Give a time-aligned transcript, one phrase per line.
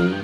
[0.00, 0.14] Всем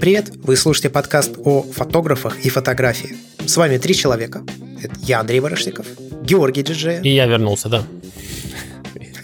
[0.00, 0.32] привет!
[0.36, 3.18] Вы слушаете подкаст о фотографах и фотографии.
[3.44, 4.42] С вами три человека.
[4.82, 5.84] Это я, Андрей Ворошников,
[6.22, 7.02] Георгий Диджея.
[7.02, 7.84] И я вернулся, да.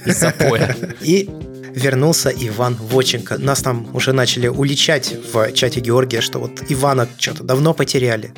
[0.04, 0.76] Из запоя.
[1.00, 1.30] И
[1.74, 3.38] вернулся Иван Воченко.
[3.38, 8.34] Нас там уже начали уличать в чате Георгия, что вот Ивана что-то давно потеряли.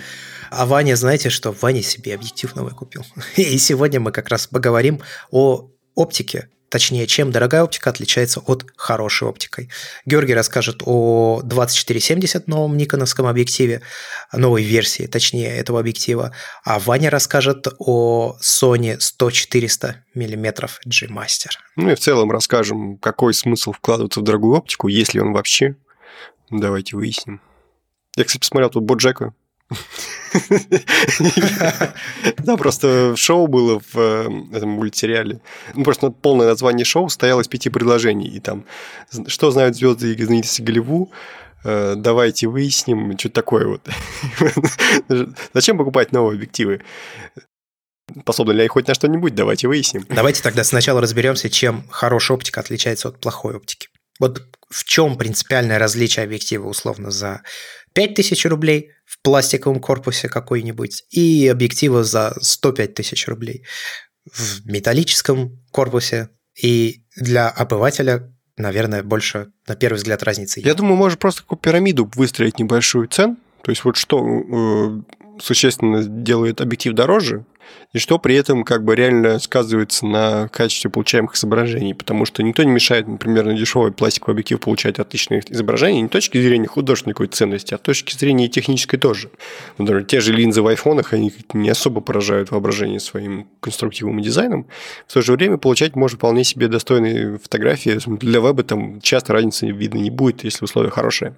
[0.51, 1.53] А Ваня, знаете что?
[1.53, 3.05] Ваня себе объектив новый купил.
[3.37, 9.29] И сегодня мы как раз поговорим о оптике точнее, чем дорогая оптика отличается от хорошей
[9.29, 9.71] оптикой.
[10.07, 13.81] Георгий расскажет о 2470 новом никоновском объективе,
[14.33, 21.51] новой версии, точнее, этого объектива, а Ваня расскажет о Sony 100-400 мм G-Master.
[21.77, 25.77] Ну и в целом расскажем, какой смысл вкладываться в дорогую оптику, если он вообще.
[26.51, 27.41] Давайте выясним.
[28.17, 29.33] Я, кстати, посмотрел тут Боджека,
[32.39, 35.41] да, просто шоу было в э, этом мультсериале.
[35.75, 38.29] Ну, просто полное название шоу состояло из пяти предложений.
[38.29, 38.67] И там,
[39.27, 41.11] что знают звезды и знаменитости Голливу,
[41.65, 43.89] э, давайте выясним, что такое вот.
[45.55, 46.83] Зачем покупать новые объективы?
[48.21, 49.35] Способны ли они хоть на что-нибудь?
[49.35, 50.05] Давайте выясним.
[50.09, 53.89] Давайте тогда сначала разберемся, чем хорошая оптика отличается от плохой оптики.
[54.21, 57.43] Вот в чем принципиальное различие объектива условно за
[57.95, 63.65] 5000 рублей в пластиковом корпусе какой-нибудь и объектива за 105 тысяч рублей
[64.31, 66.31] в металлическом корпусе.
[66.61, 72.11] И для обывателя, наверное, больше на первый взгляд разницы Я думаю, можно просто такую пирамиду
[72.15, 73.37] выстроить небольшую цен.
[73.63, 75.03] То есть вот что э,
[75.41, 77.45] существенно делает объектив дороже,
[77.93, 82.63] и что при этом как бы реально сказывается на качестве получаемых изображений, потому что никто
[82.63, 87.15] не мешает, например, на дешевый пластиковый объектив получать отличные изображения не с точки зрения художественной
[87.15, 89.31] какой ценности, а с точки зрения технической тоже.
[89.79, 94.67] Например, те же линзы в айфонах, они не особо поражают воображение своим конструктивным дизайном,
[95.07, 97.99] в то же время получать можно вполне себе достойные фотографии.
[98.19, 101.35] Для веба там часто разницы видно не будет, если условия хорошие.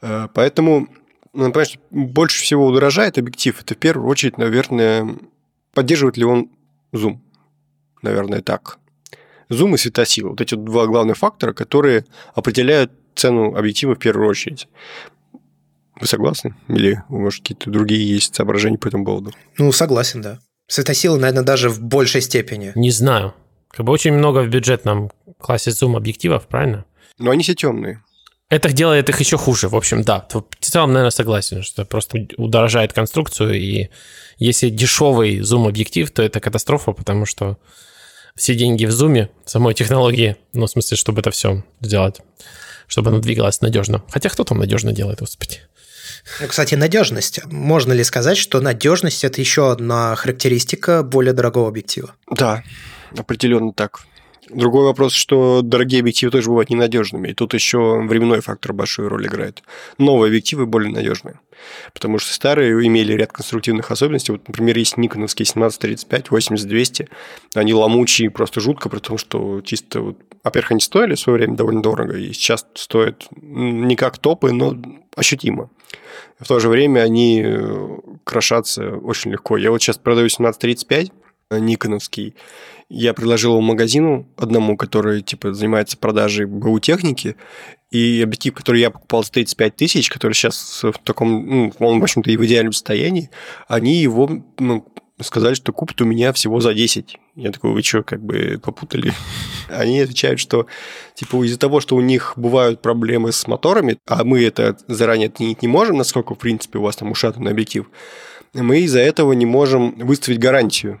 [0.00, 0.88] Э, поэтому
[1.32, 5.16] ну, понимаешь, больше всего удорожает объектив, это в первую очередь, наверное,
[5.74, 6.50] поддерживает ли он
[6.92, 7.22] зум.
[8.02, 8.78] Наверное, так.
[9.48, 10.30] Зум и светосила.
[10.30, 14.68] Вот эти два главных фактора, которые определяют цену объектива в первую очередь.
[16.00, 16.54] Вы согласны?
[16.68, 19.32] Или, может, какие-то другие есть соображения по этому поводу?
[19.58, 20.40] Ну, согласен, да.
[20.68, 22.72] Светосила, наверное, даже в большей степени.
[22.74, 23.34] Не знаю.
[23.68, 26.84] Как бы очень много в бюджетном классе зум объективов, правильно?
[27.18, 28.02] Но они все темные.
[28.52, 30.26] Это делает их еще хуже, в общем, да.
[30.30, 33.88] В целом, наверное, согласен, что просто удорожает конструкцию, и
[34.36, 37.56] если дешевый зум-объектив, то это катастрофа, потому что
[38.36, 42.20] все деньги в зуме, в самой технологии, ну, в смысле, чтобы это все сделать,
[42.88, 44.02] чтобы оно двигалось надежно.
[44.10, 45.60] Хотя кто там надежно делает, господи?
[46.38, 47.40] Ну, кстати, надежность.
[47.46, 52.16] Можно ли сказать, что надежность– это еще одна характеристика более дорогого объектива?
[52.30, 52.62] Да,
[53.16, 54.02] определенно так.
[54.54, 59.26] Другой вопрос, что дорогие объективы тоже бывают ненадежными, и тут еще временной фактор большую роль
[59.26, 59.62] играет.
[59.98, 61.40] Новые объективы более надежные,
[61.94, 64.32] потому что старые имели ряд конструктивных особенностей.
[64.32, 67.08] Вот, например, есть никоновские 1735, 80-200,
[67.54, 71.82] они ломучие просто жутко, потому что чисто, вот, во-первых, они стоили в свое время довольно
[71.82, 74.76] дорого, и сейчас стоят не как топы, но
[75.16, 75.70] ощутимо.
[76.38, 77.88] В то же время они э,
[78.24, 79.56] крошатся очень легко.
[79.56, 81.12] Я вот сейчас продаю 1735,
[81.60, 82.34] никоновский.
[82.94, 87.36] Я предложил магазину одному, который типа занимается продажей БУ техники,
[87.90, 92.02] и объектив, который я покупал за 35 тысяч, который сейчас в таком, ну, он, в
[92.02, 93.30] общем-то, и в идеальном состоянии,
[93.66, 94.86] они его ну,
[95.22, 97.16] сказали, что купят у меня всего за 10.
[97.36, 99.14] Я такой, вы что, как бы попутали?
[99.70, 100.66] Они отвечают, что
[101.14, 105.62] типа из-за того, что у них бывают проблемы с моторами, а мы это заранее оценить
[105.62, 107.90] не можем, насколько, в принципе, у вас там ушатанный объектив,
[108.52, 111.00] мы из-за этого не можем выставить гарантию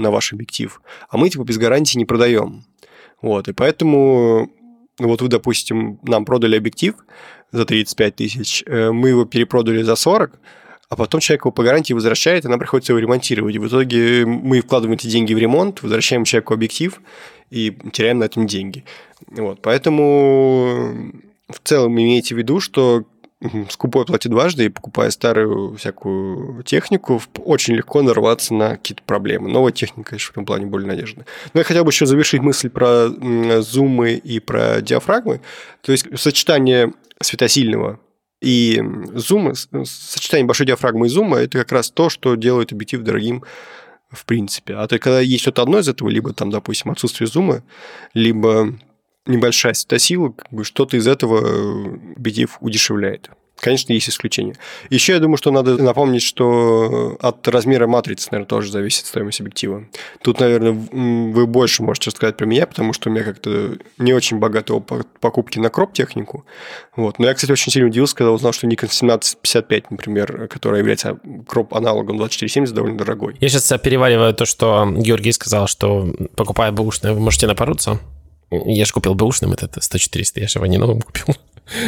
[0.00, 2.64] на ваш объектив, а мы типа без гарантии не продаем.
[3.22, 4.50] Вот, и поэтому
[4.98, 6.94] вот вы, допустим, нам продали объектив
[7.52, 10.38] за 35 тысяч, э, мы его перепродали за 40,
[10.88, 13.56] а потом человек его по гарантии возвращает, и нам приходится его ремонтировать.
[13.56, 17.00] В итоге мы вкладываем эти деньги в ремонт, возвращаем человеку объектив
[17.50, 18.84] и теряем на этом деньги.
[19.28, 21.12] Вот, поэтому
[21.48, 23.04] в целом имейте в виду, что
[23.70, 29.48] скупой платит дважды, и покупая старую всякую технику, очень легко нарваться на какие-то проблемы.
[29.48, 31.26] Новая техника, конечно, в этом плане более надежная.
[31.54, 33.08] Но я хотел бы еще завершить мысль про
[33.62, 35.40] зумы и про диафрагмы.
[35.80, 36.92] То есть сочетание
[37.22, 38.00] светосильного
[38.42, 38.82] и
[39.14, 43.44] зума, сочетание большой диафрагмы и зума, это как раз то, что делает объектив дорогим
[44.10, 44.74] в принципе.
[44.74, 47.62] А то когда есть что-то одно из этого, либо там, допустим, отсутствие зума,
[48.12, 48.74] либо
[49.26, 51.38] небольшая светосила, как бы что-то из этого
[52.16, 53.30] объектив удешевляет.
[53.60, 54.54] Конечно, есть исключения.
[54.88, 59.84] Еще я думаю, что надо напомнить, что от размера матрицы, наверное, тоже зависит стоимость объектива.
[60.22, 64.38] Тут, наверное, вы больше можете сказать про меня, потому что у меня как-то не очень
[64.38, 66.46] богатый опыт покупки на кроп-технику.
[66.96, 67.18] Вот.
[67.18, 72.16] Но я, кстати, очень сильно удивился, когда узнал, что Nikon 1755, например, которая является кроп-аналогом
[72.16, 73.36] 2470, довольно дорогой.
[73.40, 78.00] Я сейчас перевариваю то, что Георгий сказал, что покупая бэушный, вы можете напороться.
[78.50, 81.36] Я же купил бэушным этот 100-400, я же его не новым купил.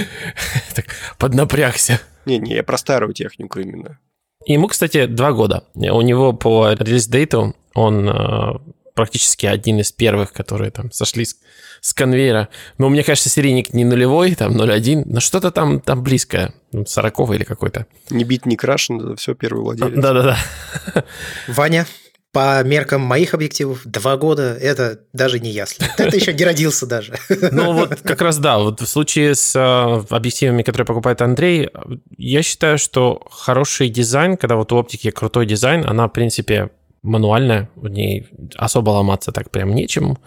[0.75, 0.87] так,
[1.19, 2.01] поднапрягся.
[2.25, 3.99] Не-не, я про старую технику именно.
[4.47, 5.65] Ему, кстати, два года.
[5.75, 8.59] У него по релиз-дейту он э,
[8.95, 11.37] практически один из первых, которые там сошли с,
[11.81, 12.49] с конвейера.
[12.79, 16.55] Но мне кажется, серийник не нулевой, там 0.1, но что-то там, там близкое,
[16.87, 17.87] 40 или какой-то.
[18.11, 20.01] Не бит, не крашен, это все первый владелец.
[20.01, 21.05] Да-да-да.
[21.49, 21.87] Ваня,
[22.33, 25.87] по меркам моих объективов, два года– это даже не ясно.
[25.99, 27.15] Это еще не родился даже.
[27.53, 31.69] Ну вот как раз да, вот в случае с э, объективами, которые покупает Андрей,
[32.17, 36.71] я считаю, что хороший дизайн, когда вот у оптики крутой дизайн, она, в принципе,
[37.03, 40.19] мануальная, в ней особо ломаться так прям нечему.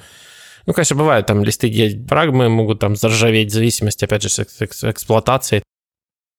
[0.67, 5.63] Ну, конечно, бывают там листы фрагмы могут там заржаветь в зависимости, опять же, с эксплуатацией.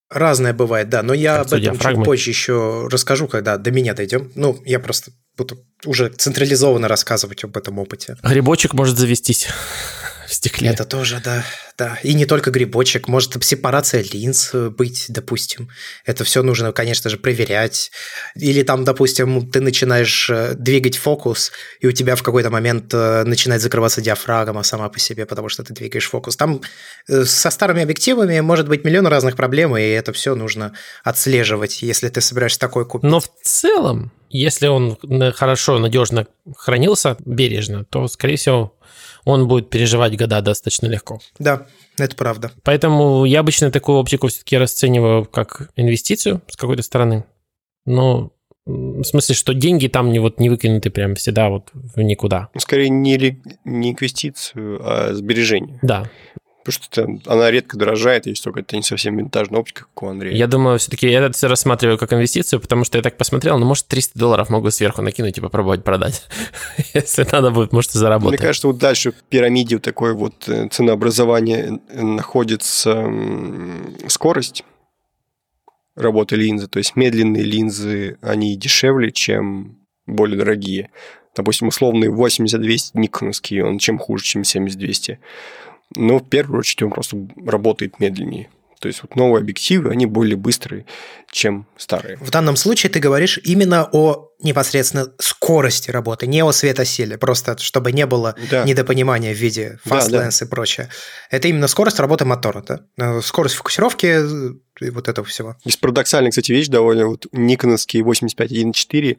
[0.08, 3.94] Разное бывает, да, но я как об этом чуть позже еще расскажу, когда до меня
[3.94, 4.30] дойдем.
[4.36, 8.16] Ну, я просто буду уже централизованно рассказывать об этом опыте.
[8.22, 9.48] Грибочек может завестись
[10.26, 10.70] в стекле.
[10.70, 11.44] Это тоже, да,
[11.78, 11.98] да.
[12.02, 15.68] И не только грибочек, может сепарация линз быть, допустим.
[16.04, 17.90] Это все нужно, конечно же, проверять.
[18.34, 23.24] Или там, допустим, ты начинаешь э, двигать фокус, и у тебя в какой-то момент э,
[23.24, 26.36] начинает закрываться диафрагма сама по себе, потому что ты двигаешь фокус.
[26.36, 26.60] Там
[27.08, 30.72] э, со старыми объективами может быть миллион разных проблем, и это все нужно
[31.04, 33.08] отслеживать, если ты собираешься такой купить.
[33.08, 34.96] Но в целом, если он
[35.34, 36.26] хорошо, надежно
[36.56, 38.74] хранился, бережно, то, скорее всего,
[39.24, 41.20] он будет переживать года достаточно легко.
[41.38, 41.66] Да,
[41.98, 42.52] это правда.
[42.62, 47.24] Поэтому я обычно такую оптику все-таки расцениваю как инвестицию с какой-то стороны.
[47.84, 48.32] Но
[48.66, 52.48] в смысле, что деньги там не, вот, не выкинуты прям всегда вот в никуда.
[52.58, 55.78] Скорее не, не инвестицию, а сбережение.
[55.82, 56.10] Да.
[56.66, 60.34] Потому что она редко дорожает, если только это не совсем винтажная оптика, как у Андрея.
[60.34, 63.86] Я думаю, все-таки я это рассматриваю как инвестицию, потому что я так посмотрел, ну, может,
[63.86, 66.26] 300 долларов могу сверху накинуть и попробовать продать.
[66.94, 68.40] Если надо будет, может, и заработать.
[68.40, 73.08] Мне кажется, вот дальше в пирамиде такой вот э, ценообразования находится
[74.08, 74.64] скорость
[75.94, 76.68] работы линзы.
[76.68, 80.90] То есть медленные линзы, они дешевле, чем более дорогие.
[81.36, 85.18] Допустим, условный 80-200 никоновский, он чем хуже, чем 70-200.
[85.94, 88.50] Но в первую очередь он просто работает медленнее.
[88.80, 90.84] То есть вот новые объективы, они более быстрые,
[91.30, 92.18] чем старые.
[92.18, 97.92] В данном случае ты говоришь именно о непосредственно скорости работы, не о светосиле, просто чтобы
[97.92, 98.64] не было да.
[98.64, 100.46] недопонимания в виде fast да, lens да.
[100.46, 100.90] и прочее.
[101.30, 102.80] Это именно скорость работы мотора, да?
[102.98, 105.56] Э, скорость фокусировки э, и вот этого всего.
[105.64, 109.16] Из парадоксальной, кстати, вещь довольно, вот никоновский 85.1.4,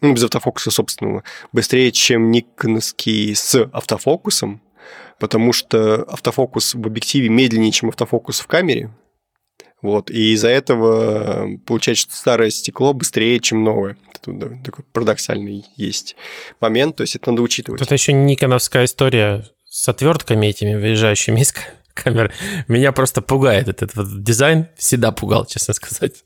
[0.00, 4.62] ну, без автофокуса собственного, быстрее, чем никоновский с автофокусом,
[5.22, 8.90] потому что автофокус в объективе медленнее, чем автофокус в камере.
[9.80, 13.96] Вот, и из-за этого получается, что старое стекло быстрее, чем новое.
[14.20, 16.16] Тут такой парадоксальный есть
[16.60, 17.78] момент, то есть это надо учитывать.
[17.78, 21.54] Тут еще никоновская история с отвертками этими выезжающими из
[21.94, 22.32] камер.
[22.66, 26.24] Меня просто пугает этот вот дизайн, всегда пугал, честно сказать.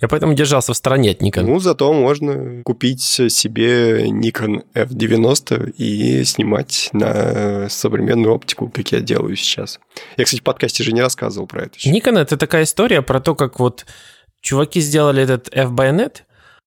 [0.00, 1.42] Я поэтому держался в стороне от Nikon.
[1.42, 9.36] Ну, зато можно купить себе Nikon F90 и снимать на современную оптику, как я делаю
[9.36, 9.78] сейчас.
[10.16, 11.76] Я, кстати, в подкасте же не рассказывал про это.
[11.76, 11.90] Еще.
[11.90, 13.86] Nikon— это такая история про то, как вот
[14.40, 16.24] чуваки сделали этот F-байонет,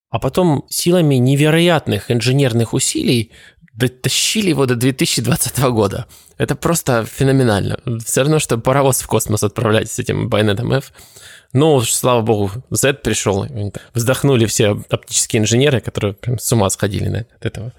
[0.09, 3.31] а потом силами невероятных инженерных усилий
[3.73, 6.05] дотащили его до 2020 года.
[6.37, 7.79] Это просто феноменально.
[8.05, 10.91] Все равно, что паровоз в космос отправлять с этим байонетом F.
[11.53, 13.45] Ну, слава богу, Z пришел.
[13.93, 17.73] Вздохнули все оптические инженеры, которые прям с ума сходили на от этого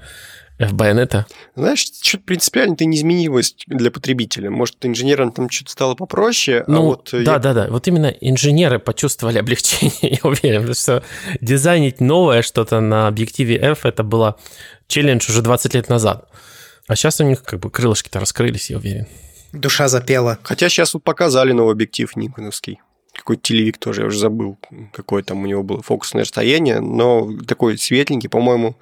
[0.58, 1.26] F-байонета.
[1.56, 4.50] Знаешь, что-то принципиально-то не изменилось для потребителя.
[4.50, 7.08] Может, инженерам там что-то стало попроще, а ну, а вот...
[7.12, 7.38] Да, я...
[7.38, 7.66] да, да.
[7.70, 11.02] Вот именно инженеры почувствовали облегчение, я уверен, что
[11.40, 14.36] дизайнить новое что-то на объективе F это было
[14.86, 16.28] челлендж уже 20 лет назад.
[16.88, 19.06] А сейчас у них как бы крылышки-то раскрылись, я уверен.
[19.52, 20.38] Душа запела.
[20.42, 22.80] Хотя сейчас вот показали новый объектив никоновский
[23.22, 24.58] какой-то телевик тоже, я уже забыл,
[24.92, 28.76] какое там у него было фокусное расстояние, но такой светленький, по-моему,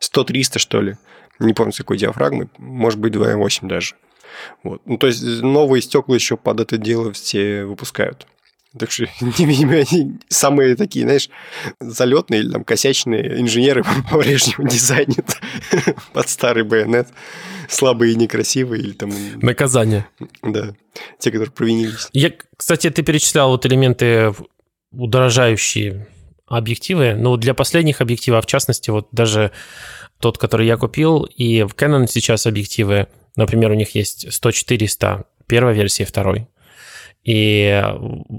[0.00, 0.96] 100-300, что ли.
[1.38, 3.94] Не помню, с какой диафрагмой, может быть, 2.8 даже.
[4.62, 4.82] Вот.
[4.84, 8.26] Ну, то есть новые стекла еще под это дело все выпускают.
[8.78, 11.28] Так что, видимо, они самые такие, знаешь,
[11.80, 15.38] залетные или там косячные инженеры по-прежнему дизайнят
[16.12, 17.08] под старый байонет.
[17.68, 19.12] Слабые и некрасивые или там...
[19.42, 20.06] Наказание.
[20.42, 20.74] Да,
[21.18, 22.08] те, которые провинились.
[22.12, 24.32] Я, кстати, ты перечислял вот элементы
[24.90, 26.06] удорожающие
[26.46, 27.14] объективы.
[27.14, 29.52] Ну, для последних объективов, в частности, вот даже
[30.18, 35.74] тот, который я купил, и в Canon сейчас объективы, например, у них есть 100-400 первой
[35.74, 36.48] версии, второй.
[37.28, 37.84] И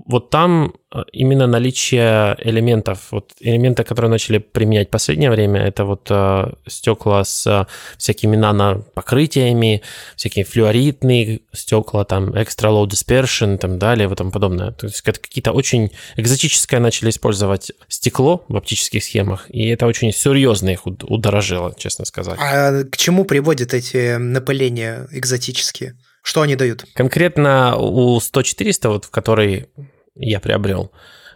[0.07, 5.85] вот там э, именно наличие элементов, вот элементы, которые начали применять в последнее время, это
[5.85, 7.67] вот э, стекла с э,
[7.99, 9.83] всякими нано-покрытиями,
[10.15, 14.71] всякие флюоритные стекла, там, extra low dispersion и так далее, и тому подобное.
[14.71, 20.11] То есть это какие-то очень экзотическое начали использовать стекло в оптических схемах, и это очень
[20.11, 22.39] серьезно их удорожило, честно сказать.
[22.41, 25.95] А к чему приводят эти напыления экзотические?
[26.29, 26.85] Что они дают?
[26.93, 29.67] Конкретно у 100-400, вот, который
[30.13, 30.91] я приобрел,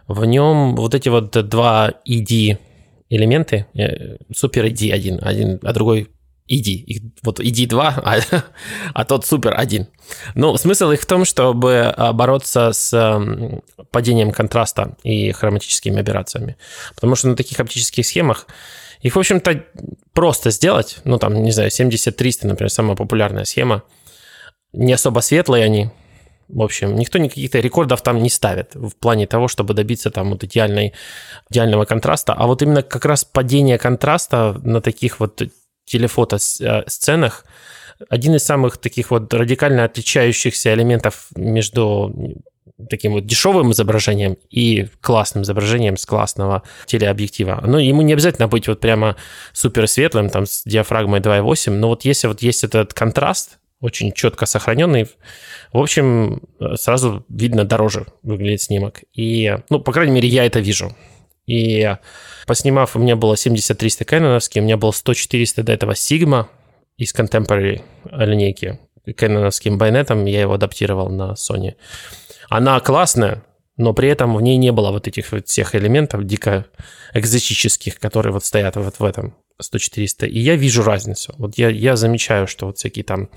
[0.06, 2.58] в нем вот эти вот два ED
[3.10, 6.10] элементы, э, супер ED один, один, а другой
[6.48, 7.10] ED.
[7.24, 8.20] Вот ED 2, а,
[8.94, 9.88] а тот супер один.
[10.36, 13.20] Ну, смысл их в том, чтобы бороться с
[13.90, 16.56] падением контраста и хроматическими операциями.
[16.94, 18.46] Потому что на таких оптических схемах
[19.00, 19.64] их, в общем-то,
[20.12, 23.82] просто сделать, ну, там, не знаю, 70-300, например, самая популярная схема–
[24.74, 25.90] не особо светлые они.
[26.48, 30.44] В общем, никто никаких-то рекордов там не ставит в плане того, чтобы добиться там вот
[30.44, 30.92] идеальной,
[31.50, 32.34] идеального контраста.
[32.34, 35.42] А вот именно как раз падение контраста на таких вот
[35.86, 37.44] телефото-сценах
[38.08, 42.12] один из самых таких вот радикально отличающихся элементов между
[42.90, 47.62] таким вот дешевым изображением и классным изображением с классного телеобъектива.
[47.64, 49.16] Но ему не обязательно быть вот прямо
[49.52, 54.46] супер светлым, там, с диафрагмой 2.8, но вот если вот есть этот контраст, очень четко
[54.46, 55.06] сохраненный.
[55.72, 56.42] В общем,
[56.76, 59.02] сразу видно дороже выглядит снимок.
[59.12, 60.96] И, ну, по крайней мере, я это вижу.
[61.46, 61.94] И
[62.46, 66.46] поснимав, у меня было 70-300 кэноновский, у меня был 100-400 до этого Sigma
[66.96, 68.80] из Contemporary линейки.
[69.04, 71.74] Кэноновским байонетом я его адаптировал на Sony.
[72.48, 73.42] Она классная,
[73.76, 76.64] но при этом в ней не было вот этих вот всех элементов дико
[77.12, 80.26] экзотических, которые вот стоят вот в этом 100-400.
[80.26, 81.34] И я вижу разницу.
[81.36, 83.28] Вот я, я замечаю, что вот всякие там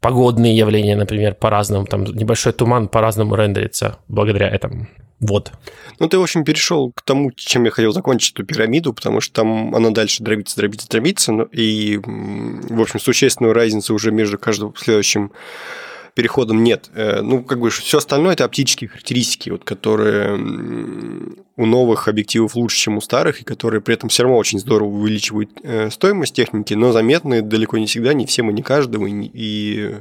[0.00, 4.88] погодные явления, например, по-разному, там небольшой туман по-разному рендерится благодаря этому.
[5.20, 5.52] Вот.
[5.98, 9.34] Ну, ты, в общем, перешел к тому, чем я хотел закончить эту пирамиду, потому что
[9.34, 14.74] там она дальше дробится, дробится, дробится, ну, и, в общем, существенную разницу уже между каждым
[14.76, 15.32] следующим
[16.14, 16.90] переходом нет.
[16.94, 20.38] Э, ну, как бы все остальное это оптические характеристики, вот, которые
[21.60, 24.88] у новых объективов лучше, чем у старых, и которые при этом все равно очень здорово
[24.88, 29.30] увеличивают э, стоимость техники, но заметны далеко не всегда, не всем и не каждому, и,
[29.34, 29.94] и,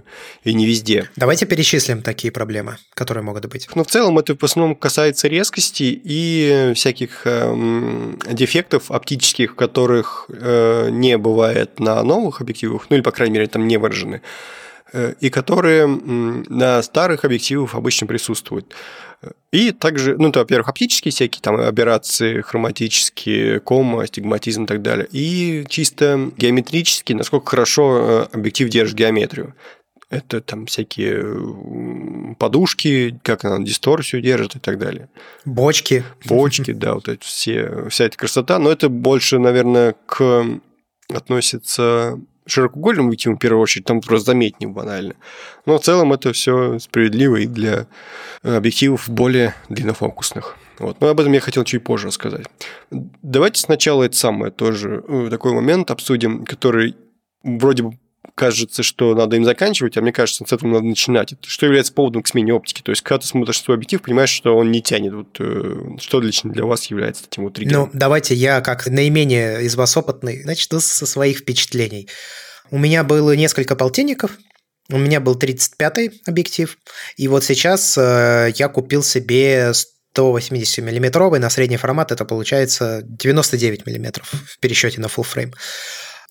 [0.45, 1.09] и не везде.
[1.17, 3.67] Давайте перечислим такие проблемы, которые могут быть.
[3.75, 10.89] Но в целом это в основном касается резкости и всяких э, дефектов оптических, которых э,
[10.91, 14.21] не бывает на новых объективах, ну или, по крайней мере, там не выражены.
[14.91, 18.73] Э, и которые на старых объективах обычно присутствуют.
[19.51, 25.07] И также, ну, это, во-первых, оптические всякие там операции, хроматические, кома, астигматизм и так далее.
[25.11, 29.55] И чисто геометрические, насколько хорошо э, объектив держит геометрию.
[30.09, 35.09] Это там всякие подушки, как она дисторсию держит и так далее.
[35.45, 36.03] Бочки.
[36.25, 38.57] Бочки, да, вот эти все, вся эта красота.
[38.57, 40.45] Но это больше, наверное, к
[41.13, 45.15] относится широкоугольным объективом, в первую очередь, там просто заметнее банально.
[45.65, 47.87] Но в целом это все справедливо и для
[48.43, 50.57] э, объективов более длиннофокусных.
[50.79, 51.01] Вот.
[51.01, 52.45] Но об этом я хотел чуть позже рассказать.
[52.89, 56.95] Давайте сначала это самое тоже э, такой момент обсудим, который
[57.43, 57.97] вроде бы
[58.35, 61.33] кажется, что надо им заканчивать, а мне кажется, с этого надо начинать.
[61.45, 62.81] Что является поводом к смене оптики?
[62.81, 65.13] То есть, когда ты смотришь свой объектив, понимаешь, что он не тянет.
[65.13, 67.83] Вот, э, что лично для вас является этим вот триггером?
[67.83, 72.07] Ну, давайте я, как наименее из вас опытный, начну со своих впечатлений.
[72.71, 74.37] У меня было несколько полтинников,
[74.89, 76.77] у меня был 35-й объектив,
[77.17, 83.85] и вот сейчас э, я купил себе 180 миллиметровый на средний формат, это получается 99
[83.85, 85.53] миллиметров в пересчете на full frame.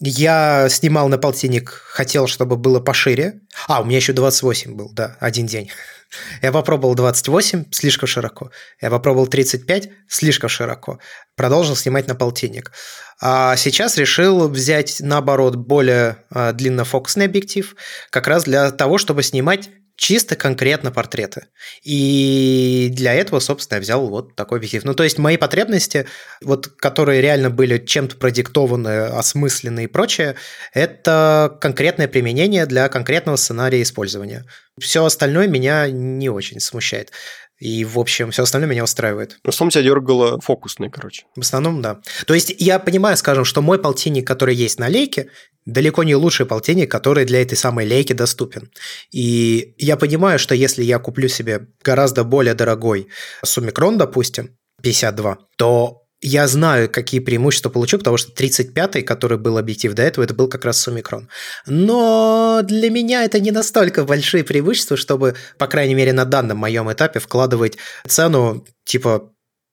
[0.00, 3.40] Я снимал на полтинник, хотел, чтобы было пошире.
[3.66, 5.70] А, у меня еще 28 был, да, один день.
[6.42, 8.50] Я попробовал 28, слишком широко.
[8.80, 11.00] Я попробовал 35, слишком широко.
[11.34, 12.72] Продолжил снимать на полтинник.
[13.20, 17.74] А сейчас решил взять, наоборот, более а, длиннофокусный объектив,
[18.10, 21.48] как раз для того, чтобы снимать чисто конкретно портреты.
[21.82, 24.84] И для этого, собственно, я взял вот такой объектив.
[24.84, 26.06] Ну, то есть мои потребности,
[26.40, 30.36] вот, которые реально были чем-то продиктованы, осмыслены и прочее,
[30.72, 34.44] это конкретное применение для конкретного сценария использования.
[34.80, 37.10] Все остальное меня не очень смущает.
[37.58, 39.38] И, в общем, все остальное меня устраивает.
[39.42, 41.24] В основном тебя дергало фокусный, короче.
[41.34, 42.00] В основном, да.
[42.24, 45.30] То есть я понимаю, скажем, что мой полтинник, который есть на лейке,
[45.68, 48.70] далеко не лучший полтинник, который для этой самой лейки доступен.
[49.12, 53.08] И я понимаю, что если я куплю себе гораздо более дорогой
[53.44, 59.92] сумикрон, допустим, 52, то я знаю, какие преимущества получу, потому что 35-й, который был объектив
[59.92, 61.28] до этого, это был как раз сумикрон.
[61.66, 66.90] Но для меня это не настолько большие преимущества, чтобы, по крайней мере, на данном моем
[66.90, 69.30] этапе вкладывать цену типа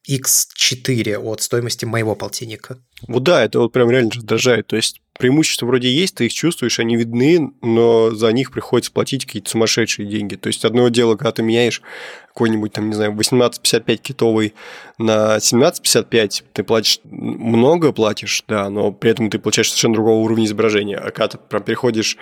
[0.10, 2.78] X4 от стоимости моего полтинника.
[3.08, 4.68] Вот да, это вот прям реально раздражает.
[4.68, 9.26] То есть преимущества вроде есть, ты их чувствуешь, они видны, но за них приходится платить
[9.26, 10.36] какие-то сумасшедшие деньги.
[10.36, 11.82] То есть одно дело, когда ты меняешь
[12.36, 14.54] какой-нибудь, там, не знаю, 1855 китовый
[14.98, 20.44] на 1755, ты платишь много платишь, да, но при этом ты получаешь совершенно другого уровня
[20.44, 20.98] изображения.
[20.98, 22.18] А когда ты прям переходишь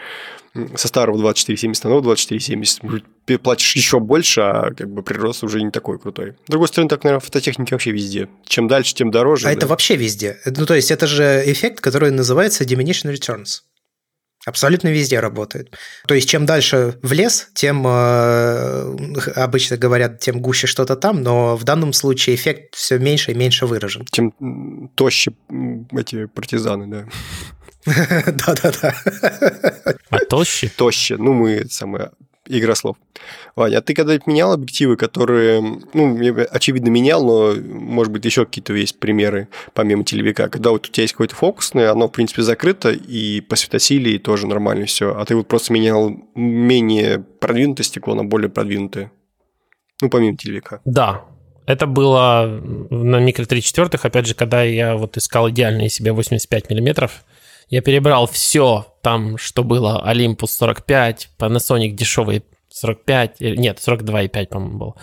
[0.76, 5.72] со старого 2470 на новый 2470, платишь еще больше, а как бы прирост уже не
[5.72, 6.36] такой крутой.
[6.46, 8.30] С другой стороны, так, наверное, фототехники вообще везде.
[8.46, 9.48] Чем дальше, тем дороже.
[9.48, 9.58] А да.
[9.58, 10.38] это вообще везде.
[10.46, 13.64] Ну, то есть, это же эффект, который называется diminishing returns.
[14.46, 15.78] Абсолютно везде работает.
[16.06, 18.96] То есть, чем дальше в лес, тем, э,
[19.36, 23.66] обычно говорят, тем гуще что-то там, но в данном случае эффект все меньше и меньше
[23.66, 24.06] выражен.
[24.12, 24.34] Тем
[24.96, 25.32] тоще
[25.92, 27.06] эти партизаны, да.
[28.46, 28.96] Да-да-да.
[30.10, 30.70] А тоще?
[30.76, 31.18] Тоще.
[31.18, 32.12] Ну, мы самое
[32.48, 32.98] игра слов.
[33.56, 35.62] Ваня, а ты когда-нибудь менял объективы, которые,
[35.94, 40.92] ну, очевидно, менял, но, может быть, еще какие-то есть примеры, помимо телевика, когда вот у
[40.92, 45.24] тебя есть какой-то фокусный, оно, в принципе, закрыто, и по светосилии тоже нормально все, а
[45.26, 49.12] ты вот просто менял менее продвинутое стекло на более продвинутое,
[50.02, 50.82] ну, помимо телевика.
[50.86, 51.26] Да,
[51.66, 56.70] это было на микро 3 четвертых, опять же, когда я вот искал идеальные себе 85
[56.70, 57.24] миллиметров,
[57.70, 60.02] я перебрал все там, что было.
[60.08, 64.96] Olympus 45, Panasonic дешевый 45, нет, 42,5, по-моему, был.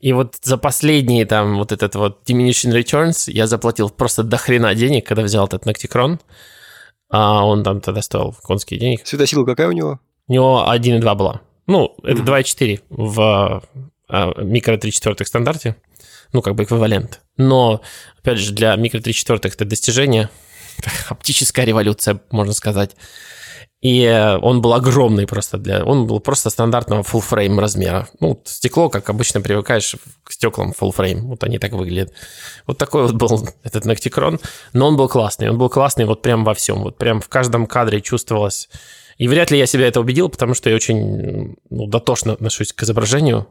[0.00, 4.74] И вот за последние там вот этот вот diminishing returns я заплатил просто до хрена
[4.74, 6.18] денег, когда взял этот Nocticron.
[7.10, 9.06] А он там тогда стоил конские денег.
[9.06, 10.00] Светосила какая у него?
[10.26, 11.40] У него 1,2 была.
[11.66, 12.42] Ну, это mm-hmm.
[12.42, 13.62] 2,4 в
[14.08, 15.76] а, микро 3 четвертых стандарте.
[16.32, 17.20] Ну, как бы эквивалент.
[17.36, 17.82] Но,
[18.18, 20.30] опять же, для микро 3 четвертых это достижение–
[21.08, 22.96] оптическая революция, можно сказать.
[23.80, 25.84] И э, он был огромный просто для...
[25.84, 28.08] Он был просто стандартного full frame размера.
[28.18, 31.20] Ну, стекло, как обычно привыкаешь к стеклам full frame.
[31.20, 32.12] Вот они так выглядят.
[32.66, 34.40] Вот такой вот был этот Nocticron.
[34.72, 35.48] Но он был классный.
[35.48, 36.82] Он был классный вот прям во всем.
[36.82, 38.68] Вот прям в каждом кадре чувствовалось...
[39.16, 42.84] И вряд ли я себя это убедил, потому что я очень ну, дотошно отношусь к
[42.84, 43.48] изображению.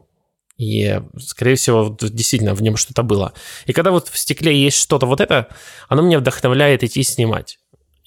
[0.58, 3.32] И, скорее всего, действительно в нем что-то было.
[3.66, 5.48] И когда вот в стекле есть что-то вот это,
[5.88, 7.58] оно меня вдохновляет идти снимать.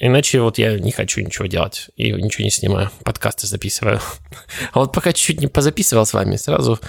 [0.04, 4.02] Иначе вот я не хочу ничего делать и ничего не снимаю, подкасты записываю.
[4.74, 6.80] А вот пока чуть-чуть не позаписывал с вами, сразу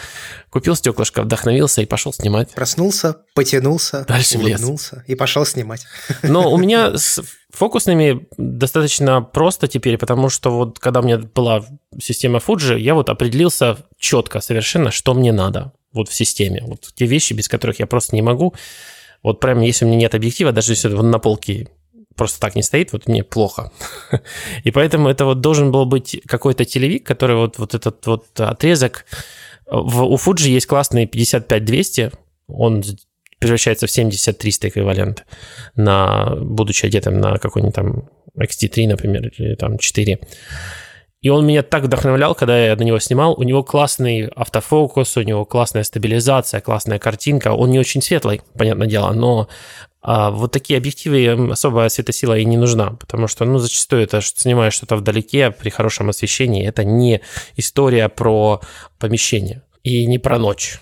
[0.49, 2.51] купил стеклышко, вдохновился и пошел снимать.
[2.53, 5.85] Проснулся, потянулся, Дальше улыбнулся и пошел снимать.
[6.23, 6.95] Но у меня
[7.53, 11.65] фокусными достаточно просто теперь, потому что вот когда у меня была
[12.01, 16.63] система Fuji, я вот определился четко совершенно, что мне надо вот в системе.
[16.67, 18.55] Вот те вещи, без которых я просто не могу.
[19.23, 21.69] Вот прям если у меня нет объектива, даже если он на полке
[22.17, 23.71] просто так не стоит, вот мне плохо.
[24.65, 29.05] И поэтому это вот должен был быть какой-то телевик, который вот, вот этот вот отрезок...
[29.67, 32.13] В, у Fuji есть классный 55-200,
[32.49, 32.83] он
[33.43, 35.25] превращается в 70-300 эквивалент,
[35.75, 40.21] на, будучи одетым на какой-нибудь там XT3, например, или там 4.
[41.23, 43.35] И он меня так вдохновлял, когда я на него снимал.
[43.35, 47.53] У него классный автофокус, у него классная стабилизация, классная картинка.
[47.53, 49.49] Он не очень светлый, понятное дело, но
[50.01, 54.75] а вот такие объективы особая светосила и не нужна, потому что, ну, зачастую это снимаешь
[54.75, 56.67] что-то вдалеке при хорошем освещении.
[56.67, 57.21] Это не
[57.57, 58.61] история про
[58.99, 60.81] помещение и не про ночь.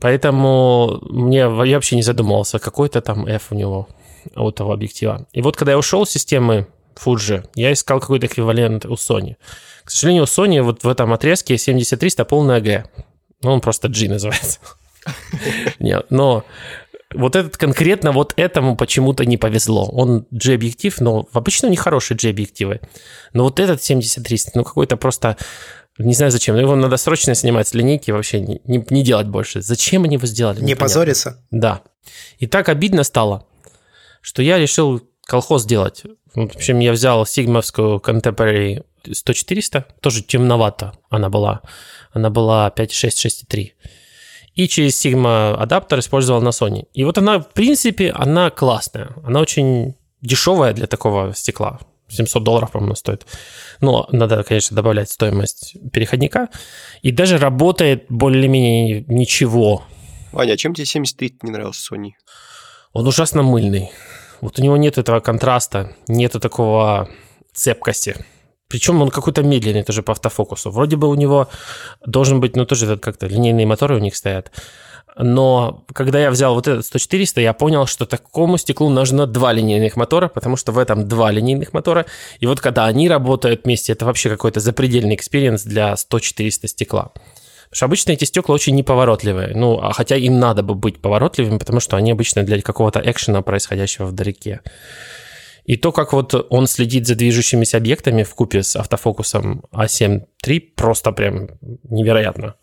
[0.00, 3.88] Поэтому мне я вообще не задумывался, какой-то там F у него,
[4.36, 5.26] у того объектива.
[5.32, 9.36] И вот когда я ушел с системы Fuji, я искал какой-то эквивалент у Sony.
[9.84, 12.84] К сожалению, у Sony вот в этом отрезке 7300 полная G.
[13.42, 14.58] Ну, он просто G называется.
[15.78, 16.44] Нет, но
[17.14, 19.88] вот этот конкретно вот этому почему-то не повезло.
[19.88, 22.80] Он G-объектив, но обычно у них хорошие G-объективы.
[23.32, 25.36] Но вот этот 70-300, ну какой-то просто...
[25.98, 29.26] Не знаю зачем, но его надо срочно снимать с линейки, вообще не, не, не делать
[29.26, 29.62] больше.
[29.62, 30.60] Зачем они его сделали?
[30.60, 30.84] Не Непонятно.
[30.84, 31.44] позориться?
[31.50, 31.82] Да.
[32.38, 33.46] И так обидно стало,
[34.20, 36.04] что я решил колхоз делать.
[36.34, 41.62] В общем, я взял сигмовскую Contemporary 100-400, тоже темновато она была.
[42.12, 43.72] Она была 5.6, 6.3
[44.58, 46.88] и через Sigma адаптер использовал на Sony.
[46.92, 49.10] И вот она, в принципе, она классная.
[49.24, 51.78] Она очень дешевая для такого стекла.
[52.08, 53.26] 700 долларов, по-моему, стоит.
[53.80, 56.48] Но надо, конечно, добавлять стоимость переходника.
[57.02, 59.82] И даже работает более-менее ничего.
[60.32, 62.12] Ваня, а чем тебе 73 не нравился Sony?
[62.92, 63.90] Он ужасно мыльный.
[64.40, 67.08] Вот у него нет этого контраста, нету такого
[67.52, 68.24] цепкости.
[68.68, 70.70] Причем он какой-то медленный тоже по автофокусу.
[70.70, 71.48] Вроде бы у него
[72.04, 74.52] должен быть, ну, тоже этот как-то линейные моторы у них стоят.
[75.20, 79.96] Но когда я взял вот этот 100-400, я понял, что такому стеклу нужно два линейных
[79.96, 82.06] мотора, потому что в этом два линейных мотора.
[82.38, 87.10] И вот когда они работают вместе, это вообще какой-то запредельный experience для 100-400 стекла.
[87.68, 89.54] Потому что обычно эти стекла очень неповоротливые.
[89.54, 93.42] Ну, а хотя им надо бы быть поворотливыми, потому что они обычно для какого-то экшена,
[93.42, 94.60] происходящего вдалеке.
[95.64, 100.60] И то, как вот он следит за движущимися объектами в купе с автофокусом А7 III,
[100.76, 101.48] просто прям
[101.82, 102.54] невероятно.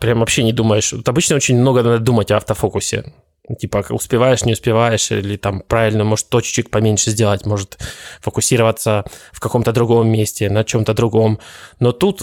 [0.00, 0.92] Прям вообще не думаешь.
[0.92, 3.12] Вот обычно очень много надо думать о автофокусе.
[3.58, 7.78] Типа, успеваешь, не успеваешь, или там правильно, может, точечек поменьше сделать, может
[8.20, 11.38] фокусироваться в каком-то другом месте, на чем-то другом.
[11.80, 12.22] Но тут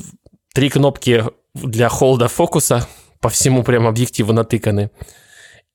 [0.54, 2.88] три кнопки для холда фокуса
[3.20, 4.90] по всему прям объективу натыканы.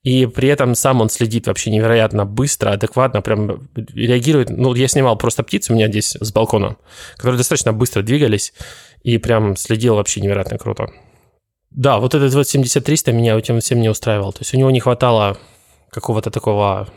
[0.03, 4.51] И при этом сам он следит вообще невероятно быстро, адекватно, прям реагирует.
[4.51, 6.77] Ну, я снимал просто птицы у меня здесь с балкона,
[7.17, 8.53] которые достаточно быстро двигались,
[9.05, 10.91] и прям следил вообще невероятно круто.
[11.75, 14.33] Да, вот этот вот 70-300 меня этим всем не устраивал.
[14.33, 15.39] То есть у него не хватало
[15.91, 16.89] какого-то такого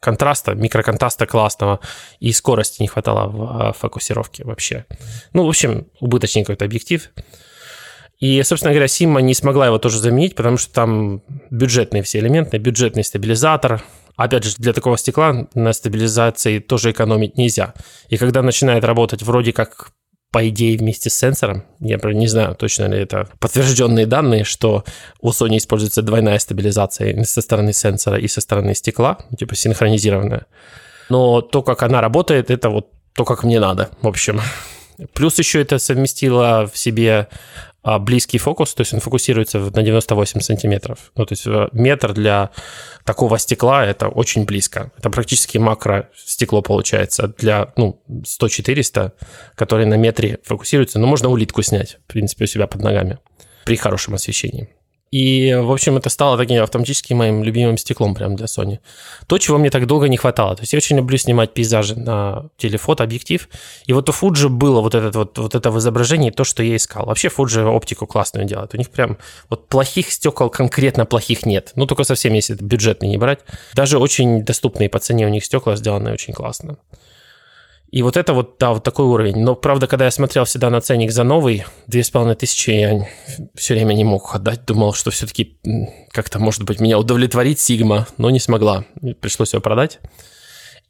[0.00, 1.80] контраста, микроконтраста классного,
[2.20, 4.86] и скорости не хватало в а, фокусировке вообще.
[5.32, 7.10] Ну, в общем, убыточный какой-то объектив.
[8.18, 12.58] И, собственно говоря, Сима не смогла его тоже заменить, потому что там бюджетные все элементы,
[12.58, 13.82] бюджетный стабилизатор.
[14.16, 17.74] Опять же, для такого стекла на стабилизации тоже экономить нельзя.
[18.08, 19.92] И когда начинает работать вроде как
[20.30, 21.64] по идее, вместе с сенсором.
[21.80, 24.84] Я не знаю, точно ли это подтвержденные данные, что
[25.20, 30.46] у Sony используется двойная стабилизация со стороны сенсора и со стороны стекла, типа синхронизированная.
[31.08, 34.40] Но то, как она работает, это вот то, как мне надо, в общем.
[35.14, 37.28] Плюс еще это совместило в себе
[37.98, 41.12] близкий фокус, то есть он фокусируется на 98 сантиметров.
[41.16, 42.50] Ну, то есть э, метр для
[43.04, 44.92] такого стекла– это очень близко.
[44.98, 49.12] Это практически макро стекло получается для ну, 100-400,
[49.54, 50.98] которые на метре фокусируются.
[50.98, 53.18] Но можно улитку снять, в принципе, у себя под ногами
[53.64, 54.68] при хорошем освещении.
[55.10, 58.78] И, в общем, это стало таким автоматически моим любимым стеклом прям для Sony.
[59.26, 60.54] То, чего мне так долго не хватало.
[60.54, 63.48] То есть я очень люблю снимать пейзажи на телефото, объектив.
[63.86, 66.76] И вот у Fuji было вот, этот, вот, вот это в изображении то, что я
[66.76, 67.06] искал.
[67.06, 68.74] Вообще Fuji оптику классную делает.
[68.74, 69.16] У них прям
[69.48, 71.72] вот плохих стекол конкретно плохих нет.
[71.74, 73.40] Ну, только совсем, если бюджетный не брать.
[73.74, 76.76] Даже очень доступные по цене у них стекла сделаны очень классно.
[77.90, 79.38] И вот это вот, да, вот такой уровень.
[79.38, 83.08] Но, правда, когда я смотрел всегда на ценник за новый, две с половиной тысячи я
[83.54, 84.66] все время не мог отдать.
[84.66, 85.58] Думал, что все-таки
[86.10, 88.84] как-то, может быть, меня удовлетворит Сигма, но не смогла.
[89.20, 90.00] Пришлось его продать.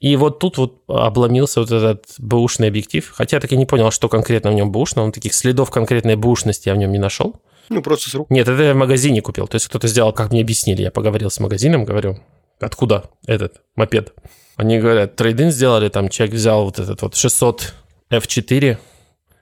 [0.00, 3.08] И вот тут вот обломился вот этот бэушный объектив.
[3.14, 5.02] Хотя я так и не понял, что конкретно в нем бэушно.
[5.02, 7.36] Он таких следов конкретной бэушности я в нем не нашел.
[7.68, 8.30] Ну, просто с рук.
[8.30, 9.46] Нет, это я в магазине купил.
[9.46, 10.82] То есть кто-то сделал, как мне объяснили.
[10.82, 12.18] Я поговорил с магазином, говорю,
[12.60, 14.14] откуда этот мопед?
[14.58, 17.74] Они говорят, трейдинг сделали, там человек взял вот этот вот 600
[18.10, 18.76] F4,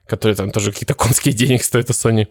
[0.07, 2.29] который там тоже какие-то конские денег стоит у Sony.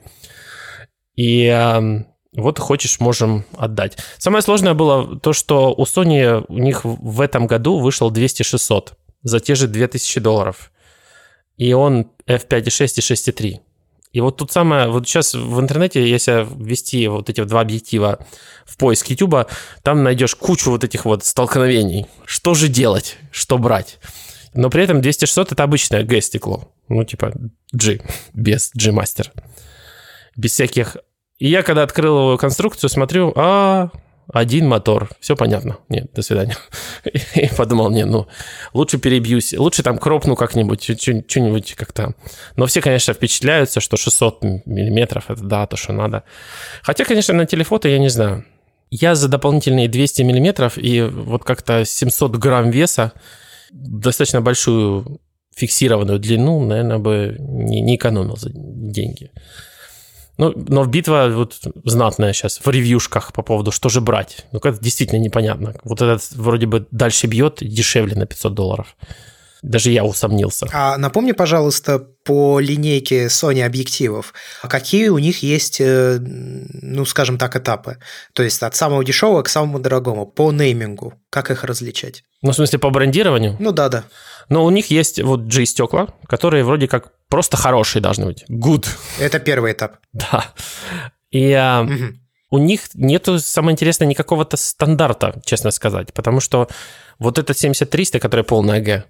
[1.15, 2.03] И э,
[2.35, 3.97] вот хочешь, можем отдать.
[4.19, 8.91] Самое сложное было то, что у Sony у них в этом году вышел 200-600
[9.23, 10.71] за те же 2000 долларов.
[11.57, 13.59] И он F5.6 и 6.3.
[14.15, 18.25] И вот тут самое, вот сейчас в интернете, если ввести вот эти два объектива
[18.63, 19.49] в поиск YouTube,
[19.83, 22.05] там найдешь кучу вот этих вот столкновений.
[22.23, 23.17] Что же делать?
[23.29, 23.99] Что брать?
[24.53, 26.71] Но при этом 200-600 это обычное G-стекло.
[26.87, 27.33] Ну, типа
[27.73, 27.99] G,
[28.33, 29.31] без G-Master.
[30.37, 30.95] Без всяких...
[31.37, 33.89] И я, когда открыл его конструкцию, смотрю, а,
[34.33, 35.77] один мотор, все понятно.
[35.89, 36.57] Нет, до свидания.
[37.35, 38.27] И подумал, не, ну,
[38.73, 42.15] лучше перебьюсь, лучше там кропну как-нибудь, что-нибудь как-то.
[42.55, 46.23] Но все, конечно, впечатляются, что 600 миллиметров, это да, то, что надо.
[46.81, 48.45] Хотя, конечно, на телефото я не знаю.
[48.89, 53.13] Я за дополнительные 200 миллиметров и вот как-то 700 грамм веса,
[53.71, 55.19] достаточно большую
[55.55, 59.31] фиксированную длину, наверное, бы не, не экономил за деньги.
[60.37, 64.45] Ну, но битва вот знатная сейчас в ревьюшках по поводу, что же брать.
[64.51, 65.75] Ну, это действительно непонятно.
[65.83, 68.95] Вот этот вроде бы дальше бьет дешевле на 500 долларов.
[69.65, 70.67] Даже я усомнился.
[70.71, 77.55] А напомни, пожалуйста, по линейке Sony объективов, какие у них есть, э, ну, скажем так,
[77.55, 77.97] этапы?
[78.33, 82.23] То есть от самого дешевого к самому дорогому, по неймингу, как их различать?
[82.43, 83.57] Ну, в смысле, по брендированию?
[83.59, 84.03] Ну да, да.
[84.49, 88.45] Но у них есть вот G-стекла, которые вроде как просто хорошие должны быть.
[88.47, 88.85] Good.
[89.19, 89.97] Это первый этап.
[90.13, 90.45] Да.
[91.31, 92.13] И а, угу.
[92.51, 96.13] у них нету, самое интересное, никакого-то стандарта, честно сказать.
[96.13, 96.67] Потому что
[97.17, 99.05] вот этот 70-300, который полная Г,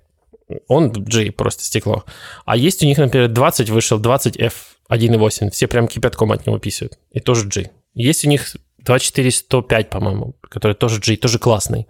[0.68, 2.04] он G, просто стекло.
[2.46, 4.54] А есть у них, например, 20 вышел, 20F
[4.90, 5.50] 1.8.
[5.52, 7.00] Все прям кипятком от него писают.
[7.12, 7.72] И тоже G.
[7.94, 11.88] Есть у них 2405, по-моему, который тоже G, тоже классный.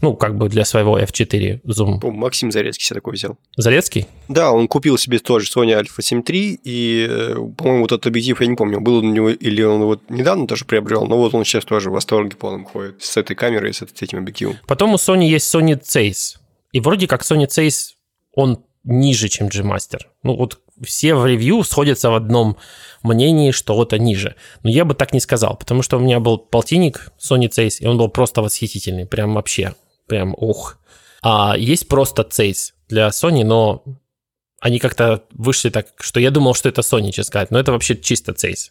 [0.00, 2.00] Ну, как бы для своего F4 зум.
[2.00, 3.38] По Максим Зарецкий себе такой взял.
[3.56, 4.08] Зарецкий?
[4.28, 8.40] Да, он купил себе тоже Sony Alpha 7 III, и, э, по-моему, вот этот объектив,
[8.40, 11.34] я не помню, был он у него или он его недавно тоже приобрел, но вот
[11.34, 14.56] он сейчас тоже в восторге полном ходит с этой камерой, с этим объективом.
[14.66, 16.41] Потом у Sony есть Sony Zeiss.
[16.72, 17.94] И вроде как Sony Zeiss,
[18.34, 20.00] он ниже, чем G-Master.
[20.22, 22.56] Ну, вот все в ревью сходятся в одном
[23.02, 24.36] мнении, что это ниже.
[24.62, 27.86] Но я бы так не сказал, потому что у меня был полтинник Sony Zeiss, и
[27.86, 29.74] он был просто восхитительный, прям вообще
[30.06, 30.78] прям ух.
[31.22, 33.84] А есть просто Zeiss для Sony, но
[34.60, 37.96] они как-то вышли так, что я думал, что это Sony, честно сказать, но это вообще
[37.96, 38.70] чисто Zeiss.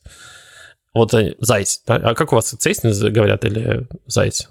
[0.94, 1.80] Вот э, Zeiss.
[1.88, 1.96] Да?
[1.96, 4.48] А как у вас Zeiss говорят или Zeiss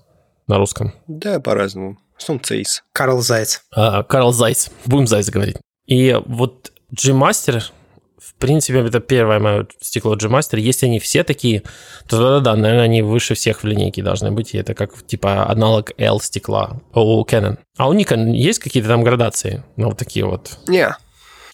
[0.46, 0.94] на русском?
[1.06, 1.98] Да, по-разному.
[2.28, 2.80] Zeiss?
[2.92, 3.62] Карл Зайц.
[3.74, 4.70] А, Карл Зайц.
[4.86, 5.56] Будем Зайц говорить.
[5.86, 7.62] И вот G-Master
[8.20, 10.58] в принципе, это первое мое стекло G-Master.
[10.58, 11.62] Если они все такие,
[12.06, 14.54] то да-да-да, наверное, они выше всех в линейке должны быть.
[14.54, 17.58] И это как, типа, аналог L стекла у Canon.
[17.76, 19.62] А у Nikon есть какие-то там градации?
[19.76, 20.58] Ну, вот такие вот.
[20.68, 20.94] Не,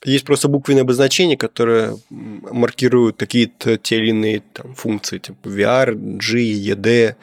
[0.05, 6.39] есть просто буквенные обозначения, которые маркируют какие-то те или иные там, функции, типа VR, G,
[6.39, 7.17] ED.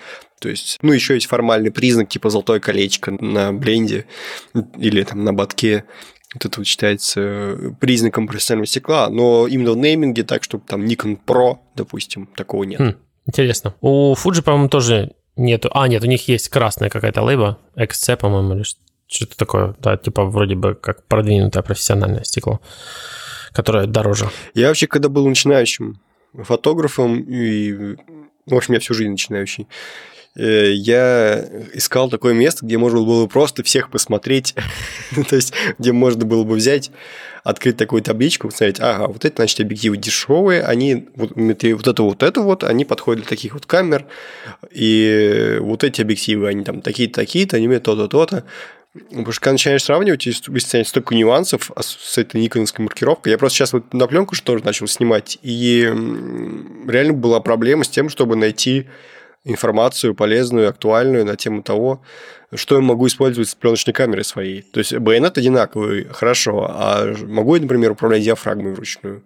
[0.43, 4.07] То есть, ну, еще есть формальный признак, типа золотое колечко на бленде
[4.77, 5.85] или там на батке
[6.33, 10.83] вот это вот считается э, признаком профессионального стекла, но именно в нейминге так, чтобы там
[10.83, 12.81] Nikon Pro, допустим, такого нет.
[12.81, 13.73] Хм, интересно.
[13.79, 15.69] У Fuji, по-моему, тоже нету.
[15.73, 18.63] А, нет, у них есть красная какая-то лейба, XC, по-моему, или
[19.07, 19.75] что-то такое.
[19.79, 22.59] Да, типа вроде бы как продвинутое профессиональное стекло,
[23.53, 24.29] которое дороже.
[24.55, 26.01] Я вообще, когда был начинающим
[26.33, 27.95] фотографом, и,
[28.45, 29.69] в общем, я всю жизнь начинающий,
[30.35, 34.55] я искал такое место, где можно было просто всех посмотреть,
[35.29, 36.91] то есть где можно было бы взять,
[37.43, 42.23] открыть такую табличку, посмотреть, ага, вот эти, значит, объективы дешевые, они, вот, вот это вот
[42.23, 44.05] это вот, они подходят для таких вот камер,
[44.71, 48.43] и вот эти объективы, они там такие-то, такие-то, они имеют то-то, то-то,
[48.93, 53.31] Потому что когда начинаешь сравнивать, есть столько нюансов с этой никоновской маркировкой.
[53.31, 57.89] Я просто сейчас вот на пленку что тоже начал снимать, и реально была проблема с
[57.89, 58.85] тем, чтобы найти
[59.45, 62.01] информацию полезную, актуальную на тему того,
[62.53, 64.61] что я могу использовать с пленочной камерой своей.
[64.61, 69.23] То есть байонет одинаковый, хорошо, а могу я, например, управлять диафрагмой вручную?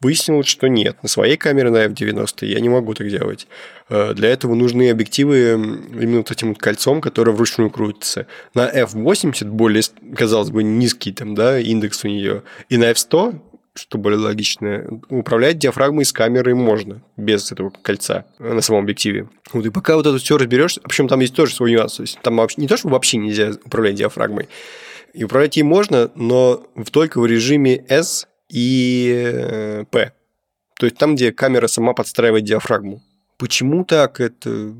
[0.00, 1.02] Выяснилось, что нет.
[1.02, 3.48] На своей камере на F90 я не могу так делать.
[3.88, 8.26] Э, для этого нужны объективы именно вот этим вот кольцом, которое вручную крутится.
[8.52, 9.82] На F80 более,
[10.14, 12.42] казалось бы, низкий там, да, индекс у нее.
[12.68, 13.40] И на F100
[13.76, 19.28] что более логично, управлять диафрагмой с камерой можно без этого кольца на самом объективе.
[19.52, 21.96] Вот и пока вот это все разберешь, причем там есть тоже свой нюанс.
[21.96, 24.48] То есть там вообще, не то, что вообще нельзя управлять диафрагмой,
[25.12, 30.12] и управлять ей можно, но только в режиме S и э, P.
[30.78, 33.02] То есть там, где камера сама подстраивает диафрагму.
[33.38, 34.20] Почему так?
[34.20, 34.72] Это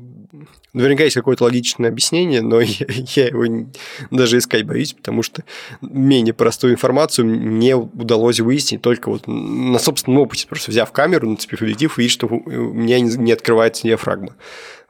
[0.73, 3.67] наверняка есть какое-то логичное объяснение, но я, я его
[4.11, 5.43] даже искать боюсь, потому что
[5.81, 11.61] менее простую информацию мне удалось выяснить только вот на собственном опыте, просто взяв камеру, нацепив
[11.61, 12.39] объектив, и что у
[12.73, 14.35] меня не открывается диафрагма.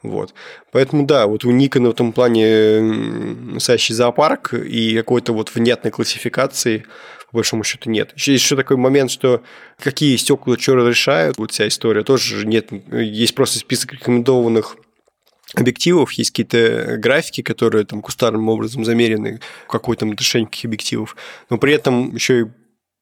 [0.03, 0.33] Вот.
[0.71, 6.85] Поэтому да, вот у Никона в этом плане настоящий зоопарк и какой-то вот внятной классификации
[7.31, 8.13] по большому счету нет.
[8.15, 9.41] Еще есть еще такой момент, что
[9.77, 12.71] какие стекла что разрешают, вот вся история тоже нет.
[12.91, 14.77] Есть просто список рекомендованных
[15.53, 21.15] объективов, есть какие-то графики, которые там кустарным образом замерены, какой там решение каких объективов,
[21.49, 22.45] но при этом еще и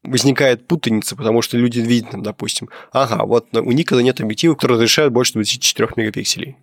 [0.03, 5.13] возникает путаница, потому что люди видят, допустим, ага, вот у Никона нет объективов, которые разрешают
[5.13, 6.57] больше 24 мегапикселей,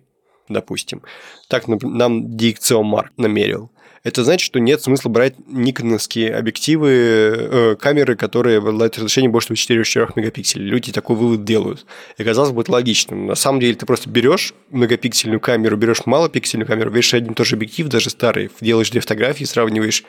[0.47, 1.01] допустим.
[1.49, 3.69] Так нам DxO Mark намерил
[4.03, 9.79] это значит, что нет смысла брать никоновские объективы, э, камеры, которые обладают разрешением больше 4
[10.15, 10.65] мегапикселей.
[10.65, 11.85] Люди такой вывод делают.
[12.17, 13.15] И казалось бы, это логично.
[13.15, 17.47] На самом деле, ты просто берешь многопиксельную камеру, берешь малопиксельную камеру, берешь один и тот
[17.47, 20.03] же объектив, даже старый, делаешь две фотографии, сравниваешь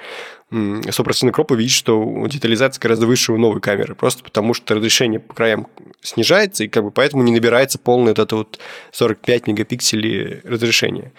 [0.51, 5.21] 100% кроп и видишь, что детализация гораздо выше у новой камеры, просто потому что разрешение
[5.21, 5.69] по краям
[6.03, 8.59] снижается, и как бы поэтому не набирается полное вот это вот
[8.93, 11.13] 45 мегапикселей разрешения.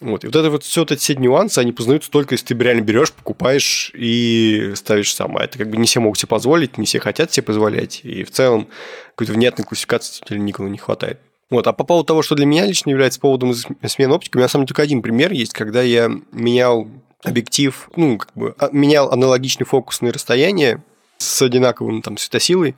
[0.00, 0.24] Вот.
[0.24, 2.80] И вот это вот все вот эти все нюансы, они познаются только если ты реально
[2.80, 5.36] берешь, покупаешь и ставишь сам.
[5.36, 8.00] А это как бы не все могут себе позволить, не все хотят себе позволять.
[8.02, 8.68] И в целом
[9.14, 11.20] какой-то внятной классификации Никола не хватает.
[11.50, 11.66] Вот.
[11.66, 14.66] А по поводу того, что для меня лично является поводом смены оптики, у меня деле
[14.66, 16.88] только один пример есть, когда я менял
[17.22, 20.82] объектив, ну, как бы а, менял аналогичный фокусное расстояние
[21.18, 22.74] с одинаковым там светосилой.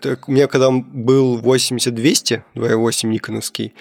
[0.00, 3.74] Так, у меня когда был 80-200, 2.8 никоновский,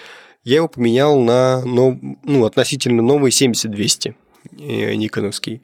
[0.48, 4.16] я его поменял на ну, относительно новый 70-200
[4.58, 5.62] э, никоновский.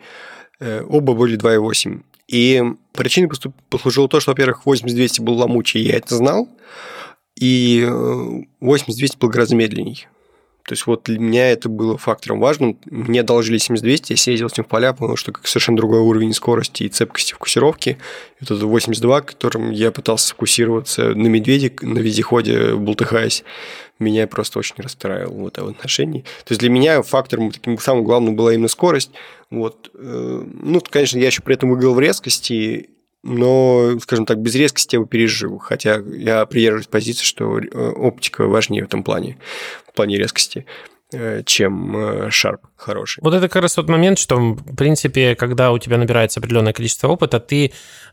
[0.60, 2.02] Э, оба были 2.8.
[2.28, 3.30] И причиной
[3.70, 6.50] послужило то, что, во-первых, 80-200 был ломучий, я это знал,
[7.40, 10.08] и 80-200 э, был гораздо медленней.
[10.66, 12.78] То есть вот для меня это было фактором важным.
[12.86, 16.34] Мне одолжили 7200, я съездил с ним в поля, потому что как совершенно другой уровень
[16.34, 17.98] скорости и цепкости фокусировки.
[18.40, 23.44] Это 82, которым я пытался фокусироваться на медведе, на вездеходе, бултыхаясь.
[24.00, 26.22] Меня просто очень расстраивало в отношении.
[26.22, 29.12] То есть для меня фактором таким самым главным была именно скорость.
[29.50, 29.92] Вот.
[29.94, 32.90] Э, ну, конечно, я еще при этом выиграл в резкости,
[33.22, 35.58] но, скажем так, без резкости я бы пережил.
[35.60, 39.38] Хотя я придерживаюсь позиции, что э, оптика важнее в этом плане,
[39.88, 40.66] в плане резкости.
[41.12, 41.96] Э, чем
[42.30, 43.22] Sharp хороший.
[43.22, 47.08] Вот это как раз тот момент, что, в принципе, когда у тебя набирается определенное количество
[47.08, 47.72] опыта, ты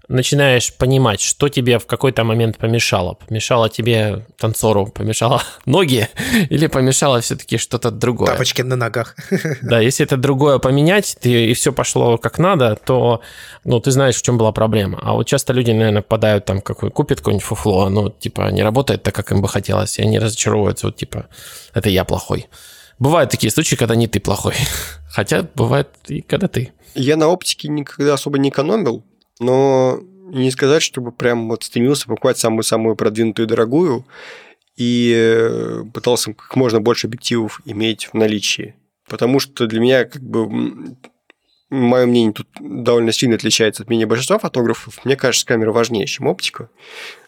[0.08, 3.14] начинаешь понимать, что тебе в какой-то момент помешало.
[3.14, 6.08] Помешало тебе танцору, помешало ноги
[6.50, 8.32] или помешало все-таки что-то другое.
[8.32, 9.16] Тапочки на ногах.
[9.62, 13.20] Да, если это другое поменять, ты, и все пошло как надо, то
[13.64, 14.98] ну, ты знаешь, в чем была проблема.
[15.02, 19.02] А вот часто люди, наверное, попадают там, какой, купят какое-нибудь фуфло, ну, типа, не работает
[19.02, 21.26] так, как им бы хотелось, и они разочаровываются, вот, типа,
[21.74, 22.48] это я плохой.
[23.00, 24.54] Бывают такие случаи, когда не ты плохой.
[25.10, 26.72] Хотя бывает и когда ты.
[26.94, 29.04] Я на оптике никогда особо не экономил,
[29.40, 29.98] но
[30.30, 34.06] не сказать, чтобы прям вот стремился покупать самую-самую продвинутую дорогую
[34.76, 38.76] и э, пытался как можно больше объективов иметь в наличии.
[39.08, 40.94] Потому что для меня как бы
[41.70, 45.04] мое мнение тут довольно сильно отличается от мнения большинства фотографов.
[45.04, 46.68] Мне кажется, камера важнее, чем оптика.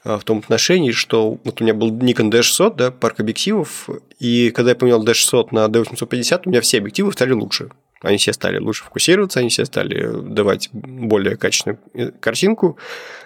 [0.05, 4.51] А, в том отношении, что вот у меня был Nikon D600, да, парк объективов, и
[4.51, 7.71] когда я поменял D600 на D850, у меня все объективы стали лучше.
[8.01, 12.77] Они все стали лучше фокусироваться, они все стали давать более качественную э, картинку,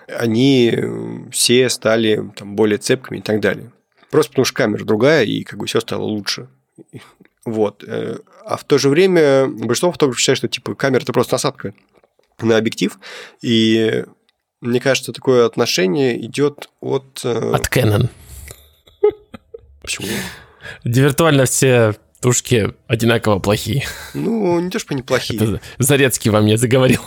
[0.07, 0.76] они
[1.33, 3.72] все стали там, более цепкими и так далее.
[4.11, 6.48] Просто потому что камера другая, и как бы все стало лучше.
[7.46, 7.82] Вот.
[7.87, 11.72] Э, а в то же время большинство фотографов считает, что типа камера это просто насадка
[12.40, 12.98] на объектив,
[13.40, 14.04] и
[14.61, 17.20] мне кажется, такое отношение идет от...
[17.24, 18.09] Э, от Canon.
[19.80, 20.09] Почему?
[20.85, 23.85] Виртуально все тушки одинаково плохие.
[24.14, 25.40] Ну, не то, что они плохие.
[25.40, 27.00] Это Зарецкий во мне заговорил.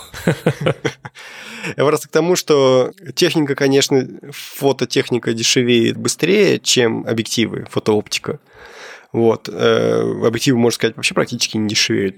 [1.76, 8.38] Я просто к тому, что техника, конечно, фототехника дешевеет быстрее, чем объективы, фотооптика.
[9.12, 9.48] Вот.
[9.48, 12.16] Э, объективы, можно сказать, вообще практически не дешевеют.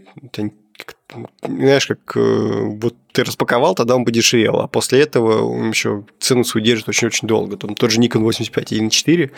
[1.42, 6.44] Знаешь, как э, вот ты распаковал, тогда он подешевел, а после этого он еще цену
[6.44, 7.56] свою держит очень-очень долго.
[7.56, 9.30] Там тот же Nikon 85 1.4,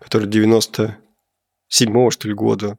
[0.00, 2.78] который 97 что ли, года,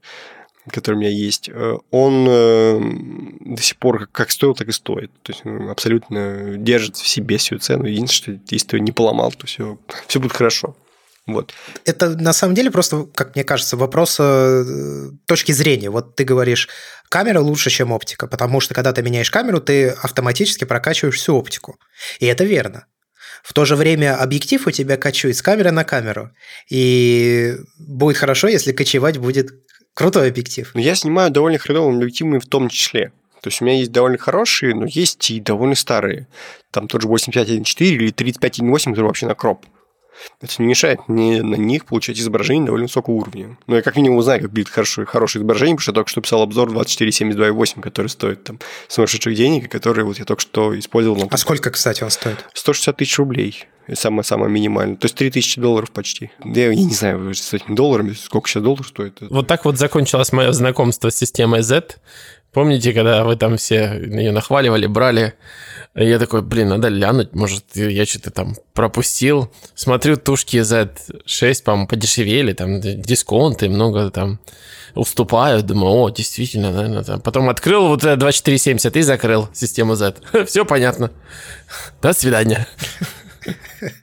[0.69, 5.11] который у меня есть, э, он до сих пор как стоил, так и стоит.
[5.21, 7.85] То есть он абсолютно держит в себе всю цену.
[7.85, 10.75] Единственное, что если ты его не поломал, то все, все будет хорошо.
[11.25, 11.53] Вот.
[11.85, 15.89] Это на самом деле просто, как мне кажется, вопрос э, точки зрения.
[15.89, 16.67] Вот ты говоришь,
[17.09, 21.77] камера лучше, чем оптика, потому что когда ты меняешь камеру, ты автоматически прокачиваешь всю оптику.
[22.19, 22.87] И это верно.
[23.41, 26.31] В то же время объектив у тебя качует с камеры на камеру.
[26.69, 29.51] И будет хорошо, если качевать будет
[29.93, 30.71] крутой объектив.
[30.75, 33.11] Я снимаю довольно хреновыми объективами в том числе.
[33.41, 36.27] То есть у меня есть довольно хорошие, но есть и довольно старые.
[36.71, 39.65] Там тот же 85.1.4 или 35.1.8, который вообще на кроп.
[40.41, 43.57] Это не мешает мне на них получать изображение довольно высокого уровня.
[43.67, 46.21] Но я как минимум знаю, как будет хорошее, хорошее изображение, потому что я только что
[46.21, 51.17] писал обзор 2472.8, который стоит там сумасшедших денег, и который вот я только что использовал.
[51.17, 51.27] На...
[51.29, 52.45] А сколько, кстати, он стоит?
[52.53, 53.65] 160 тысяч рублей.
[53.91, 54.95] Самое-самое минимальное.
[54.95, 56.31] То есть 3000 долларов почти.
[56.45, 59.17] Я, я не знаю, с этими долларами, сколько сейчас долларов стоит.
[59.21, 61.97] Вот так вот закончилось мое знакомство с системой Z.
[62.53, 65.33] Помните, когда вы там все ее нахваливали, брали?
[65.95, 69.51] Я такой, блин, надо глянуть, может, я что-то там пропустил.
[69.75, 74.39] Смотрю, тушки Z6, по-моему, подешевели, там дисконты, много там
[74.95, 75.65] уступают.
[75.65, 77.21] Думаю, о, действительно, наверное, там.
[77.21, 80.15] Потом открыл вот 2470 и закрыл систему Z.
[80.47, 81.11] Все понятно.
[82.01, 82.67] До свидания.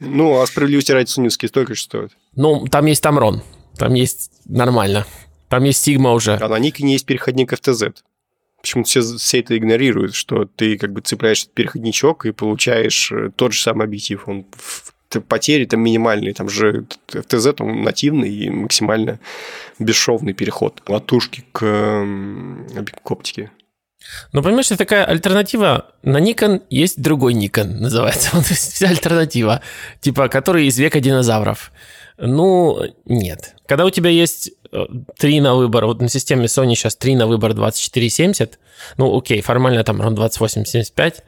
[0.00, 2.12] Ну, а справедливости ради суневские столько же стоят.
[2.34, 3.42] Ну, там есть Тамрон.
[3.76, 5.06] Там есть нормально.
[5.48, 6.36] Там есть Сигма уже.
[6.36, 7.94] А на Никоне есть переходник FTZ.
[8.60, 13.30] Почему-то все, все это игнорируют, что ты как бы цепляешь этот переходничок и получаешь э,
[13.34, 14.22] тот же самый объектив.
[14.26, 14.44] Он
[15.18, 19.18] потери там минимальные, там же FTZ он нативный и максимально
[19.78, 22.06] бесшовный переход от тушки к,
[23.02, 23.50] к оптике.
[24.32, 25.86] Ну, понимаешь, это такая альтернатива.
[26.02, 28.30] На Nikon есть другой Nikon, называется.
[28.34, 29.62] Вот вся альтернатива,
[30.00, 31.72] типа, который из века динозавров.
[32.16, 33.56] Ну, нет.
[33.66, 34.86] Когда у тебя есть э,
[35.18, 38.58] три на выбор, вот на системе Sony сейчас три на выбор 2470,
[38.96, 41.24] ну, окей, формально там ровно 2875,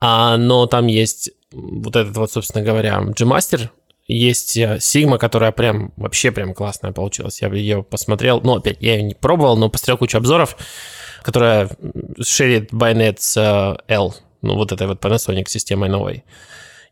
[0.00, 3.70] а, но там есть вот этот вот, собственно говоря, G-Master,
[4.06, 7.40] есть э, Sigma, которая прям вообще прям классная получилась.
[7.42, 10.56] Я ее посмотрел, ну, опять, я ее не пробовал, но посмотрел кучу обзоров,
[11.22, 11.70] которая
[12.20, 16.24] шерит Bayonets э, L, ну, вот этой вот Panasonic системой новой.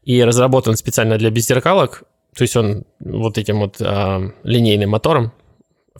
[0.04, 2.04] И разработан специально для беззеркалок,
[2.36, 5.32] то есть он вот этим вот э, линейным мотором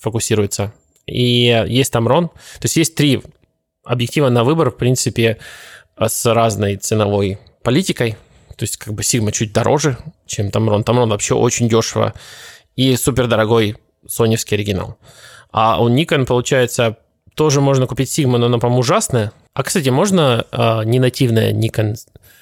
[0.00, 0.72] фокусируется.
[1.06, 2.28] и есть Tamron.
[2.28, 3.22] То есть есть три
[3.84, 5.38] объектива на выбор, в принципе,
[5.98, 8.16] с разной ценовой политикой.
[8.56, 10.84] То есть как бы Sigma чуть дороже, чем Tamron.
[10.84, 12.14] Tamron вообще очень дешево
[12.76, 13.76] и супер дорогой
[14.06, 14.98] соневский оригинал.
[15.50, 16.98] А у Nikon, получается,
[17.34, 19.32] тоже можно купить Sigma, но она, по-моему, ужасная.
[19.54, 21.96] А, кстати, можно э, не нативное Nikon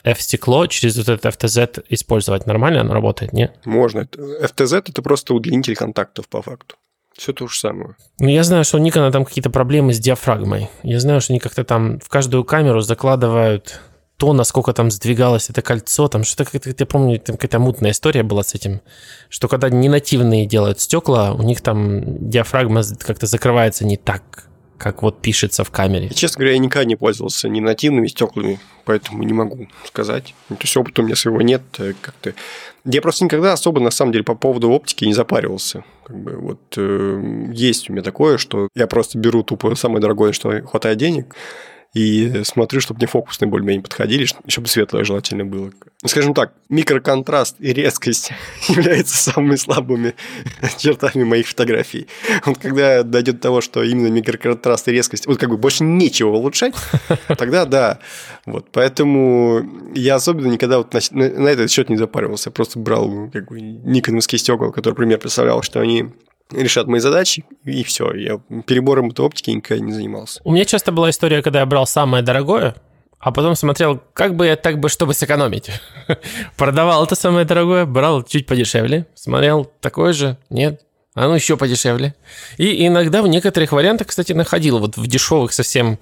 [0.05, 2.47] F-стекло через вот этот FTZ использовать?
[2.47, 3.51] Нормально оно работает, не?
[3.65, 4.01] Можно.
[4.01, 6.77] FTZ– это просто удлинитель контактов по факту.
[7.17, 7.97] Все то же самое.
[8.19, 10.69] Ну, я знаю, что у Никона там какие-то проблемы с диафрагмой.
[10.83, 13.81] Я знаю, что они как-то там в каждую камеру закладывают
[14.17, 18.43] то, насколько там сдвигалось это кольцо, там что-то, я помню, там какая-то мутная история была
[18.43, 18.81] с этим,
[19.29, 24.49] что когда не нативные делают стекла, у них там диафрагма как-то закрывается не так,
[24.79, 26.11] как вот пишется в камере.
[26.11, 30.35] Честно говоря, я никогда не пользовался ни нативными стеклами, поэтому не могу сказать.
[30.49, 31.63] То есть опыта у меня своего нет.
[31.79, 32.35] Э, как-то...
[32.85, 35.85] Я просто никогда особо, на самом деле, по поводу оптики не запаривался.
[36.05, 40.33] Как бы, вот э, есть у меня такое, что я просто беру тупо самое дорогое,
[40.33, 41.35] что хватает денег,
[41.97, 45.71] и смотрю, чтобы мне фокусные более-менее подходили, чтобы светлое желательно было.
[46.05, 48.33] Скажем так, микроконтраст и резкость
[48.69, 50.15] являются самыми слабыми
[50.77, 52.07] чертами моих фотографий.
[52.45, 56.37] Вот когда дойдет до того, что именно микроконтраст и резкость, вот как бы больше нечего
[56.37, 56.75] улучшать,
[57.39, 57.99] тогда да.
[58.45, 62.51] Вот, поэтому я особенно никогда вот на, на этот счет не запаривался.
[62.51, 66.11] Я просто брал как бы никоновские стекла, которые пример представлял, что они
[66.51, 68.13] решат мои задачи, и все.
[68.13, 70.41] Я перебором этой оптики никогда не занимался.
[70.45, 72.75] У меня часто была история, когда я брал самое дорогое,
[73.19, 75.71] а потом смотрел, как бы я так бы, чтобы сэкономить.
[76.57, 80.83] Продавал это самое дорогое, брал чуть подешевле, смотрел, такое же, нет,
[81.15, 82.15] а ну еще подешевле.
[82.59, 85.99] И иногда в некоторых вариантах, кстати, находил вот в дешевых совсем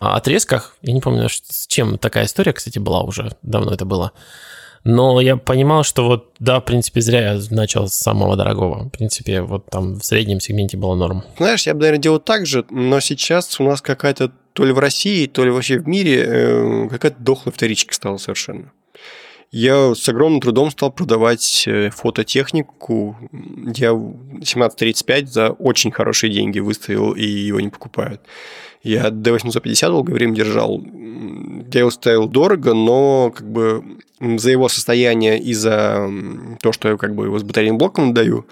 [0.00, 4.12] а, отрезках, я не помню, с чем такая история, кстати, была уже, давно это было,
[4.84, 8.84] но я понимал, что вот, да, в принципе, зря я начал с самого дорогого.
[8.84, 11.24] В принципе, вот там в среднем сегменте было норм.
[11.38, 14.78] Знаешь, я бы, наверное, делал так же, но сейчас у нас какая-то то ли в
[14.78, 18.72] России, то ли вообще в мире э, какая-то дохлая вторичка стала совершенно.
[19.50, 23.16] Я с огромным трудом стал продавать э, фототехнику.
[23.76, 28.20] Я 1735 за очень хорошие деньги выставил, и его не покупают.
[28.84, 30.80] Я D850 долгое время держал.
[31.72, 33.82] Я его ставил дорого, но как бы
[34.20, 36.08] за его состояние и за
[36.60, 38.46] то, что я как бы его с батарейным блоком даю,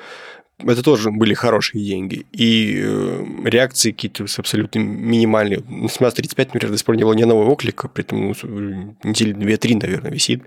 [0.58, 2.26] это тоже были хорошие деньги.
[2.32, 5.58] И э, реакции какие-то абсолютно минимальные.
[5.60, 9.34] На 1735, например, до сих пор не было ни одного оклика, при этом ну, недели
[9.34, 10.42] 2-3, наверное, висит.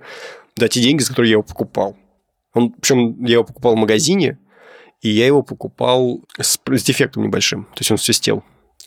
[0.56, 1.96] Да, те деньги, за которые я его покупал.
[2.54, 4.38] Он, причем я его покупал в магазине,
[5.02, 7.66] и я его покупал с, с дефектом небольшим.
[7.66, 8.44] То есть он свистел.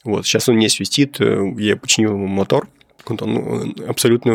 [0.09, 2.67] Вот, сейчас он не свистит, э, я починил ему мотор,
[3.11, 4.35] он ну, абсолютно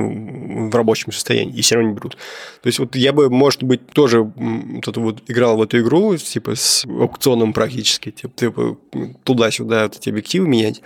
[0.69, 2.17] в рабочем состоянии, и все равно не берут.
[2.61, 6.55] То есть, вот я бы, может быть, тоже вот, вот играл в эту игру, типа,
[6.55, 8.78] с аукционом практически, типа, типа
[9.24, 10.82] туда-сюда вот эти объективы менять,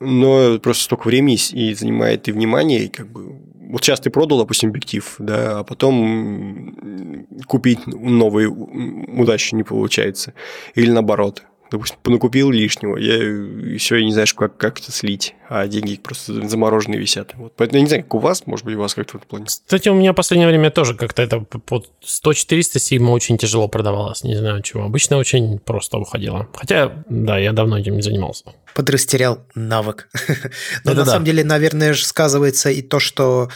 [0.00, 3.38] но просто столько времени и занимает и внимание, и как бы
[3.70, 10.34] вот сейчас ты продал, допустим, объектив, да, а потом купить новый удачи не получается.
[10.74, 11.44] Или наоборот
[11.74, 17.00] допустим, накупил лишнего, я еще не знаешь, как, как это слить, а деньги просто замороженные
[17.00, 17.34] висят.
[17.34, 17.54] Вот.
[17.56, 19.46] Поэтому я не знаю, как у вас, может быть, у вас как-то в этом плане.
[19.46, 24.22] Кстати, у меня в последнее время тоже как-то это под 100-400 сигма очень тяжело продавалось,
[24.22, 24.84] не знаю чего.
[24.84, 26.48] Обычно очень просто уходило.
[26.54, 28.44] Хотя, да, я давно этим не занимался.
[28.74, 30.08] Подрастерял навык.
[30.84, 33.48] Но на самом деле, наверное, же сказывается и то, что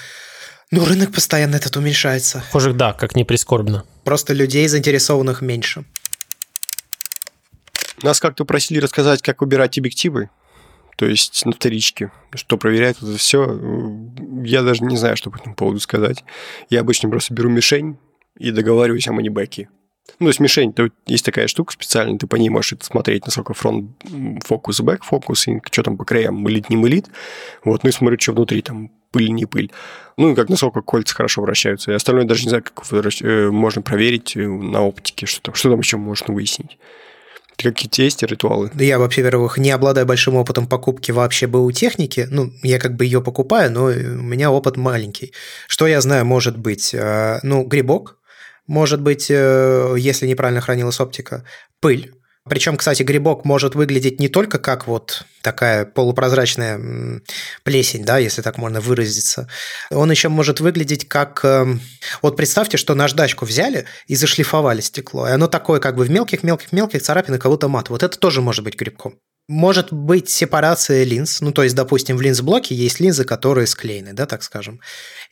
[0.70, 2.42] ну, рынок постоянно этот уменьшается.
[2.46, 3.84] Похоже, да, как не прискорбно.
[4.04, 5.84] Просто людей, заинтересованных меньше.
[8.02, 10.30] Нас как-то просили рассказать, как выбирать объективы,
[10.96, 13.58] то есть на вторичке, что проверяет это все.
[14.44, 16.24] Я даже не знаю, что по этому поводу сказать.
[16.70, 17.98] Я обычно просто беру мишень
[18.36, 19.68] и договариваюсь о манибеке.
[20.18, 23.54] Ну, то есть мишень, то есть такая штука специальная, ты по ней можешь смотреть, насколько
[23.54, 23.90] фронт
[24.44, 27.06] фокус, бэк фокус, и что там по краям, мылит, не мылит.
[27.62, 29.70] Вот, ну и смотрю, что внутри, там пыль, не пыль.
[30.16, 31.92] Ну, и как насколько кольца хорошо вращаются.
[31.92, 35.78] И остальное даже не знаю, как э, можно проверить на оптике, что там, что там
[35.78, 36.78] еще можно выяснить.
[37.60, 38.70] Какие-то есть ритуалы?
[38.74, 42.28] Я вообще, во-первых, не обладаю большим опытом покупки вообще БУ техники.
[42.30, 45.32] Ну, я как бы ее покупаю, но у меня опыт маленький.
[45.66, 48.18] Что я знаю, может быть, э, ну, грибок,
[48.68, 51.44] может быть, э, если неправильно хранилась оптика,
[51.80, 52.14] пыль,
[52.48, 57.20] причем, кстати, грибок может выглядеть не только как вот такая полупрозрачная
[57.62, 59.48] плесень, да, если так можно выразиться.
[59.90, 61.44] Он еще может выглядеть как...
[61.44, 61.80] Эм,
[62.22, 67.02] вот представьте, что наждачку взяли и зашлифовали стекло, и оно такое как бы в мелких-мелких-мелких
[67.02, 67.90] царапинах, будто мат.
[67.90, 69.18] Вот это тоже может быть грибком.
[69.48, 74.26] Может быть сепарация линз, ну то есть, допустим, в линз-блоке есть линзы, которые склеены, да,
[74.26, 74.80] так скажем.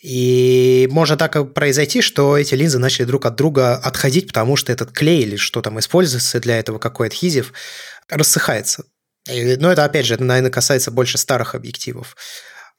[0.03, 4.91] И может так произойти, что эти линзы начали друг от друга отходить, потому что этот
[4.93, 7.53] клей или что там используется для этого, какой адхезив,
[8.09, 8.85] рассыхается.
[9.31, 12.17] И, ну, это, опять же, это, наверное, касается больше старых объективов.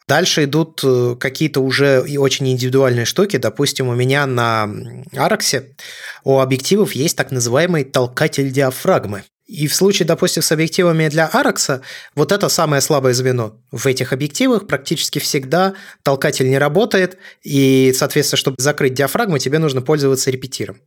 [0.08, 3.38] Дальше идут э, какие-то уже и очень индивидуальные штуки.
[3.38, 4.70] Допустим, у меня на
[5.16, 5.76] Араксе
[6.24, 9.24] у объективов есть так называемый толкатель диафрагмы.
[9.48, 11.82] И в случае, допустим, с объективами для Аракса,
[12.16, 13.62] вот это самое слабое звено.
[13.72, 15.74] В этих объективах практически всегда
[16.04, 20.82] толкатель не работает, и, соответственно, чтобы закрыть диафрагму, тебе нужно пользоваться репетиром.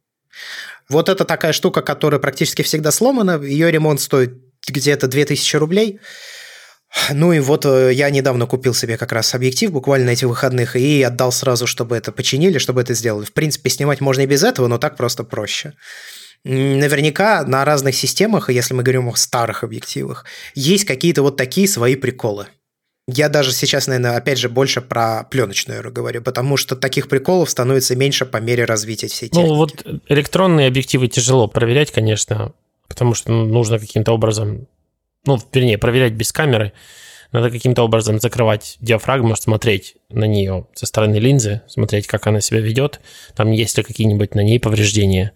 [0.89, 4.35] Вот это такая штука, которая практически всегда сломана, ее ремонт стоит
[4.69, 6.01] где-то 2000 рублей–
[7.13, 10.75] ну и вот э, я недавно купил себе как раз объектив, буквально на этих выходных,
[10.75, 13.25] и отдал сразу, чтобы это починили, чтобы это сделали.
[13.25, 15.75] В принципе, снимать можно и без этого, но так просто проще.
[16.45, 20.25] Наверняка на разных системах, если мы говорим о старых объективах,
[20.55, 22.47] есть какие-то вот такие свои приколы.
[23.07, 27.97] Я даже сейчас, наверное, опять же, больше про пленочную говорю, потому что таких приколов становится
[27.97, 29.49] меньше по мере развития всей техники.
[29.49, 32.53] Ну, вот электронные объективы тяжело проверять, конечно,
[32.89, 34.69] потому что нужно каким-то образом
[35.27, 36.73] ну, вернее, проверять без камеры,
[37.33, 42.61] надо каким-то образом закрывать диафрагму, смотреть на нее со стороны линзы, смотреть, как она себя
[42.61, 43.01] ведет,
[43.37, 45.33] там есть ли какие-нибудь на ней повреждения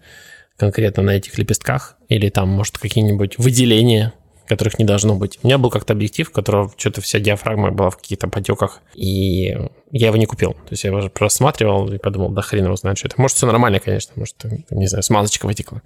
[0.57, 4.13] конкретно на этих лепестках, или там, может, какие-нибудь выделения,
[4.47, 5.39] которых не должно быть.
[5.41, 9.57] У меня был как-то объектив, у которого что-то вся диафрагма была в каких-то потеках, и
[9.91, 10.53] я его не купил.
[10.53, 13.19] То есть я его просматривал и подумал, да хрен его знает, что это.
[13.19, 14.35] Может, все нормально, конечно, может,
[14.69, 15.81] не знаю, смазочка вытекла.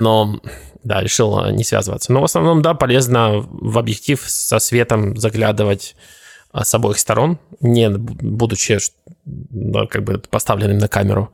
[0.00, 0.40] Но,
[0.84, 2.12] да, решил не связываться.
[2.12, 5.96] Но в основном, да, полезно в объектив со светом заглядывать
[6.52, 8.78] а, с обоих сторон, не будучи
[9.90, 11.32] как бы поставленным на камеру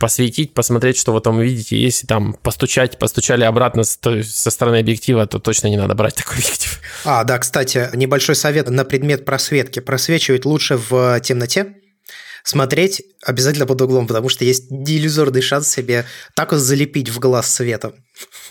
[0.00, 1.78] посветить, посмотреть, что вы там увидите.
[1.78, 6.80] Если там постучать, постучали обратно со стороны объектива, то точно не надо брать такой объектив.
[7.04, 9.78] А, да, кстати, небольшой совет на предмет просветки.
[9.78, 11.76] Просвечивать лучше в темноте,
[12.42, 17.52] смотреть обязательно под углом, потому что есть иллюзорный шанс себе так вот залепить в глаз
[17.52, 17.92] светом,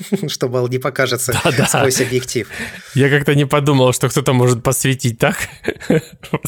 [0.28, 1.66] что, мол, не покажется да, да.
[1.68, 2.48] сквозь объектив.
[2.94, 5.38] Я как-то не подумал, что кто-то может посветить так.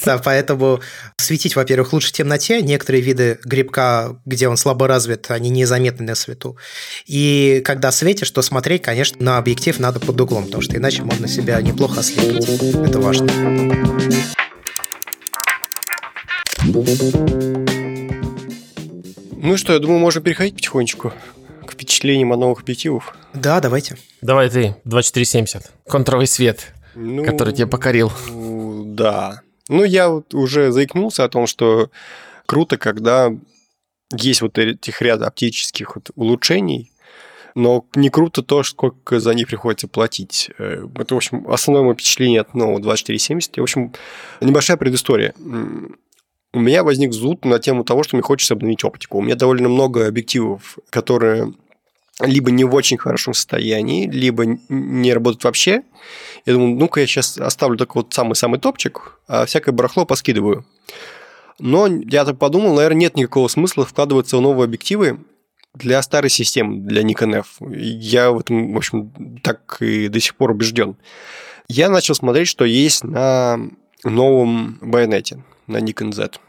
[0.06, 0.80] Да, поэтому
[1.18, 2.62] светить, во-первых, лучше в темноте.
[2.62, 6.58] Некоторые виды грибка, где он слабо развит, они незаметны на свету.
[7.06, 11.28] И когда светишь, то смотреть, конечно, на объектив надо под углом, потому что иначе можно
[11.28, 12.48] себя неплохо ослепить.
[12.74, 13.28] Это важно.
[19.44, 21.14] Ну что, я думаю, можно переходить потихонечку
[21.72, 23.16] к впечатлениям от новых объективов.
[23.34, 23.98] Да, давайте.
[24.22, 25.72] Давай ты, 2470.
[25.88, 28.12] Контровый свет, ну, который тебя покорил.
[28.30, 29.42] Да.
[29.70, 31.90] Ну, я вот уже заикнулся о том, что
[32.46, 33.32] круто, когда
[34.14, 36.92] есть вот этих ряд оптических вот улучшений,
[37.56, 40.52] но не круто то, сколько за них приходится платить.
[40.58, 43.58] Э, это, в общем, основное мое впечатление от нового 2470.
[43.58, 43.94] В общем,
[44.42, 45.34] небольшая предыстория
[46.54, 49.20] у меня возник зуд на тему того, что мне хочется обновить оптику.
[49.20, 51.54] У меня довольно много объективов, которые
[52.20, 55.84] либо не в очень хорошем состоянии, либо не работают вообще.
[56.46, 60.66] Я думаю, ну-ка я сейчас оставлю только вот самый-самый топчик, а всякое барахло поскидываю.
[61.58, 65.20] Но я так подумал, наверное, нет никакого смысла вкладываться в новые объективы
[65.74, 67.58] для старой системы, для Nikon F.
[67.70, 70.98] Я в этом, в общем, так и до сих пор убежден.
[71.68, 73.58] Я начал смотреть, что есть на
[74.04, 76.40] новом байонете на Nikon Z.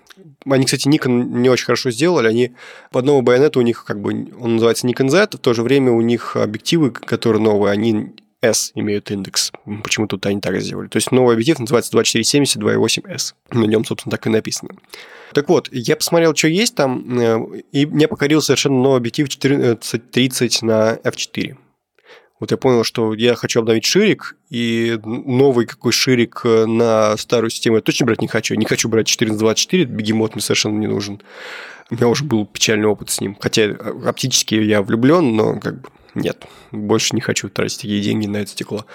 [0.44, 2.28] Они, кстати, Nikon не очень хорошо сделали.
[2.28, 2.52] Они
[2.90, 5.92] в одного байонета у них как бы он называется Nikon Z, в то же время
[5.92, 8.12] у них объективы, которые новые, они
[8.42, 9.52] S имеют индекс.
[9.84, 10.88] Почему тут они так сделали?
[10.88, 13.34] То есть новый объектив называется 2470 2.8S.
[13.52, 14.70] На нем, собственно, так и написано.
[15.32, 20.62] Так вот, я посмотрел, что есть там, э, и мне покорил совершенно новый объектив 1430
[20.62, 21.56] на f4.
[22.42, 27.50] Вот я понял, что я хочу обновить ширик, и новый какой ширик э, на старую
[27.50, 28.56] систему я точно брать не хочу.
[28.56, 31.22] Не хочу брать 1424, бегемот мне совершенно не нужен.
[31.88, 33.36] У меня уже был печальный опыт с ним.
[33.38, 33.76] Хотя э,
[34.06, 38.50] оптически я влюблен, но как бы нет, больше не хочу тратить такие деньги на это
[38.50, 38.86] стекло.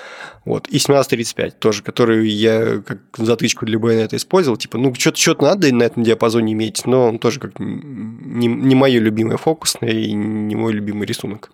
[0.43, 0.68] Вот.
[0.68, 4.58] И 1735 тоже, который я как затычку для байонета использовал.
[4.58, 8.76] Типа, ну, что-то что надо на этом диапазоне иметь, но он тоже как не, не
[8.76, 11.50] мое любимое фокусное и не мой любимый рисунок.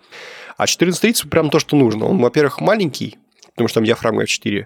[0.58, 2.06] А 1430 прям то, что нужно.
[2.06, 3.18] Он, во-первых, маленький,
[3.52, 4.66] потому что там диафрагма F4,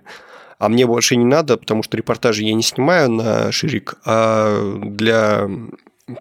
[0.60, 5.50] а мне больше не надо, потому что репортажи я не снимаю на ширик, а для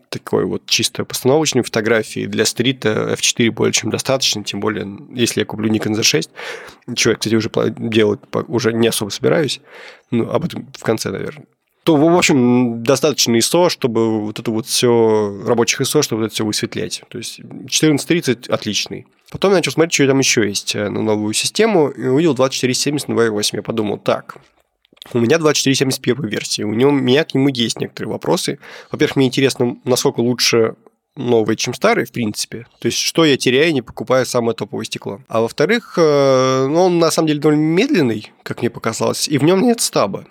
[0.08, 5.46] такой вот чисто постановочной фотографии для стрита F4 более чем достаточно, тем более, если я
[5.46, 6.28] куплю Nikon Z6,
[6.96, 9.60] чего я, кстати, уже делать уже не особо собираюсь,
[10.10, 11.46] ну, об этом в конце, наверное
[11.86, 16.44] то, в общем, достаточно ISO, чтобы вот это вот все, рабочих ISO, чтобы это все
[16.44, 17.04] высветлять.
[17.08, 19.06] То есть 1430 отличный.
[19.30, 23.06] Потом я начал смотреть, что там еще есть э, на новую систему, и увидел 2470
[23.06, 23.50] на 2.8.
[23.52, 24.38] Я подумал, так,
[25.12, 28.58] у меня 2470 первой версии, у него, у меня к нему есть некоторые вопросы.
[28.90, 30.74] Во-первых, мне интересно, насколько лучше
[31.14, 32.66] новые, чем старые, в принципе.
[32.80, 35.20] То есть, что я теряю, не покупая самое топовое стекло.
[35.28, 39.44] А во-вторых, э, ну, он на самом деле довольно медленный, как мне показалось, и в
[39.44, 40.26] нем нет стаба.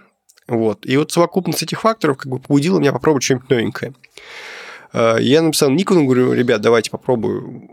[0.47, 0.85] Вот.
[0.85, 3.93] И вот совокупность этих факторов как бы побудила меня попробовать что-нибудь новенькое.
[4.93, 7.67] Э, я написал Никону, говорю, ребят, давайте попробую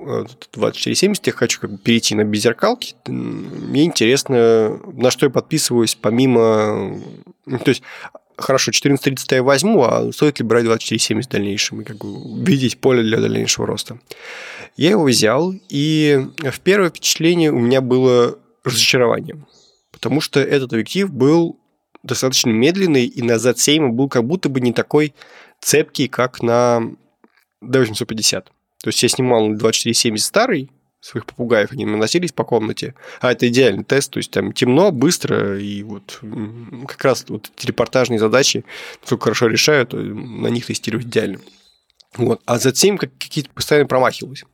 [0.53, 2.95] 2470, я хочу как бы перейти на беззеркалки.
[3.07, 7.01] Мне интересно, на что я подписываюсь, помимо...
[7.47, 7.83] Ну, то есть,
[8.37, 12.79] хорошо, 1430 я возьму, а стоит ли брать 2470 в дальнейшем и как бы видеть
[12.79, 13.99] поле для дальнейшего роста.
[14.77, 19.37] Я его взял, и в первое впечатление у меня было разочарование,
[19.91, 21.59] потому что этот объектив был
[22.03, 25.15] достаточно медленный, и на Z7 был как будто бы не такой
[25.61, 26.83] цепкий, как на
[27.63, 28.45] D850.
[28.83, 30.71] То есть я снимал на 2470 старый,
[31.03, 32.95] своих попугаев, они наносились по комнате.
[33.21, 36.21] А это идеальный тест, то есть там темно, быстро, и вот
[36.87, 38.65] как раз вот телепортажные задачи,
[39.01, 41.41] насколько хорошо решают, на них тестировать идеально.
[42.17, 42.41] Вот.
[42.47, 44.45] А Z7 какие-то постоянно промахивалось.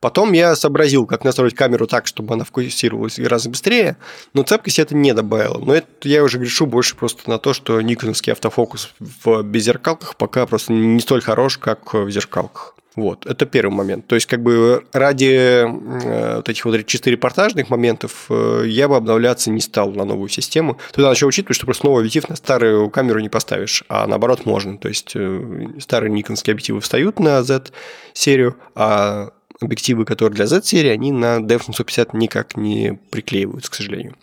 [0.00, 3.96] Потом я сообразил, как настроить камеру так, чтобы она фокусировалась гораздо быстрее,
[4.32, 5.58] но цепкость это не добавила.
[5.58, 10.46] Но это я уже грешу больше просто на то, что никоновский автофокус в беззеркалках пока
[10.46, 12.74] просто не столь хорош, как в зеркалках.
[12.98, 14.08] Вот, это первый момент.
[14.08, 18.96] То есть, как бы ради э, вот этих вот чисто репортажных моментов э, я бы
[18.96, 20.78] обновляться не стал на новую систему.
[20.88, 24.46] Тут надо еще учитывать, что просто новый объектив на старую камеру не поставишь, а наоборот
[24.46, 24.78] можно.
[24.78, 29.30] То есть, э, старые никонские объективы встают на Z-серию, а
[29.60, 34.16] объективы, которые для Z-серии, они на DF750 никак не приклеиваются, к сожалению.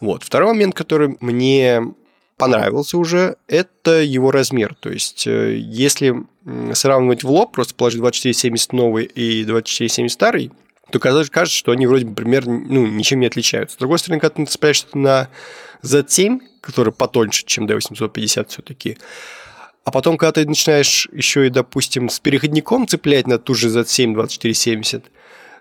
[0.00, 0.22] Вот.
[0.22, 1.82] Второй момент, который мне
[2.36, 4.74] понравился уже, это его размер.
[4.74, 6.14] То есть, э, если
[6.74, 10.52] сравнивать в лоб, просто положить 2470 новый и 2470 старый,
[10.90, 13.76] то кажется, что они вроде бы примерно ну, ничем не отличаются.
[13.76, 15.28] С другой стороны, когда ты цепляешься на
[15.82, 18.98] Z7, который потоньше, чем D850 все-таки,
[19.86, 24.14] а потом, когда ты начинаешь еще и, допустим, с переходником цеплять на ту же Z7
[24.14, 25.04] 2470,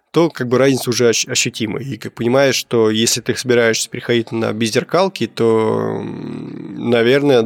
[0.09, 1.79] то как бы разница уже ощутима.
[1.79, 7.43] И как понимаешь, что если ты собираешься переходить на беззеркалки, то, наверное,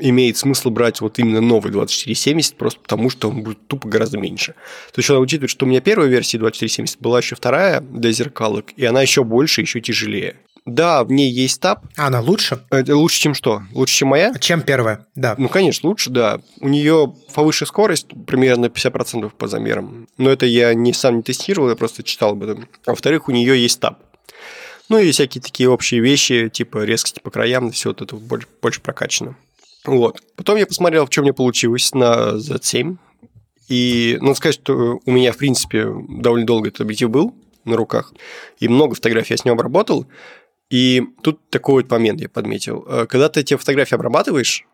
[0.00, 4.54] имеет смысл брать вот именно новый 2470, просто потому что он будет тупо гораздо меньше.
[4.94, 8.72] То есть, надо учитывать, что у меня первая версия 2470 была еще вторая для зеркалок,
[8.76, 10.36] и она еще больше, еще тяжелее.
[10.66, 11.86] Да, в ней есть таб.
[11.96, 12.60] А она лучше?
[12.70, 13.62] Это лучше, чем что?
[13.72, 14.34] Лучше, чем моя?
[14.38, 15.36] Чем первая, да.
[15.38, 16.40] Ну, конечно, лучше, да.
[16.60, 20.08] У нее повыше скорость, примерно 50% по замерам.
[20.18, 22.68] Но это я не сам не тестировал, я просто читал об этом.
[22.84, 23.98] А во-вторых, у нее есть таб.
[24.88, 28.80] Ну и всякие такие общие вещи, типа резкости по краям, все вот это больше, больше
[28.80, 29.36] прокачано.
[29.84, 30.20] Вот.
[30.34, 32.96] Потом я посмотрел, в чем мне получилось на Z7.
[33.68, 38.12] И надо сказать, что у меня, в принципе, довольно долго этот объектив был на руках,
[38.60, 40.06] и много фотографий я с ним обработал.
[40.70, 42.84] И тут такой вот момент я подметил.
[42.88, 44.66] Э, когда ты эти фотографии обрабатываешь,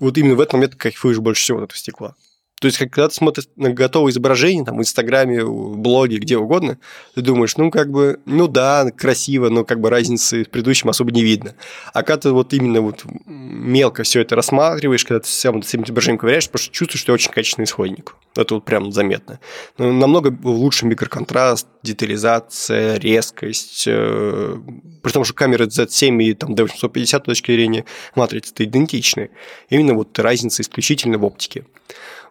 [0.00, 2.16] вот именно в этот момент кайфуешь больше всего от этого стекла.
[2.62, 6.78] То есть, когда ты смотришь на готовое изображение, там, в Инстаграме, в блоге, где угодно,
[7.16, 11.10] ты думаешь, ну, как бы, ну да, красиво, но как бы разницы с предыдущим особо
[11.10, 11.56] не видно.
[11.92, 15.82] А когда ты вот именно вот мелко все это рассматриваешь, когда ты сам с этим
[15.82, 18.14] изображением ковыряешь, просто чувствуешь, что очень качественный исходник.
[18.36, 19.40] Это вот прям заметно.
[19.76, 23.84] Но намного лучше микроконтраст, детализация, резкость.
[23.88, 24.56] Э,
[25.02, 27.84] при том, что камеры Z7 и там D850 точки зрения
[28.14, 29.30] матрицы идентичны.
[29.68, 31.64] Именно вот разница исключительно в оптике.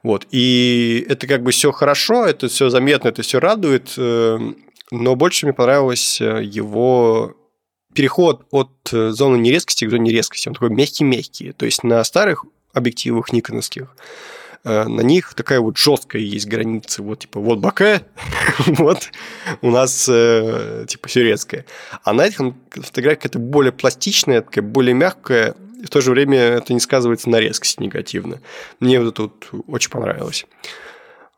[0.03, 0.27] Вот.
[0.31, 4.39] И это как бы все хорошо, это все заметно, это все радует, э,
[4.89, 7.35] но больше мне понравилось э, его
[7.93, 10.47] переход от э, зоны нерезкости к зоне резкости.
[10.47, 11.51] Он такой мягкий-мягкий.
[11.51, 13.95] То есть на старых объективах никоновских
[14.63, 18.03] на них такая вот жесткая есть граница, вот типа вот боке,
[18.67, 19.09] вот
[19.63, 21.65] у нас типа все резкое.
[22.03, 26.73] А на этих фотография какая-то более пластичная, такая более мягкая, в то же время это
[26.73, 28.39] не сказывается на резкости негативно.
[28.79, 30.45] Мне вот это вот очень понравилось.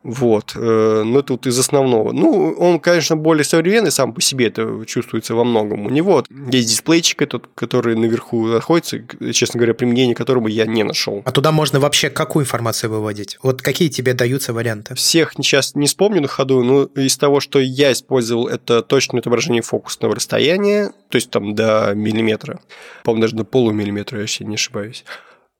[0.04, 0.52] Вот.
[0.56, 2.12] Это вот из основного.
[2.12, 5.86] Ну, он, конечно, более современный сам по себе, это чувствуется во многом.
[5.86, 9.00] У него есть дисплейчик этот, который наверху находится,
[9.32, 11.22] честно говоря, применение которого я не нашел.
[11.26, 13.38] А туда можно вообще какую информацию выводить?
[13.42, 14.94] Вот какие тебе даются варианты?
[14.96, 19.62] Всех сейчас не вспомню на ходу, но из того, что я использовал, это точное отображение
[19.62, 22.60] фокусного расстояния, то есть там до миллиметра.
[23.04, 25.06] По-моему, даже до полумиллиметра, если не ошибаюсь.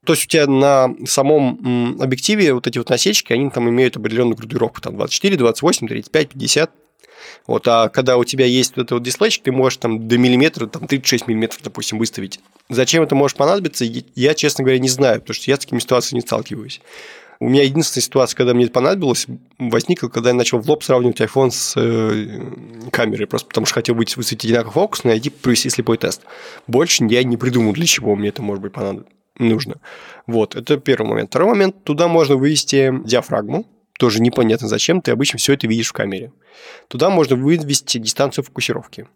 [0.06, 4.36] То есть у тебя на самом объективе вот эти вот насечки, они там имеют определенную
[4.36, 6.72] градуировку, там 24, 28, 35, 50.
[7.48, 10.68] Вот, а когда у тебя есть вот этот вот дисплейчик, ты можешь там до миллиметра,
[10.68, 12.40] там 36 миллиметров, допустим, выставить.
[12.70, 13.86] Зачем это может понадобиться,
[14.16, 16.82] я, честно говоря, не знаю, потому что я с такими ситуациями не сталкиваюсь.
[17.40, 19.28] У меня единственная ситуация, когда мне это понадобилось,
[19.58, 23.96] возникла, когда я начал в лоб сравнивать iPhone с э, камерой, просто потому что хотел
[23.96, 26.22] быть высветить одинаково фокус, найти провести слепой тест.
[26.68, 29.76] Больше я не придумал, для чего мне это может быть понадобится нужно.
[30.28, 31.30] Вот, это первый момент.
[31.30, 33.66] Второй момент, туда можно вывести диафрагму,
[33.98, 36.32] тоже непонятно зачем, ты обычно все это видишь в камере.
[36.88, 39.08] Туда можно вывести дистанцию фокусировки.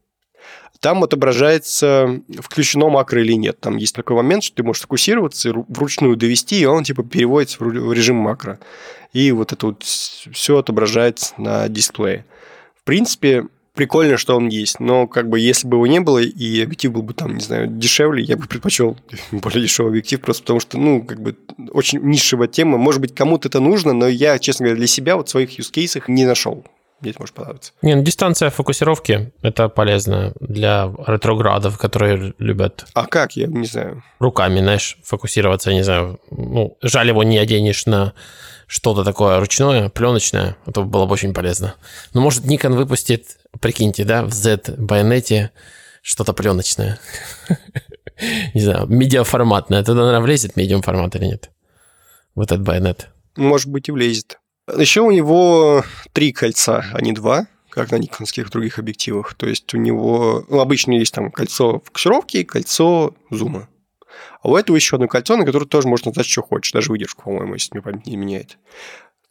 [0.80, 3.60] Там отображается, включено макро или нет.
[3.60, 7.94] Там есть такой момент, что ты можешь фокусироваться, вручную довести, и он типа переводится в
[7.94, 8.60] режим макро.
[9.14, 12.26] И вот это вот все отображается на дисплее.
[12.76, 13.48] В принципе,
[13.78, 17.04] прикольно, что он есть, но как бы если бы его не было, и объектив был
[17.04, 18.98] бы там, не знаю, дешевле, я бы предпочел
[19.32, 21.38] более дешевый объектив, просто потому что, ну, как бы
[21.72, 22.78] очень нишевая тема.
[22.78, 25.72] Может быть, кому-то это нужно, но я, честно говоря, для себя вот в своих use
[25.72, 26.66] cases не нашел.
[27.04, 27.74] Это может понравиться.
[27.84, 32.88] Не, ну, дистанция фокусировки– это полезно для ретроградов, которые любят...
[32.96, 33.34] А как?
[33.34, 34.04] Я не знаю.
[34.20, 36.20] Руками, знаешь, фокусироваться, не знаю.
[36.32, 38.14] Ну, жаль, его не оденешь на
[38.68, 41.76] что-то такое ручное, пленочное, это было бы очень полезно.
[42.14, 45.52] Но может Nikon выпустит, прикиньте, да, в Z-байонете
[46.02, 47.00] что-то пленочное.
[48.54, 49.84] Не знаю, медиаформатное.
[49.84, 51.52] Туда, наверное, влезет медиум формат или нет?
[52.36, 53.10] В этот байонет.
[53.36, 54.40] Может быть, и влезет.
[54.76, 59.34] Еще у него три кольца, а не два, как на никонских других объективах.
[59.36, 63.70] То есть у него ну, обычно есть там кольцо фокусировки и кольцо зума.
[64.42, 67.24] А у этого еще одно кольцо, на которое тоже можно назвать, что хочешь, даже выдержку,
[67.24, 68.58] по-моему, если мне память не меняет.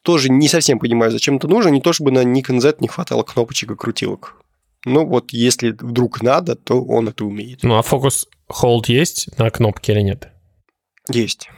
[0.03, 3.22] Тоже не совсем понимаю, зачем это нужно, не то чтобы на Nikon Z не хватало
[3.22, 4.37] кнопочек и крутилок.
[4.84, 7.64] Ну вот, если вдруг надо, то он это умеет.
[7.64, 10.28] Ну а фокус hold есть на кнопке или нет?
[11.09, 11.51] Есть.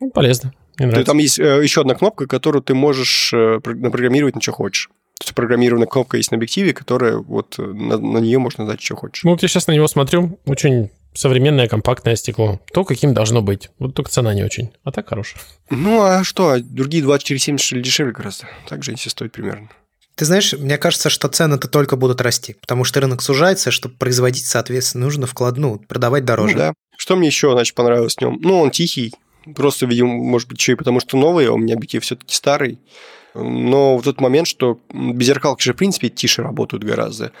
[0.00, 0.52] Ну, полезно.
[0.76, 4.90] Ты, там есть э, еще одна кнопка, которую ты можешь э, напрограммировать на что хочешь.
[5.18, 8.82] То есть программированная кнопка есть на объективе, которая вот э, на, на нее можно дать,
[8.82, 9.24] что хочешь.
[9.24, 12.60] Ну, вот я сейчас на него смотрю, очень современное компактное стекло.
[12.72, 13.70] То, каким должно быть.
[13.78, 14.70] Вот только цена не очень.
[14.84, 15.42] А так хорошая.
[15.70, 16.58] Ну, а что?
[16.60, 18.46] Другие 24,70 дешевле гораздо.
[18.68, 19.68] Так же если стоит примерно.
[20.14, 24.46] Ты знаешь, мне кажется, что цены-то только будут расти, потому что рынок сужается, чтобы производить,
[24.46, 26.54] соответственно, нужно вкладну, продавать дороже.
[26.54, 26.74] Ну, да.
[26.96, 28.38] Что мне еще, значит, понравилось в нем?
[28.40, 29.12] Ну, он тихий,
[29.54, 32.80] Просто, видимо, может быть, еще и потому, что новый, а у меня объектив все-таки старый.
[33.38, 37.32] Но в тот момент, что беззеркалки же, в принципе, тише работают гораздо.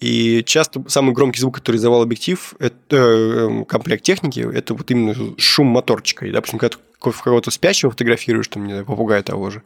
[0.00, 5.14] И часто самый громкий звук, который издавал объектив, это э, комплект техники, это вот именно
[5.38, 6.26] шум моторчика.
[6.26, 6.76] И, допустим, когда
[7.12, 9.62] кого-то спящего фотографируешь, там, не знаю, попугая того же,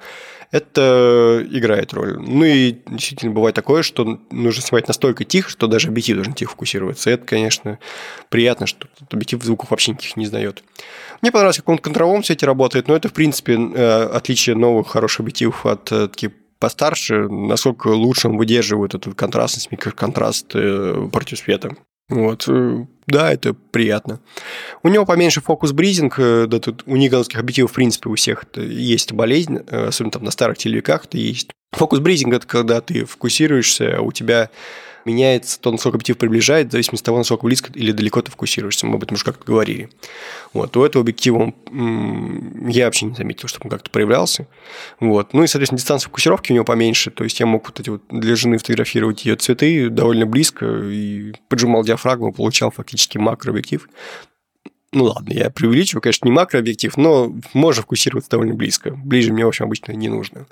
[0.51, 2.19] это играет роль.
[2.19, 6.53] Ну и действительно бывает такое, что нужно снимать настолько тихо, что даже объектив должен тихо
[6.53, 7.11] фокусироваться.
[7.11, 7.79] И это, конечно,
[8.31, 10.63] приятно, что объектив звуков вообще никаких не издает.
[11.21, 14.89] Мне понравилось, как он в контровом свете работает, но это, в принципе, э, отличие новых
[14.89, 21.39] хороших объективов от э, таких постарше, насколько лучше он выдерживает эту контрастность, микроконтраст э, против
[21.39, 21.77] света.
[22.09, 22.49] Вот.
[23.07, 24.21] Да, это приятно.
[24.83, 26.17] У него поменьше фокус-бризинг.
[26.19, 30.59] Да, тут у никоновских объективов, в принципе, у всех есть болезнь, особенно там на старых
[30.59, 31.51] телевиках это есть.
[31.73, 34.51] Фокус-бризинг– это когда ты фокусируешься, а у тебя
[35.09, 38.87] меняется то, насколько объектив приближает, в зависимости от того, насколько близко или далеко ты фокусируешься.
[38.87, 39.89] Мы об этом уже как-то говорили.
[40.53, 40.77] Вот.
[40.77, 44.47] У этого объектива я вообще не заметил, чтобы он как-то проявлялся.
[45.01, 45.33] Вот.
[45.33, 47.11] Ну и, соответственно, дистанция фокусировки у него поменьше.
[47.11, 51.33] То есть я мог вот эти вот для жены фотографировать ее цветы довольно близко и
[51.49, 53.89] поджимал диафрагму, получал фактически макрообъектив.
[54.93, 58.93] Ну ладно, я преувеличиваю, конечно, не макрообъектив, но можно фокусироваться довольно близко.
[58.93, 60.47] Ближе мне, в общем, обычно не нужно.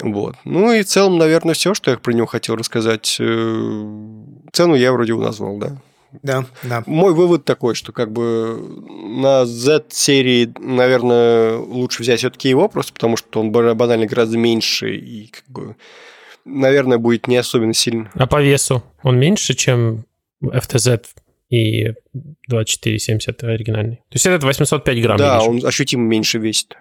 [0.00, 0.36] Вот.
[0.44, 3.16] Ну и в целом, наверное, все, что я про него хотел рассказать.
[3.20, 4.14] Э,
[4.52, 5.78] цену я вроде назвал, да.
[6.22, 6.82] Да, да.
[6.86, 8.58] Мой вывод такой, что как бы
[8.88, 15.26] на Z-серии, наверное, лучше взять все-таки его, просто потому что он банально гораздо меньше и
[15.26, 15.76] как бы,
[16.44, 18.10] наверное, будет не особенно сильно.
[18.14, 20.06] А по весу он меньше, чем
[20.42, 21.04] FTZ
[21.50, 21.92] и
[22.48, 23.96] 2470 оригинальный?
[23.96, 25.18] То есть этот 805 грамм?
[25.18, 26.76] Да, он ощутимо меньше весит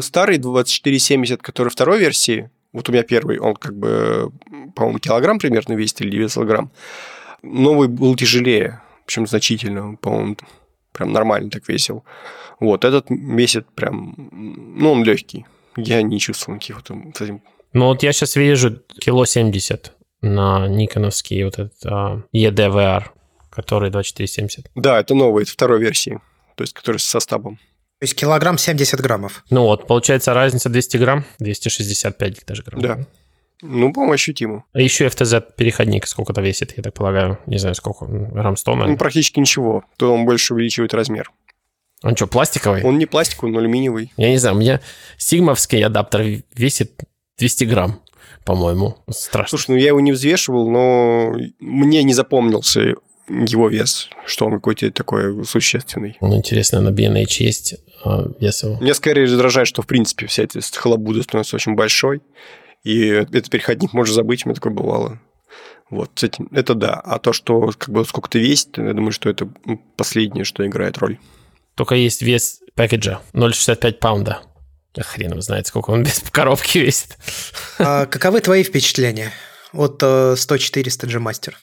[0.00, 4.32] старый 2470, который второй версии, вот у меня первый, он как бы,
[4.74, 6.72] по-моему, килограмм примерно весит или 900 грамм.
[7.42, 10.36] Новый был тяжелее, причем значительно, по-моему,
[10.92, 12.04] прям нормально так весил.
[12.60, 15.44] Вот, этот весит прям, ну, он легкий.
[15.76, 17.42] Я не чувствовал каких-то с этим.
[17.72, 23.04] Ну, вот я сейчас вижу кило 70 на никоновский вот этот а, EDVR,
[23.50, 24.70] который 2470.
[24.74, 26.20] Да, это новый, это второй версии,
[26.54, 27.58] то есть который с составом.
[28.02, 29.44] То есть килограмм 70 граммов.
[29.50, 32.82] Ну вот, получается разница 200 грамм, 265 даже грамм.
[32.82, 33.06] Да.
[33.62, 34.64] Ну, по-моему, ощутимо.
[34.72, 37.38] А еще FTZ-переходник сколько-то весит, я так полагаю.
[37.46, 38.92] Не знаю, сколько, грамм 100, наверное.
[38.94, 39.84] Ну, практически ничего.
[39.98, 41.30] То он больше увеличивает размер.
[42.02, 42.82] Он что, пластиковый?
[42.82, 44.12] Он не пластиковый, он алюминиевый.
[44.16, 44.80] Я не знаю, у меня
[45.16, 47.04] сигмовский адаптер весит
[47.38, 48.00] 200 грамм
[48.44, 48.96] по-моему.
[49.10, 49.56] Страшно.
[49.56, 52.94] Слушай, ну я его не взвешивал, но мне не запомнился
[53.28, 56.16] его вес, что он какой-то такой существенный.
[56.20, 58.76] Ну, интересно, на B&H есть а, вес его?
[58.80, 62.20] Мне скорее раздражает, что, в принципе, вся эта халабуда становится очень большой,
[62.84, 65.20] и этот переходник можно забыть, у меня такое бывало.
[65.90, 66.94] Вот, этим, это да.
[66.94, 69.48] А то, что как бы сколько-то весит, я думаю, что это
[69.96, 71.18] последнее, что играет роль.
[71.74, 74.40] Только есть вес пакетджа 0,65 паунда.
[74.98, 77.18] Хрен его знает, сколько он без коробки весит.
[77.78, 79.32] А каковы твои впечатления
[79.72, 81.54] от 100-400 G Master?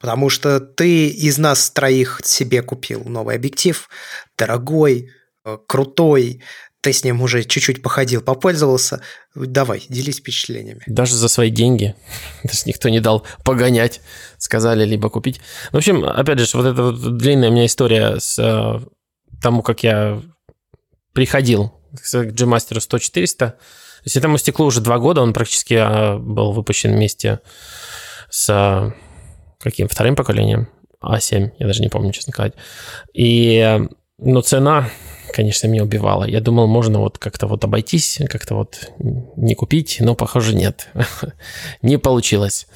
[0.00, 3.88] Потому что ты из нас троих себе купил новый объектив,
[4.36, 5.10] дорогой,
[5.44, 6.42] э, крутой,
[6.80, 9.02] ты с ним уже чуть-чуть походил, попользовался.
[9.34, 10.82] Давай, делись впечатлениями.
[10.86, 11.94] Даже за свои деньги.
[12.42, 14.00] Даже никто не дал погонять.
[14.38, 15.40] Сказали либо купить.
[15.72, 18.80] В общем, опять же, вот эта вот длинная у меня история с э,
[19.42, 20.22] тому, как я
[21.12, 23.36] приходил к G-Master 100-400.
[23.36, 23.56] То
[24.04, 27.40] есть этому стеклу уже два года, он практически э, был выпущен вместе
[28.30, 28.94] с
[29.60, 29.88] каким?
[29.88, 30.68] Вторым поколением?
[31.02, 32.54] А7, я даже не помню, честно сказать.
[33.14, 33.78] И,
[34.18, 34.90] но цена
[35.32, 36.24] конечно, меня убивало.
[36.24, 40.88] Я думал, можно вот как-то вот обойтись, как-то вот не купить, но, похоже, нет.
[41.82, 42.66] не получилось.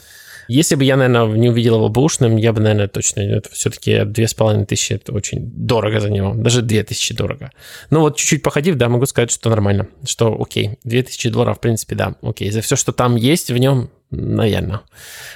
[0.46, 3.20] Если бы я, наверное, не увидел его бэушным, я бы, наверное, точно...
[3.20, 6.34] Это все-таки две с половиной тысячи, это очень дорого за него.
[6.34, 7.50] Даже две тысячи дорого.
[7.90, 9.88] Ну вот чуть-чуть походив, да, могу сказать, что нормально.
[10.06, 12.50] Что окей, две тысячи долларов, в принципе, да, окей.
[12.50, 14.80] За все, что там есть в нем, наверное.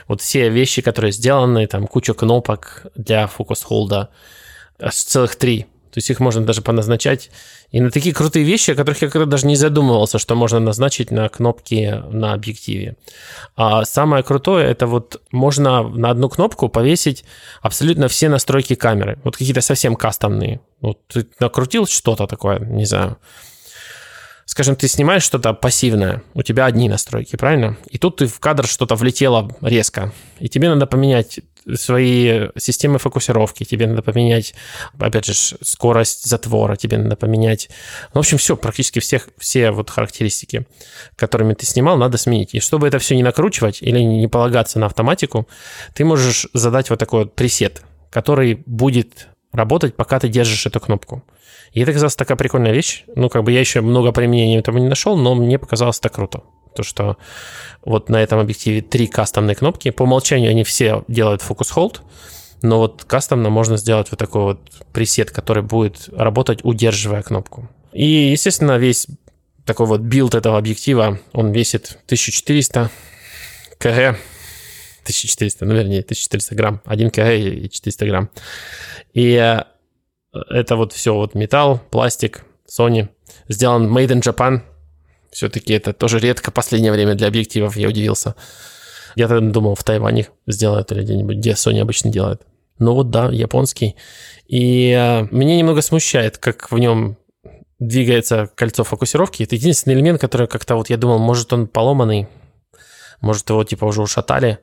[0.06, 4.10] Вот все вещи, которые сделаны, там куча кнопок для фокус-холда,
[4.90, 7.30] целых три то есть их можно даже поназначать.
[7.70, 11.10] И на такие крутые вещи, о которых я когда даже не задумывался, что можно назначить
[11.10, 12.96] на кнопки на объективе.
[13.56, 17.24] А самое крутое, это вот можно на одну кнопку повесить
[17.62, 19.18] абсолютно все настройки камеры.
[19.24, 20.60] Вот какие-то совсем кастомные.
[20.80, 23.18] Вот ты накрутил что-то такое, не знаю.
[24.49, 27.76] Скажем, ты снимаешь что-то пассивное, у тебя одни настройки, правильно?
[27.90, 31.40] И тут ты в кадр что-то влетело резко, и тебе надо поменять
[31.74, 34.55] свои системы фокусировки, тебе надо поменять,
[34.99, 37.68] опять же, скорость затвора, тебе надо поменять.
[38.14, 40.66] В общем, все, практически всех, все вот характеристики,
[41.14, 42.55] которыми ты снимал, надо сменить.
[42.55, 45.46] И чтобы это все не накручивать или не полагаться на автоматику,
[45.92, 49.28] ты можешь задать вот такой вот пресет, который будет
[49.59, 51.22] работать, пока ты держишь эту кнопку.
[51.72, 53.04] И это оказалась такая прикольная вещь.
[53.14, 56.42] Ну, как бы я еще много применений этому не нашел, но мне показалось это круто.
[56.74, 57.18] То, что
[57.84, 59.90] вот на этом объективе три кастомные кнопки.
[59.90, 62.00] По умолчанию они все делают focus hold,
[62.62, 64.61] но вот кастомно можно сделать вот такой вот
[64.92, 67.68] пресет, который будет работать, удерживая кнопку.
[67.92, 69.06] И, естественно, весь
[69.64, 72.90] такой вот build этого объектива, он весит 1400
[73.78, 74.16] кг,
[75.09, 78.30] 1400, ну, вернее, 1400 грамм, 1 кг и 400 грамм.
[79.12, 79.64] И э,
[80.50, 83.09] это вот все вот металл, пластик, Sony,
[83.48, 84.62] сделан made in Japan,
[85.30, 88.34] все-таки это тоже редко последнее время для объективов, я удивился.
[89.16, 92.42] Я тогда думал, в Тайване сделают или где-нибудь, где Sony обычно делает.
[92.78, 93.96] Ну вот да, японский.
[94.46, 97.16] И э, меня немного смущает, как в нем
[97.78, 99.42] двигается кольцо фокусировки.
[99.42, 102.28] Это единственный элемент, который как-то вот я думал, может он поломанный,
[103.20, 104.59] может его типа уже ушатали.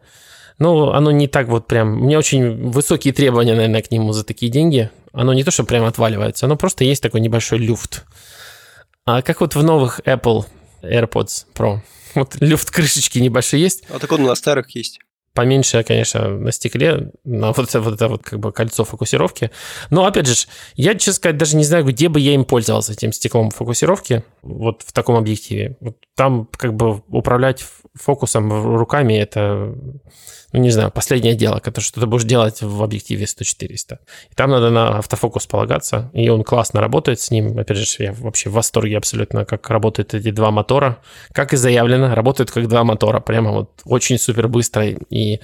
[0.58, 2.02] Но оно не так вот прям...
[2.02, 4.90] У меня очень высокие требования, наверное, к нему за такие деньги.
[5.12, 8.06] Оно не то, что прям отваливается, оно просто есть такой небольшой люфт.
[9.06, 10.46] А как вот в новых Apple
[10.82, 11.80] AirPods Pro?
[12.16, 13.84] Вот люфт крышечки небольшой есть.
[13.90, 15.00] А так он на старых есть
[15.36, 19.52] поменьше, конечно, на стекле, на вот это, вот это вот как бы кольцо фокусировки.
[19.90, 23.12] Но, опять же, я, честно сказать, даже не знаю, где бы я им пользовался, этим
[23.12, 25.76] стеклом фокусировки, вот в таком объективе.
[25.82, 29.76] Вот там как бы управлять фокусом руками, это
[30.56, 33.98] ну, не знаю, последнее дело, которое что ты будешь делать в объективе 100-400.
[34.32, 37.60] И там надо на автофокус полагаться, и он классно работает с ним.
[37.60, 41.00] Опять же, я вообще в восторге абсолютно, как работают эти два мотора.
[41.34, 45.42] Как и заявлено, работают как два мотора, прямо вот очень супер быстро и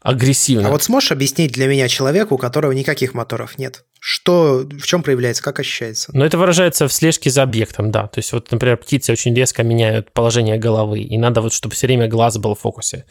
[0.00, 0.68] агрессивно.
[0.68, 3.84] А вот сможешь объяснить для меня человеку, у которого никаких моторов нет?
[3.98, 6.12] Что, в чем проявляется, как ощущается?
[6.14, 8.06] Ну, это выражается в слежке за объектом, да.
[8.06, 11.88] То есть вот, например, птицы очень резко меняют положение головы, и надо вот, чтобы все
[11.88, 13.04] время глаз был в фокусе.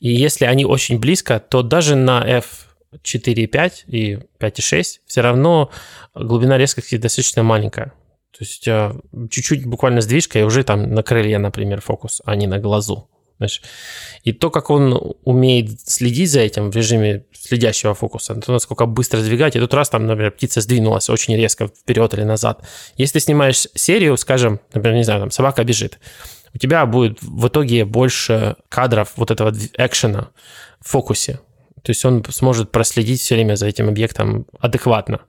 [0.00, 5.70] И если они очень близко, то даже на f4.5 и 5.6 все равно
[6.14, 7.92] глубина резкости достаточно маленькая.
[8.32, 8.94] То есть э,
[9.30, 13.08] чуть-чуть буквально сдвижка, и уже там на крылья, например, фокус, а не на глазу.
[13.36, 13.62] Знаешь?
[14.22, 19.18] И то, как он умеет следить за этим в режиме следящего фокуса, то насколько быстро
[19.20, 19.56] сдвигать.
[19.56, 22.62] И тут раз там, например, птица сдвинулась очень резко вперед или назад.
[22.96, 25.98] Если ты снимаешь серию, скажем, например, не знаю, там собака бежит,
[26.54, 30.30] у тебя будет в итоге больше кадров вот этого экшена
[30.80, 31.40] в фокусе.
[31.82, 35.20] То есть он сможет проследить все время за этим объектом адекватно.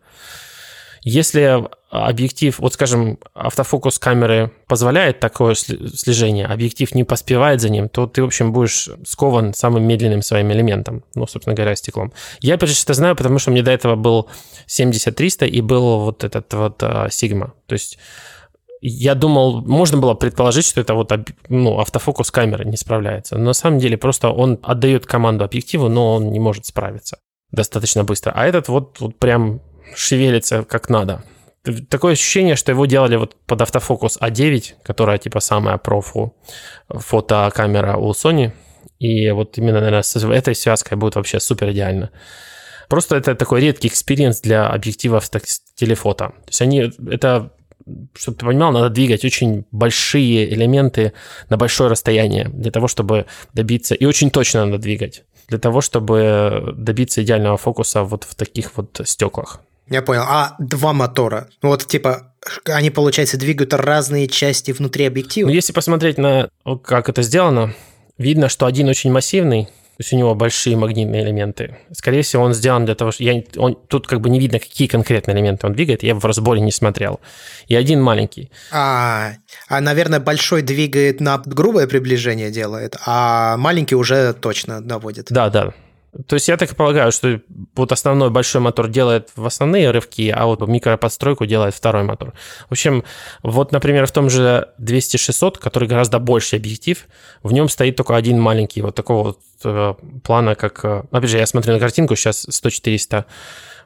[1.03, 8.05] Если объектив, вот скажем, автофокус камеры позволяет такое слежение, объектив не поспевает за ним, то
[8.05, 12.13] ты, в общем, будешь скован самым медленным своим элементом, ну, собственно говоря, стеклом.
[12.39, 14.29] Я, опять же, это знаю, потому что мне до этого был
[14.67, 17.51] 70-300 и был вот этот вот Sigma.
[17.65, 17.97] То есть
[18.81, 21.11] я думал, можно было предположить, что это вот
[21.49, 23.37] ну, автофокус камеры не справляется.
[23.37, 27.17] Но на самом деле просто он отдает команду объективу, но он не может справиться
[27.51, 28.31] достаточно быстро.
[28.35, 29.61] А этот вот, вот прям
[29.95, 31.23] шевелится как надо.
[31.89, 36.35] такое ощущение, что его делали вот под автофокус A9, которая типа самая профи
[36.89, 38.51] фотокамера у Sony.
[38.99, 42.09] И вот именно, наверное, с этой связкой будет вообще супер идеально.
[42.87, 45.29] Просто это такой редкий experience для объективов
[45.75, 46.29] телефото.
[46.29, 47.51] То есть они, это
[48.13, 51.13] чтобы ты понимал, надо двигать очень большие элементы
[51.49, 53.95] на большое расстояние для того, чтобы добиться...
[53.95, 59.01] И очень точно надо двигать для того, чтобы добиться идеального фокуса вот в таких вот
[59.03, 59.61] стеклах.
[59.89, 60.21] Я понял.
[60.25, 61.49] А два мотора?
[61.61, 62.33] Ну вот типа
[62.65, 65.47] они, получается, двигают разные части внутри объектива?
[65.47, 66.49] Ну, если посмотреть на
[66.83, 67.73] как это сделано,
[68.17, 69.67] видно, что один очень массивный,
[70.01, 71.77] есть у него большие магнитные элементы.
[71.91, 74.87] Скорее всего, он сделан для того, что я, он, тут как бы не видно, какие
[74.87, 77.19] конкретные элементы он двигает, я в разборе не смотрел.
[77.67, 78.51] И один маленький.
[78.71, 79.33] А,
[79.67, 85.27] а наверное, большой двигает на грубое приближение делает, а маленький уже точно наводит.
[85.29, 85.73] Да, да.
[86.27, 87.39] То есть я так и полагаю, что
[87.75, 92.33] вот основной большой мотор делает в основные рывки, а вот микроподстройку делает второй мотор.
[92.67, 93.05] В общем,
[93.43, 97.07] вот, например, в том же 200-600, который гораздо больше объектив,
[97.43, 99.93] в нем стоит только один маленький вот такого вот э,
[100.23, 100.83] плана, как...
[100.83, 103.25] Э, опять же, я смотрю на картинку, сейчас 100-400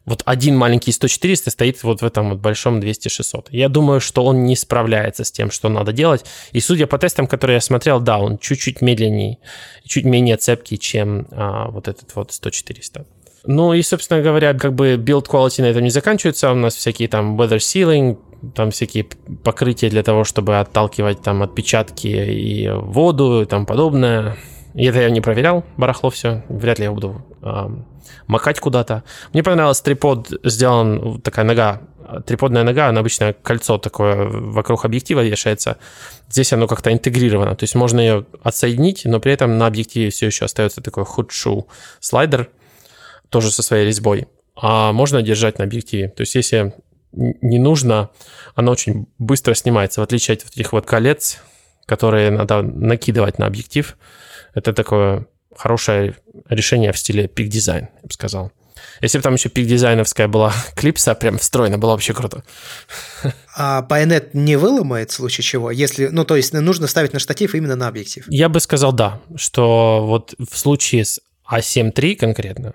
[0.05, 3.47] вот один маленький 100-400 стоит вот в этом вот большом 200-600.
[3.49, 6.25] Я думаю, что он не справляется с тем, что надо делать.
[6.51, 9.39] И судя по тестам, которые я смотрел, да, он чуть-чуть медленнее,
[9.83, 13.05] чуть менее цепкий, чем а, вот этот вот 100-400.
[13.47, 16.51] Ну и, собственно говоря, как бы build quality на этом не заканчивается.
[16.51, 18.17] У нас всякие там weather sealing,
[18.53, 19.05] там всякие
[19.43, 24.37] покрытия для того, чтобы отталкивать там отпечатки и воду и тому подобное.
[24.75, 26.43] Это я не проверял, барахло все.
[26.49, 27.69] Вряд ли я буду э,
[28.27, 29.03] макать куда-то.
[29.31, 31.81] Мне понравилось трипод сделан, такая нога,
[32.25, 35.77] триподная нога, она обычно кольцо такое вокруг объектива вешается.
[36.29, 40.27] Здесь оно как-то интегрировано, то есть можно ее отсоединить, но при этом на объективе все
[40.27, 41.67] еще остается такой худшу
[41.99, 42.49] слайдер,
[43.29, 44.27] тоже со своей резьбой.
[44.55, 46.09] А можно держать на объективе.
[46.09, 46.73] То есть если
[47.11, 48.09] не нужно,
[48.55, 51.39] оно очень быстро снимается, в отличие от этих вот колец,
[51.85, 53.97] которые надо накидывать на объектив.
[54.55, 56.15] Это такое хорошее
[56.49, 58.51] решение в стиле пик дизайн, я бы сказал.
[59.01, 62.43] Если бы там еще пик дизайновская была клипса прям встроена, было вообще круто.
[63.55, 65.71] А Bayonet не выломает в случае чего?
[65.71, 68.25] Если, ну, то есть нужно ставить на штатив именно на объектив?
[68.27, 71.19] Я бы сказал да, что вот в случае с
[71.51, 72.73] A7 а III конкретно,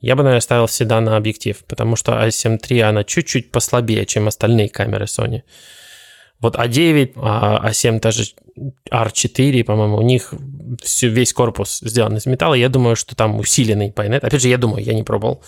[0.00, 4.26] я бы, наверное, ставил всегда на объектив, потому что A7 III, она чуть-чуть послабее, чем
[4.26, 5.42] остальные камеры Sony.
[6.40, 8.24] Вот А9, А7, даже
[8.90, 10.34] R4, по-моему, у них
[10.82, 12.54] все, весь корпус сделан из металла.
[12.54, 14.24] Я думаю, что там усиленный байонет.
[14.24, 15.42] Опять же, я думаю, я не пробовал.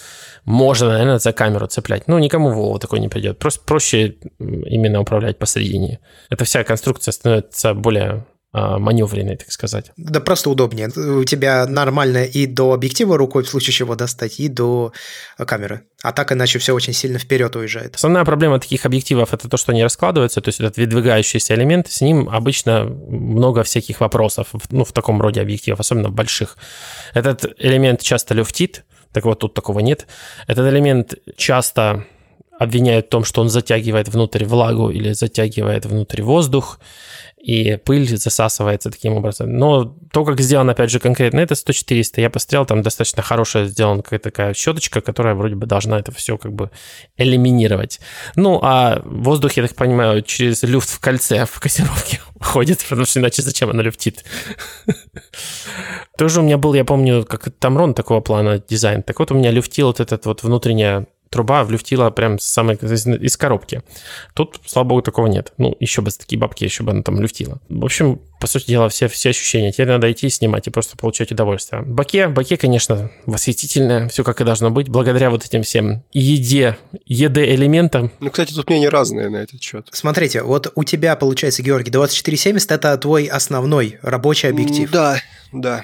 [0.45, 2.09] Можно, наверное, за камеру цеплять.
[2.09, 3.39] Ну, никому в голову такой не придет.
[3.39, 6.01] Просто проще именно управлять посередине.
[6.31, 8.25] Эта вся конструкция становится более
[8.55, 9.91] маневренный, так сказать.
[9.97, 10.89] Да просто удобнее.
[10.89, 14.93] У тебя нормально и до объектива рукой в случае чего достать, и до
[15.37, 15.83] камеры.
[16.03, 17.97] А так иначе все очень сильно вперед уезжает.
[17.97, 22.01] Основная проблема таких объективов это то, что они раскладываются, то есть этот выдвигающийся элемент, с
[22.01, 26.57] ним обычно много всяких вопросов, ну, в таком роде объективов, особенно больших.
[27.13, 30.07] Этот элемент часто люфтит, так вот тут такого нет.
[30.47, 32.05] Этот элемент часто
[32.59, 36.79] обвиняют в том, что он затягивает внутрь влагу или затягивает внутрь воздух
[37.45, 39.59] и пыль засасывается таким образом.
[39.59, 44.03] Но то, как сделано, опять же, конкретно это 100-400, я посмотрел, там достаточно хорошая сделана
[44.03, 46.71] какая-то такая щеточка, которая вроде бы должна это все как бы
[47.19, 48.01] элиминировать.
[48.35, 53.21] Ну, а воздух, я так понимаю, через люфт в кольце в кассировке ходит, потому что
[53.21, 54.25] иначе зачем она люфтит?
[56.17, 59.03] Тоже у меня был, я помню, как Тамрон такого плана дизайн.
[59.03, 63.37] Так вот, у меня люфтил вот этот вот внутренняя труба влюфтила прям с самой из
[63.37, 63.83] коробки.
[64.35, 65.53] Тут, слава богу, такого нет.
[65.59, 67.61] Ну, еще бы такие бабки, еще бы она там люфтила.
[67.69, 69.73] В общем, по сути дела, все, все ощущения.
[69.73, 71.83] Теперь надо идти снимать и просто получать удовольствие.
[71.83, 78.13] Баке, баке, конечно, восхитительное, все как и должно быть, благодаря вот этим всем еде, ЕД-элементам.
[78.21, 79.89] Ну, кстати, тут мнения разные на этот счет.
[79.91, 84.89] Смотрите, вот у тебя, получается, Георгий, 2470– это твой основной рабочий объектив.
[84.89, 85.17] Да,
[85.51, 85.83] да.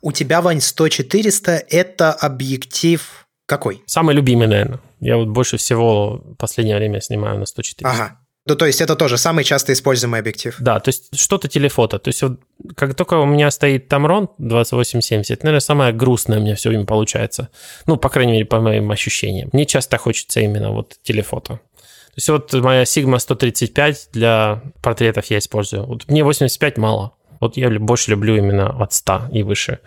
[0.00, 3.82] У тебя, Вань, 100-400– это объектив какой?
[3.86, 4.80] Самый любимый, наверное.
[5.00, 7.90] Я вот больше всего в последнее время снимаю на 104.
[7.90, 8.16] Ага.
[8.46, 10.56] Ну, то есть это тоже самый часто используемый объектив.
[10.60, 11.98] Да, то есть что-то телефото.
[11.98, 12.40] То есть вот
[12.76, 17.48] как только у меня стоит Tamron 2870, наверное, самое грустное у меня все время получается.
[17.86, 19.50] Ну, по крайней мере, по моим ощущениям.
[19.52, 21.54] Мне часто хочется именно вот телефото.
[21.54, 25.86] То есть вот моя Sigma 135 для портретов я использую.
[25.86, 27.12] Вот мне 85 мало.
[27.40, 29.80] Вот я больше люблю именно от 100 и выше.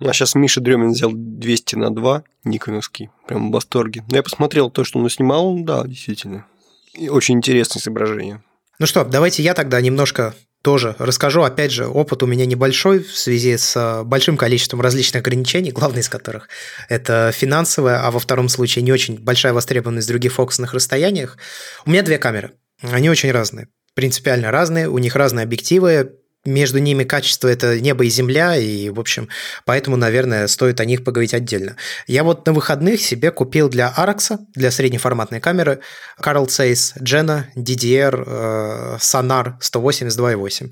[0.00, 4.04] У нас сейчас Миша Дремин взял 200 на 2 никоновский, прям в восторге.
[4.10, 6.46] Но я посмотрел то, что он снимал, да, действительно.
[6.94, 8.42] И очень интересное изображение.
[8.78, 11.42] Ну что, давайте я тогда немножко тоже расскажу.
[11.42, 16.00] Опять же, опыт у меня небольшой в связи с э, большим количеством различных ограничений, главное
[16.00, 16.48] из которых
[16.88, 21.38] это финансовое, а во втором случае не очень большая востребованность в других фокусных расстояниях.
[21.84, 22.52] У меня две камеры.
[22.82, 26.12] Они очень разные принципиально разные, у них разные объективы,
[26.46, 29.28] между ними качество это небо и земля, и, в общем,
[29.64, 31.76] поэтому, наверное, стоит о них поговорить отдельно.
[32.06, 35.80] Я вот на выходных себе купил для Arax, для среднеформатной камеры,
[36.20, 40.70] Carl Zeiss Jena DDR э, Sonar 182.8.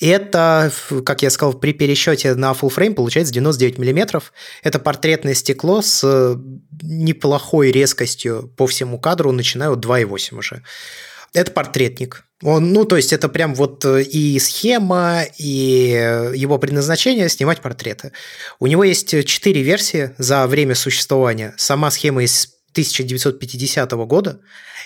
[0.00, 0.72] Это,
[1.04, 4.20] как я сказал, при пересчете на full frame получается 99 мм.
[4.64, 6.36] Это портретное стекло с
[6.82, 10.62] неплохой резкостью по всему кадру, начиная от 2,8 уже.
[11.34, 12.24] Это портретник.
[12.42, 18.12] Он, ну, то есть это прям вот э, и схема, и его предназначение снимать портреты.
[18.58, 21.54] У него есть четыре версии за время существования.
[21.56, 24.40] Сама схема из 1950 года,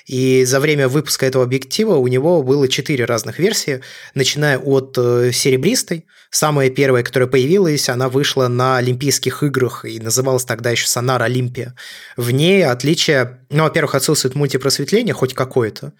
[0.06, 3.80] и за время выпуска этого объектива у него было четыре разных версии,
[4.14, 6.06] начиная от э, серебристой.
[6.30, 11.74] Самая первая, которая появилась, она вышла на Олимпийских играх и называлась тогда еще Сонар Олимпия.
[12.16, 15.92] В ней отличие, ну, во-первых, отсутствует мультипросветление, хоть какое-то,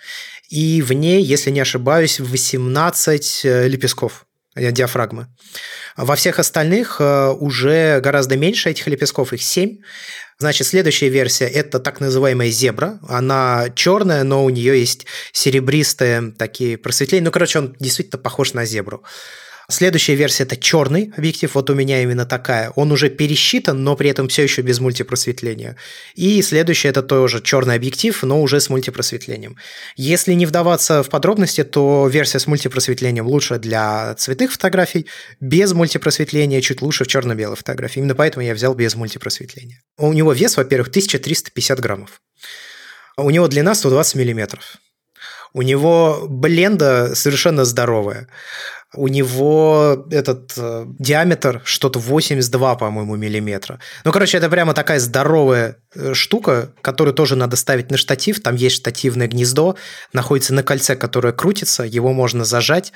[0.49, 4.27] и в ней, если не ошибаюсь, 18 э, лепестков
[4.57, 5.29] диафрагмы.
[5.97, 9.79] Во всех остальных уже гораздо меньше этих лепестков, их 7.
[10.39, 12.99] Значит, следующая версия– это так называемая зебра.
[13.09, 17.25] Она черная, но у нее есть серебристые такие просветления.
[17.25, 19.03] Ну, короче, он действительно похож на зебру.
[19.69, 22.71] Следующая версия– это черный объектив, вот у меня именно такая.
[22.77, 25.77] Он уже пересчитан, но при этом все еще без мультипросветления.
[26.15, 29.57] И следующая– это тоже черный объектив, но уже с мультипросветлением.
[29.97, 35.07] Если не вдаваться в подробности, то версия с мультипросветлением лучше для цветных фотографий,
[35.41, 37.99] без мультипросветления чуть лучше в черно-белой фотографии.
[37.99, 39.83] Именно поэтому я взял без мультипросветления.
[39.99, 42.23] У него вес, во-первых, 1350 граммов.
[43.17, 44.77] У него длина 120 миллиметров.
[45.53, 48.29] У него бленда совершенно здоровая.
[48.95, 53.79] У него этот э, диаметр что-то 82, по-моему, миллиметра.
[54.05, 58.41] Ну, короче, это прямо такая здоровая э, штука, которую тоже надо ставить на штатив.
[58.41, 59.77] Там есть штативное гнездо,
[60.13, 62.93] находится на кольце, которое крутится, его можно зажать.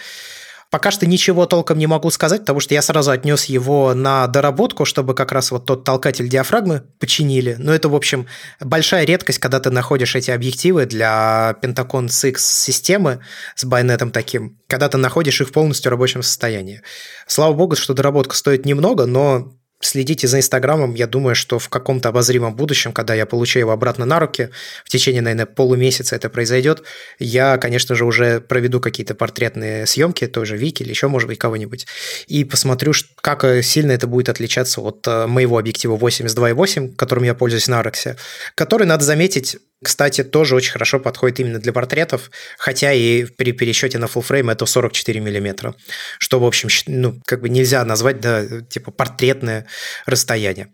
[0.71, 4.85] Пока что ничего толком не могу сказать, потому что я сразу отнес его на доработку,
[4.85, 7.57] чтобы как раз вот тот толкатель диафрагмы починили.
[7.59, 8.29] Но это, в общем,
[8.61, 13.19] большая редкость, когда ты находишь эти объективы для Pentagon 6 системы
[13.57, 16.83] с байонетом таким, когда ты находишь их в полностью рабочем состоянии.
[17.27, 20.95] Слава богу, что доработка стоит немного, но следите за Инстаграмом.
[20.95, 24.51] Я думаю, что в каком-то обозримом будущем, когда я получу его обратно на руки,
[24.85, 26.83] в течение, наверное, полумесяца это произойдет,
[27.19, 31.87] я, конечно же, уже проведу какие-то портретные съемки, тоже Вики или еще, может быть, кого-нибудь,
[32.27, 37.69] и посмотрю, как сильно это будет отличаться от э, моего объектива 82.8, которым я пользуюсь
[37.69, 38.17] на Арексе,
[38.55, 43.99] который, надо заметить, кстати, тоже очень хорошо подходит именно для портретов, хотя и при пересчете
[43.99, 45.75] на full frame это 44 миллиметра,
[46.19, 49.67] что, в общем, ну, как бы нельзя назвать, да, типа портретное
[50.07, 50.69] расстояние.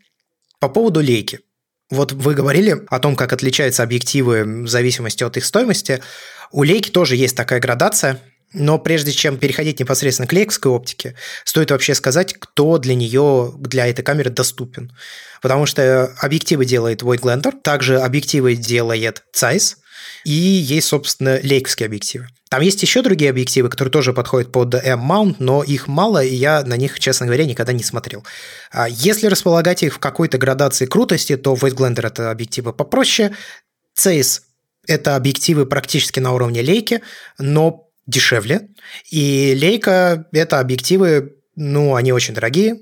[0.59, 1.41] По поводу лейки.
[1.89, 6.03] Вот вы говорили о том, как отличаются объективы в зависимости от их стоимости.
[6.51, 8.21] У лейки тоже есть такая градация–
[8.53, 13.87] но прежде чем переходить непосредственно к лейковской оптике, стоит вообще сказать, кто для нее, для
[13.87, 14.93] этой камеры доступен.
[15.43, 19.77] Потому что объективы делает Voigtlander, также объективы делает Zeiss,
[20.25, 22.29] и есть, собственно, лейковские объективы.
[22.49, 26.63] Там есть еще другие объективы, которые тоже подходят под M-mount, но их мало, и я
[26.65, 28.25] на них, честно говоря, никогда не смотрел.
[28.71, 33.35] А если располагать их в какой-то градации крутости, то Voigtlander– это объективы попроще,
[33.99, 34.43] Zeiss–
[34.87, 37.03] это объективы практически на уровне лейки,
[37.39, 38.69] но дешевле.
[39.11, 42.77] И Leica– это объективы, ну, они очень дорогие,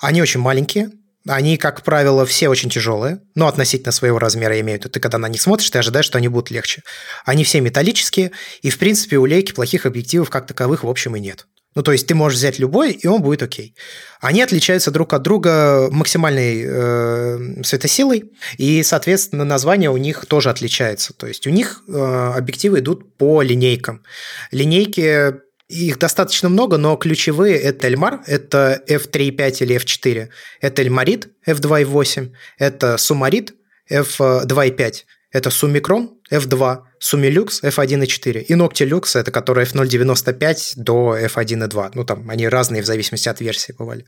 [0.00, 0.90] они очень маленькие,
[1.26, 4.90] они, как правило, все очень тяжелые, но относительно своего размера имеют.
[4.90, 6.82] Ты когда на них смотришь, ты ожидаешь, что они будут легче.
[7.24, 11.20] Они все металлические, и, в принципе, у лейки плохих объективов как таковых, в общем, и
[11.20, 11.46] нет.
[11.74, 13.74] Ну, то есть ты можешь взять любой, и он будет окей.
[14.20, 21.12] Они отличаются друг от друга максимальной э, светосилой, и, соответственно, название у них тоже отличается.
[21.12, 24.02] То есть у них э, объективы идут по линейкам.
[24.52, 30.28] Линейки их достаточно много, но ключевые– это Эльмар, это F3.5 или F4,
[30.60, 33.54] это Эльмарит F2.8, это Сумарит
[33.90, 34.94] F2.5,
[35.34, 41.90] это Сумикрон F2, Sumilux F1.4 и Noctilux, это которая F0.95 до F1.2.
[41.94, 44.06] Ну, там они разные в зависимости от версии бывали.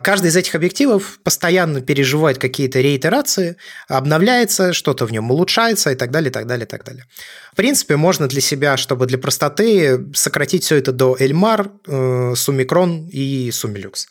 [0.00, 3.56] Каждый из этих объективов постоянно переживает какие-то реитерации,
[3.88, 7.04] обновляется, что-то в нем улучшается и так далее, и так далее, и так далее.
[7.52, 13.50] В принципе, можно для себя, чтобы для простоты, сократить все это до Elmar, Summicron и
[13.50, 14.06] Sumilux.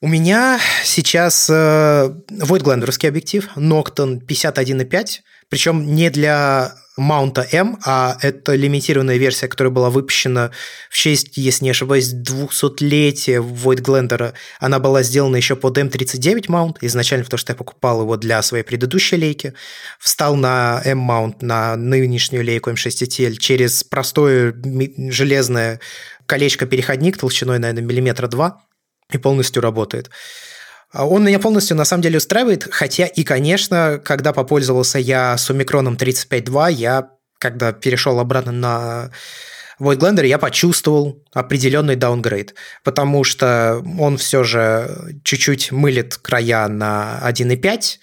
[0.00, 5.06] У меня сейчас э, Voigtlanderский объектив Nocton 51.5,
[5.48, 10.52] причем не для маунта M, а это лимитированная версия, которая была выпущена
[10.88, 14.34] в честь, если не ошибаюсь, 200-летия Voigtlander.
[14.60, 18.62] Она была сделана еще под M39 маунт, изначально потому что я покупал его для своей
[18.62, 19.54] предыдущей лейки.
[19.98, 24.54] Встал на M-маунт, на нынешнюю лейку M6TL через простое
[25.10, 25.80] железное
[26.26, 28.62] колечко-переходник толщиной, наверное, миллиметра два
[29.12, 30.10] и полностью работает.
[30.90, 35.50] А он меня полностью на самом деле устраивает, хотя и, конечно, когда попользовался я с
[35.50, 39.10] Омикроном 35.2, я, когда перешел обратно на
[39.78, 47.98] Void я почувствовал определенный даунгрейд, потому что он все же чуть-чуть мылит края на 1.5,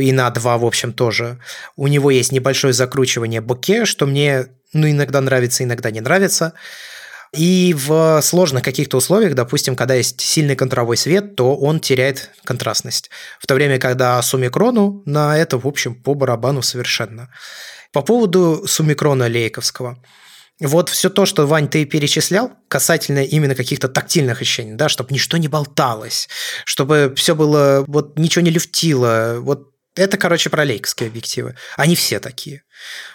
[0.00, 1.38] и на 2, в общем, тоже.
[1.74, 6.54] У него есть небольшое закручивание боке, что мне ну, иногда нравится, иногда не нравится.
[7.32, 13.10] И в сложных каких-то условиях, допустим, когда есть сильный контровой свет, то он теряет контрастность.
[13.38, 17.30] В то время, когда сумикрону на это, в общем, по барабану совершенно.
[17.92, 19.98] По поводу сумикрона лейковского.
[20.60, 25.36] Вот все то, что, Вань, ты перечислял, касательно именно каких-то тактильных ощущений, да, чтобы ничто
[25.36, 26.28] не болталось,
[26.64, 31.56] чтобы все было, вот ничего не люфтило, вот это, короче, про лейковские объективы.
[31.76, 32.62] Они все такие.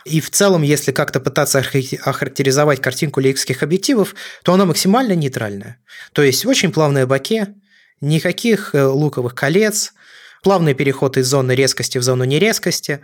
[0.06, 5.78] И в целом, если как-то пытаться охарактеризовать картинку лейковских объективов, то она максимально нейтральная.
[6.14, 7.56] То есть очень плавные боке,
[8.02, 9.94] никаких э, луковых колец,
[10.44, 13.02] плавный переход из зоны резкости в зону нерезкости,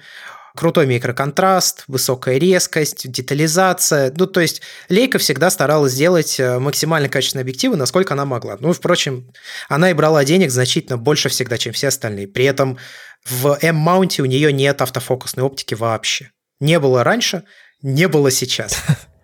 [0.55, 4.11] крутой микроконтраст, высокая резкость, детализация.
[4.17, 8.57] Ну, то есть Лейка всегда старалась сделать э, максимально качественные объективы, насколько она могла.
[8.59, 9.31] Ну, впрочем,
[9.69, 12.27] она и брала денег значительно больше всегда, чем все остальные.
[12.27, 12.77] При этом
[13.25, 16.31] в M-маунте у нее нет автофокусной оптики вообще.
[16.59, 17.43] Не было раньше,
[17.81, 18.77] не было сейчас.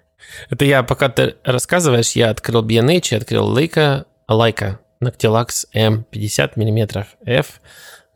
[0.50, 7.06] Это я, пока ты рассказываешь, я открыл B&H, открыл Leica, Leica Noctilux M 50 мм
[7.26, 7.62] f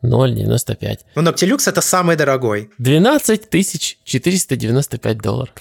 [0.02, 1.00] 0,95.
[1.14, 2.70] Ну, Noctilux это самый дорогой.
[2.78, 3.50] 12
[4.04, 5.54] 495 долларов.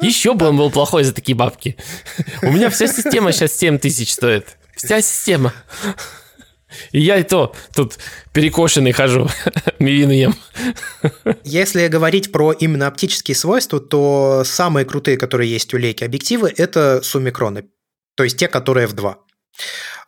[0.00, 1.76] Еще бы он был плохой за такие бабки.
[2.42, 4.56] У меня вся система сейчас 7 тысяч стоит.
[4.76, 5.52] Вся система.
[6.92, 7.98] И я и то тут
[8.32, 9.28] перекошенный хожу,
[9.78, 10.34] мивину ем.
[11.44, 17.00] Если говорить про именно оптические свойства, то самые крутые, которые есть у лейки объективы, это
[17.02, 17.66] сумикроны.
[18.16, 19.16] То есть те, которые f2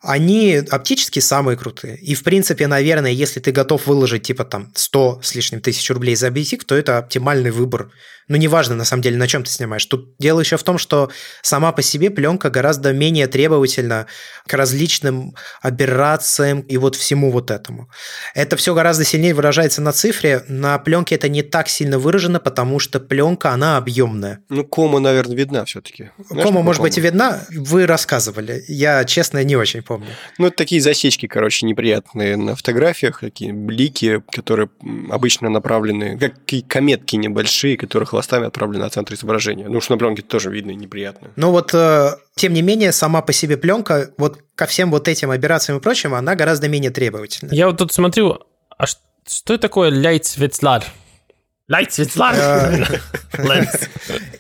[0.02, 1.97] они оптически самые крутые.
[1.97, 6.16] И, в принципе, наверное, если ты готов выложить, типа, там, 100 с лишним тысяч рублей
[6.16, 7.90] за объектив, то это оптимальный выбор.
[8.28, 9.86] Ну, неважно, на самом деле, на чем ты снимаешь.
[9.86, 11.10] Тут дело еще в том, что
[11.43, 14.06] сама по себе пленка гораздо менее требовательна
[14.48, 17.89] к различным аберрациям и вот всему вот этому.
[18.35, 20.43] Это все гораздо сильнее выражается на цифре.
[20.48, 24.40] На пленке это не так сильно выражено, потому что пленка, она объемная.
[24.48, 26.10] Ну, кома, наверное, видна все-таки.
[26.28, 26.89] Кома, может кома?
[26.89, 27.44] быть, и видна.
[27.51, 28.64] Вы рассказывали.
[28.66, 30.09] Я, честно, не очень помню.
[30.39, 34.69] Ну, это такие засечки, короче, неприятные на фотографиях, такие блики, которые
[35.11, 36.35] обычно направлены, как
[36.69, 39.69] кометки небольшие, которые хвостами отправлены на центр изображения.
[39.69, 41.31] Ну, что на пленке тоже видно и неприятно.
[41.37, 45.31] Ну, вот, э, тем не менее, сама по себе пленка, вот ко всем вот этим
[45.31, 47.53] операциям и прочему, она гораздо менее требовательна.
[47.53, 48.41] Я вот тут смотрю,
[48.77, 50.85] а что такое Лейтсвецлар?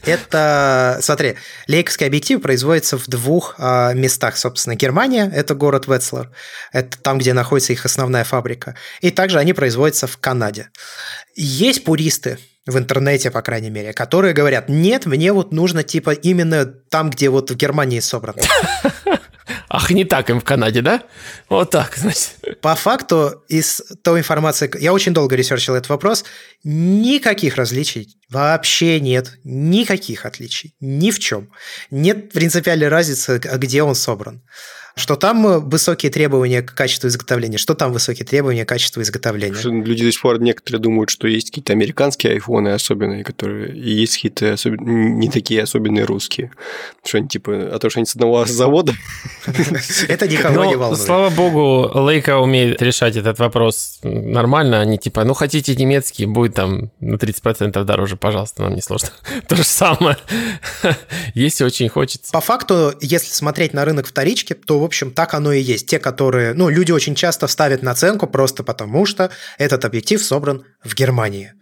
[0.04, 1.34] Это, смотри,
[1.66, 4.76] лейковский объектив производится в двух а, местах, собственно.
[4.76, 6.30] Германия– это город Вецлер,
[6.72, 8.76] это там, где находится их основная фабрика.
[9.00, 10.70] И также они производятся в Канаде.
[11.34, 16.66] Есть пуристы, в интернете, по крайней мере, которые говорят, нет, мне вот нужно типа именно
[16.66, 18.42] там, где вот в Германии собрано.
[19.76, 21.02] Ах, не так им в Канаде, да?
[21.50, 22.60] Вот так, значит.
[22.62, 26.24] По факту, из той информации, я очень долго ресерчил этот вопрос,
[26.64, 31.50] никаких различий вообще нет, никаких отличий, ни в чем.
[31.90, 34.42] Нет принципиальной разницы, где он собран
[34.98, 39.54] что там э, высокие требования к качеству изготовления, что там высокие требования к качеству изготовления.
[39.84, 44.14] Люди до сих пор некоторые думают, что есть какие-то американские айфоны особенные, которые и есть
[44.14, 44.80] какие-то особ...
[44.80, 46.50] не такие особенные русские.
[47.04, 48.94] Что они типа, а то, что они с одного завода.
[50.08, 51.02] Это никого не волнует.
[51.02, 54.80] Слава богу, Лейка умеет решать этот вопрос нормально.
[54.80, 59.10] Они типа, ну хотите немецкий, будет там на 30% дороже, пожалуйста, нам не сложно.
[59.46, 60.16] То же самое.
[61.34, 62.32] Если очень хочется.
[62.32, 65.86] По факту, если смотреть на рынок вторички, то общем, так оно и есть.
[65.86, 70.94] Те, которые, ну, люди очень часто ставят наценку просто потому, что этот объектив собран в
[70.94, 71.52] Германии.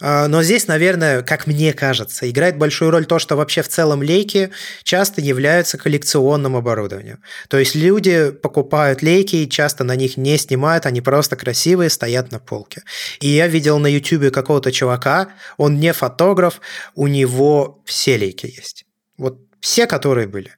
[0.00, 4.02] А, но здесь, наверное, как мне кажется, играет большую роль то, что вообще в целом
[4.02, 4.50] лейки
[4.82, 7.20] часто являются коллекционным оборудованием.
[7.48, 12.32] То есть люди покупают лейки и часто на них не снимают, они просто красивые, стоят
[12.32, 12.82] на полке.
[13.20, 16.60] И я видел на YouTube какого-то чувака, он не фотограф,
[16.94, 18.84] у него все лейки есть.
[19.18, 20.52] Вот все, которые были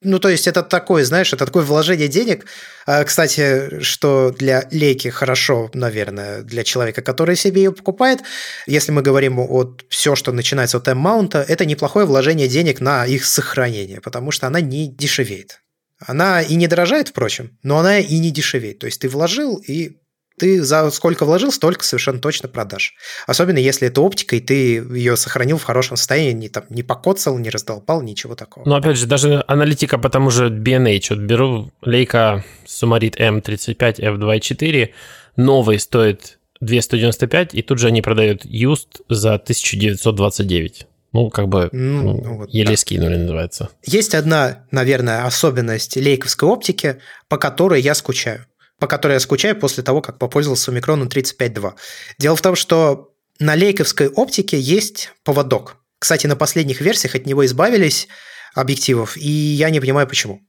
[0.00, 2.46] Ну, то есть это такое, знаешь, это такое вложение денег.
[2.86, 8.20] А, кстати, что для лейки хорошо, наверное, для человека, который себе ее покупает.
[8.66, 13.24] Если мы говорим о все, что начинается от M-маунта, это неплохое вложение денег на их
[13.24, 15.62] сохранение, потому что она не дешевеет.
[15.98, 18.78] Она и не дорожает, впрочем, но она и не дешевеет.
[18.78, 19.98] То есть ты вложил, и
[20.38, 22.94] ты за сколько вложил, столько совершенно точно продашь.
[23.26, 27.38] Особенно если это оптика, и ты ее сохранил в хорошем состоянии, не, там, не покоцал,
[27.38, 28.68] не раздолбал, ничего такого.
[28.68, 34.90] Но опять же, даже аналитика по тому же B&H, вот беру Leica Sumarit M35 F2.4,
[35.36, 40.86] новый стоит 295, и тут же они продают used за 1929.
[41.12, 42.76] Ну, как бы ну, ну, вот, еле да.
[42.76, 43.70] скинули, называется.
[43.84, 46.98] Есть одна, наверное, особенность лейковской оптики,
[47.28, 48.44] по которой я скучаю
[48.78, 51.74] по которой я скучаю после того, как попользовался микроном 35.2.
[52.18, 55.76] Дело в том, что на лейковской оптике есть поводок.
[55.98, 58.08] Кстати, на последних версиях от него избавились
[58.54, 60.40] объективов, и я не понимаю, почему.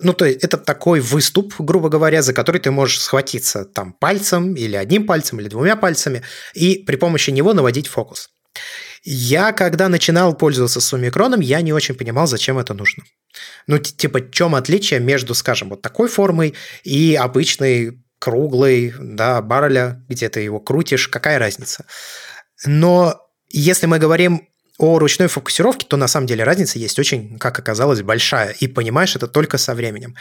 [0.00, 4.54] Ну, то есть это такой выступ, грубо говоря, за который ты можешь схватиться там пальцем
[4.54, 6.22] или одним пальцем или двумя пальцами
[6.54, 8.30] и при помощи него наводить фокус.
[9.04, 13.04] Я, когда начинал пользоваться сумикроном, я не очень понимал, зачем это нужно.
[13.66, 16.54] Ну, типа, чем отличие между, скажем, вот такой формой
[16.84, 21.86] и обычной круглой, да, барреля, где ты его крутишь, какая разница?
[22.64, 24.48] Но если мы говорим
[24.78, 28.50] о ручной фокусировке, то на самом деле разница есть очень, как оказалось, большая.
[28.50, 30.16] И понимаешь это только со временем.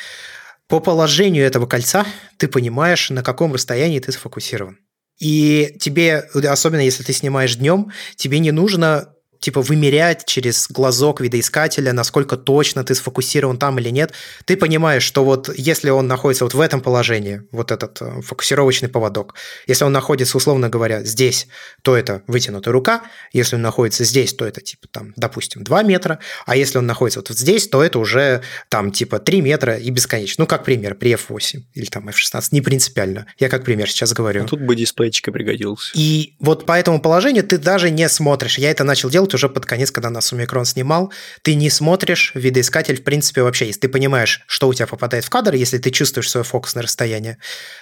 [0.68, 2.06] По положению этого кольца
[2.38, 4.78] ты понимаешь, на каком расстоянии ты сфокусирован.
[5.20, 11.92] И тебе, особенно если ты снимаешь днем, тебе не нужно типа вымерять через глазок видоискателя,
[11.94, 14.14] насколько точно ты сфокусирован там или нет,
[14.46, 18.88] ты понимаешь, что вот если он находится вот в этом положении, вот этот э, фокусировочный
[18.88, 19.34] поводок,
[19.66, 21.48] если он находится, условно говоря, здесь,
[21.82, 23.02] то это вытянутая рука,
[23.34, 27.22] если он находится здесь, то это типа там, допустим, 2 метра, а если он находится
[27.22, 30.44] вот здесь, то это уже там типа 3 метра и бесконечно.
[30.44, 33.26] Ну, как пример, при F8 или там F16, не принципиально.
[33.40, 34.44] Я как пример сейчас говорю.
[34.44, 35.92] А тут бы дисплейчика пригодился.
[35.96, 38.60] И вот по этому положению ты даже не смотришь.
[38.60, 42.32] Я это начал делать делать уже под конец, когда нас Умикрон снимал, ты не смотришь
[42.36, 43.68] видоискатель, в принципе, вообще.
[43.68, 47.38] Если ты понимаешь, что у тебя попадает в кадр, если ты чувствуешь свое фокусное расстояние,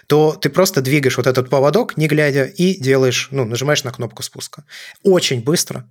[0.07, 4.23] то ты просто двигаешь вот этот поводок, не глядя, и делаешь, ну, нажимаешь на кнопку
[4.23, 4.63] спуска.
[5.03, 5.85] Очень быстро.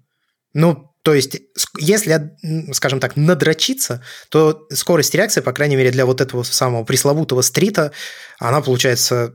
[0.54, 1.40] Ну, то есть,
[1.78, 2.30] если,
[2.72, 7.92] скажем так, надрочиться, то скорость реакции, по крайней мере, для вот этого самого пресловутого стрита,
[8.38, 9.34] она получается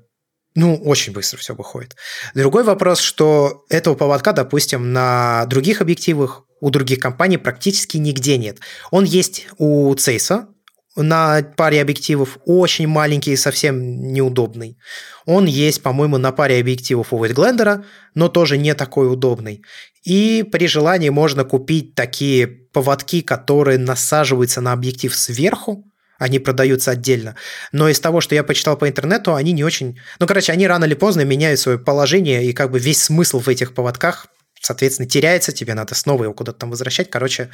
[0.55, 1.95] ну, очень быстро все выходит.
[2.35, 8.59] Другой вопрос, что этого поводка, допустим, на других объективах у других компаний практически нигде нет.
[8.91, 10.47] Он есть у Цейса,
[10.95, 14.77] на паре объективов очень маленький и совсем неудобный.
[15.25, 19.63] Он есть, по-моему, на паре объективов у Вейтглендера, но тоже не такой удобный.
[20.03, 25.85] И при желании можно купить такие поводки, которые насаживаются на объектив сверху,
[26.23, 27.35] они продаются отдельно.
[27.73, 29.99] Но из того, что я почитал по интернету, они не очень...
[30.19, 33.49] Ну, короче, они рано или поздно меняют свое положение, и как бы весь смысл в
[33.49, 34.27] этих поводках
[34.61, 37.09] соответственно, теряется, тебе надо снова его куда-то там возвращать.
[37.09, 37.49] Короче,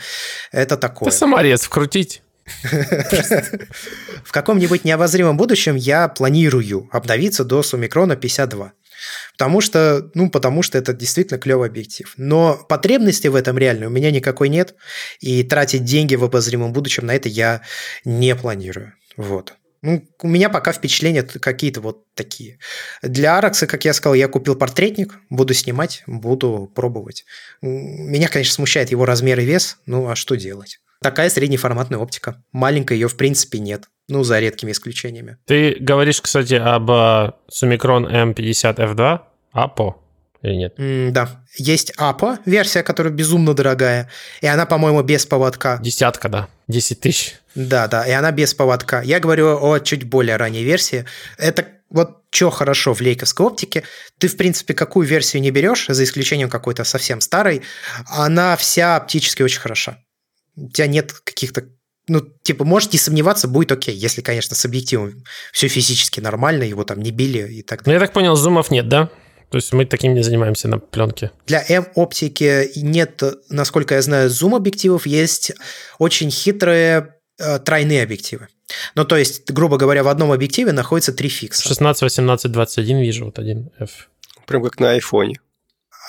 [0.52, 1.10] это такое.
[1.10, 2.22] Да саморез вкрутить.
[4.24, 8.74] В каком-нибудь необозримом будущем я планирую обновиться до Сумикрона 52.
[9.34, 12.14] Потому что, ну, потому что это действительно клевый объектив.
[12.18, 14.76] Но потребности в этом реально у меня никакой нет.
[15.20, 17.62] И тратить деньги в обозримом будущем на это я
[18.06, 18.94] не планирую.
[19.18, 19.56] Вот.
[19.82, 22.60] Ну, у меня пока впечатления какие-то вот такие.
[23.02, 27.26] Для Аракса, как я сказал, я купил портретник, буду снимать, буду пробовать.
[27.62, 30.82] Меня, конечно, смущает его размер и вес, ну а что делать?
[31.02, 32.44] Такая среднеформатная оптика.
[32.52, 33.86] Маленькая ее, в принципе, нет.
[34.10, 35.38] Ну, за редкими исключениями.
[35.46, 39.20] Ты говоришь, кстати, об Summicron M50F2,
[39.54, 39.94] APO
[40.42, 40.80] или нет?
[40.80, 41.44] Mm, да.
[41.58, 44.10] Есть APO версия, которая безумно дорогая,
[44.42, 45.78] и она, по-моему, без поводка.
[45.82, 46.48] Десятка, да.
[46.68, 47.36] 10 тысяч.
[47.56, 49.02] Да, да, и она без поводка.
[49.02, 51.06] Я говорю о чуть более ранней версии.
[51.38, 53.84] Это вот что хорошо в лейковской оптике,
[54.20, 57.64] ты, в принципе, какую версию не берешь, за исключением какой-то совсем старой,
[58.06, 59.98] она вся оптически очень хороша.
[60.60, 61.66] У тебя нет каких-то
[62.10, 65.24] ну, типа, можете не сомневаться, будет окей, если, конечно, с объективом
[65.54, 67.98] все физически нормально, его там не били и так далее.
[67.98, 69.10] Ну, я так понял, зумов нет, да?
[69.50, 71.32] То есть мы таким не занимаемся на пленке.
[71.48, 75.54] Для М-оптики нет, насколько я знаю, зум-объективов, есть
[75.98, 78.48] очень хитрые э, тройные объективы.
[78.94, 81.68] Ну, то есть, грубо говоря, в одном объективе находится три фикса.
[81.68, 84.10] 16, 18, 21 вижу, вот один F.
[84.46, 85.40] Прям как на айфоне.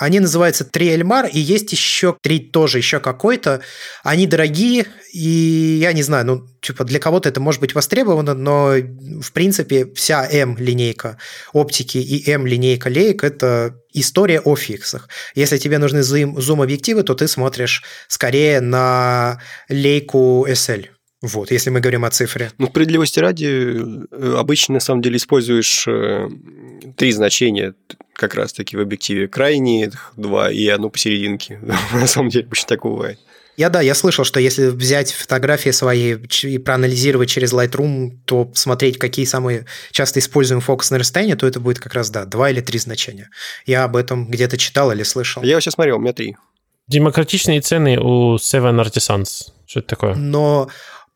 [0.01, 3.61] Они называются 3 Эльмар, и есть еще три тоже еще какой-то.
[4.03, 8.73] Они дорогие, и я не знаю, ну, типа для кого-то это может быть востребовано, но
[9.21, 11.19] в принципе вся М-линейка
[11.53, 15.11] оптики и М-линейка лейк– это история о фиксах.
[15.35, 20.87] Если тебе нужны зум-объективы, то ты смотришь скорее на лейку SL
[21.23, 22.51] Вот, если мы говорим о цифре.
[22.57, 26.29] Ну, справедливости ради, э, обычно на самом деле используешь э,
[26.97, 27.75] три значения
[28.15, 29.29] как раз-таки в объективе.
[29.29, 31.61] Крайние два и одну посерединке.
[31.93, 33.19] на самом деле, обычно так бывает.
[33.57, 38.99] Я да, я слышал, что если взять фотографии свои и проанализировать через Lightroom, то смотреть,
[38.99, 42.79] какие самые часто используемые фокусные расстояния, то это будет как раз, да, два или три
[42.79, 43.29] значения.
[43.67, 45.43] Я об этом где-то читал или слышал.
[45.43, 46.37] Я сейчас смотрел, у меня три.
[46.89, 49.49] Демократичные цены у Seven Artisans.
[49.67, 50.15] Что это такое?
[50.15, 50.71] Но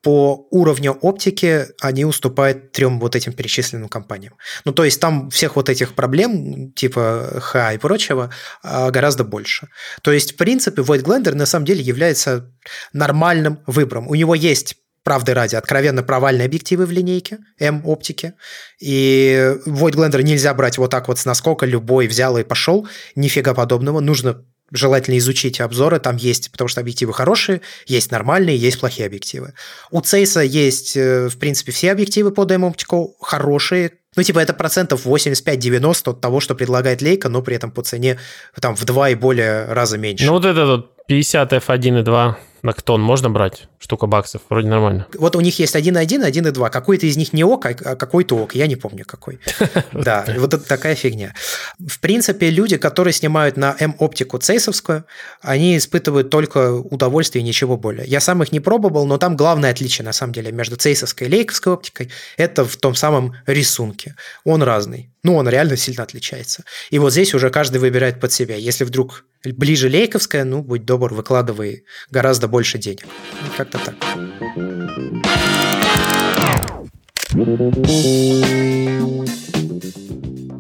[0.05, 4.35] по уровню оптики они уступают трем вот этим перечисленным компаниям.
[4.67, 8.31] Ну, то есть там всех вот этих проблем, типа ха и прочего,
[8.63, 9.69] а, гораздо больше.
[10.03, 12.53] То есть, в принципе, Void Glender на самом деле является
[12.93, 14.07] нормальным выбором.
[14.07, 18.35] У него есть правды ради, откровенно провальные объективы в линейке М-оптики.
[18.81, 22.87] И Void Glender нельзя брать вот так вот с наскока, любой взял и пошел.
[23.17, 24.01] Нифига подобного.
[24.01, 29.55] Нужно желательно изучить обзоры, там есть, потому что объективы хорошие, есть нормальные, есть плохие объективы.
[29.91, 35.07] У Цейса есть, э, в принципе, все объективы под М-оптику хорошие, ну, типа, это процентов
[35.07, 38.19] 85-90 от того, что предлагает Лейка, но при этом по цене
[38.61, 40.25] там в два и более раза меньше.
[40.25, 42.35] Ну, вот это вот 50 F1.2
[42.65, 43.69] на Ктон можно брать?
[43.79, 45.07] Штука баксов, вроде нормально.
[45.19, 46.71] Вот у них есть 1.1, 1.2.
[46.71, 48.55] Какой-то из них не ок, а какой-то ок.
[48.55, 49.39] Я не помню какой.
[49.93, 51.35] Да, вот это такая фигня.
[51.79, 55.05] В принципе, люди, которые снимают на М-оптику цейсовскую,
[55.41, 58.07] они испытывают только удовольствие и ничего более.
[58.07, 61.31] Я сам их не пробовал, но там главное отличие, на самом деле, между цейсовской и
[61.31, 64.17] лейковской оптикой– это в том самом рисунке.
[64.45, 65.11] Он разный.
[65.23, 66.65] Ну, он реально сильно отличается.
[66.91, 68.57] И вот здесь уже каждый выбирает под себя.
[68.57, 73.05] Если вдруг ближе лейковская, ну, будь добр, выкладывай гораздо больше денег.
[73.43, 73.95] Ну, как-то так.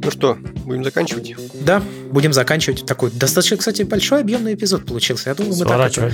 [0.02, 1.36] Ну что, будем заканчивать?
[1.60, 1.80] Да,
[2.10, 2.84] будем заканчивать.
[2.84, 5.30] Такой достаточно, кстати, большой объемный эпизод получился.
[5.30, 6.10] Я думаю, мы так это,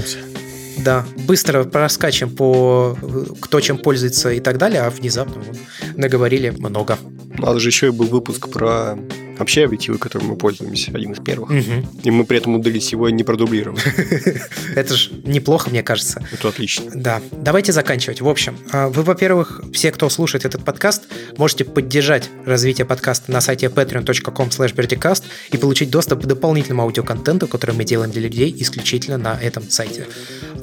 [0.77, 2.94] да, быстро проскачем по
[3.40, 5.57] кто чем пользуется и так далее, а внезапно вот,
[5.97, 6.98] наговорили много.
[7.40, 8.98] Надо же еще и был выпуск про
[9.40, 11.50] вообще объективы, которыми мы пользуемся, один из первых.
[11.50, 12.02] Угу.
[12.04, 13.82] И мы при этом удались его не продублировать.
[14.76, 16.22] Это же неплохо, мне кажется.
[16.30, 16.90] Это отлично.
[16.94, 17.22] Да.
[17.32, 18.20] Давайте заканчивать.
[18.20, 21.04] В общем, а, вы, во-первых, все, кто слушает этот подкаст,
[21.38, 27.74] можете поддержать развитие подкаста на сайте patreon.com slash и получить доступ к дополнительному аудиоконтенту, который
[27.74, 30.06] мы делаем для людей исключительно на этом сайте.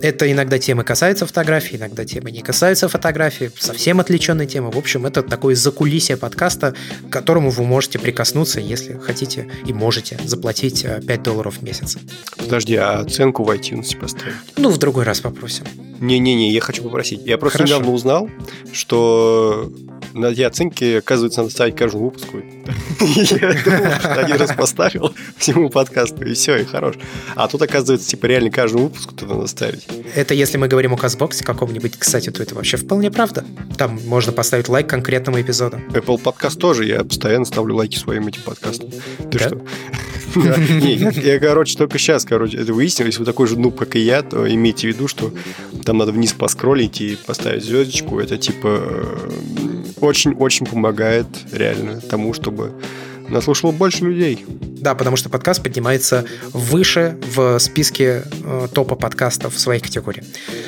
[0.01, 4.69] Это иногда темы касаются фотографии, иногда темы не касаются фотографии, совсем отвлеченные темы.
[4.69, 10.19] В общем, это такое закулисье подкаста, к которому вы можете прикоснуться, если хотите и можете
[10.23, 11.97] заплатить 5 э, долларов в месяц.
[12.37, 14.35] Подожди, а оценку в iTunes поставить?
[14.57, 15.65] Ну, в другой раз попросим.
[15.99, 17.21] Не-не-не, я хочу попросить.
[17.25, 17.75] Я просто Хорошо.
[17.75, 18.29] недавно узнал,
[18.73, 19.71] что
[20.13, 22.37] на эти оценки, оказывается, надо ставить каждому выпуску.
[22.99, 26.95] Я думал, что один раз поставил всему подкасту, и все, и хорош.
[27.35, 29.87] А тут, оказывается, типа реально каждому выпуску туда надо ставить.
[30.15, 33.45] Это если мы говорим о Казбоксе каком-нибудь, кстати, то это вообще вполне правда.
[33.77, 35.77] Там можно поставить лайк конкретному эпизоду.
[35.91, 38.89] Apple подкаст тоже, я постоянно ставлю лайки своим этим подкастам.
[39.31, 39.61] Ты что?
[40.41, 43.05] Я, короче, только сейчас, короче, это выяснил.
[43.05, 45.33] Если вы такой же нуб, как и я, то имейте в виду, что
[45.85, 48.19] там надо вниз поскролить и поставить звездочку.
[48.19, 48.81] Это типа
[49.99, 52.73] очень-очень помогает реально тому, чтобы
[53.29, 54.45] нас слушало больше людей.
[54.47, 60.23] Да, потому что подкаст поднимается выше в списке э, топа подкастов в своей категории.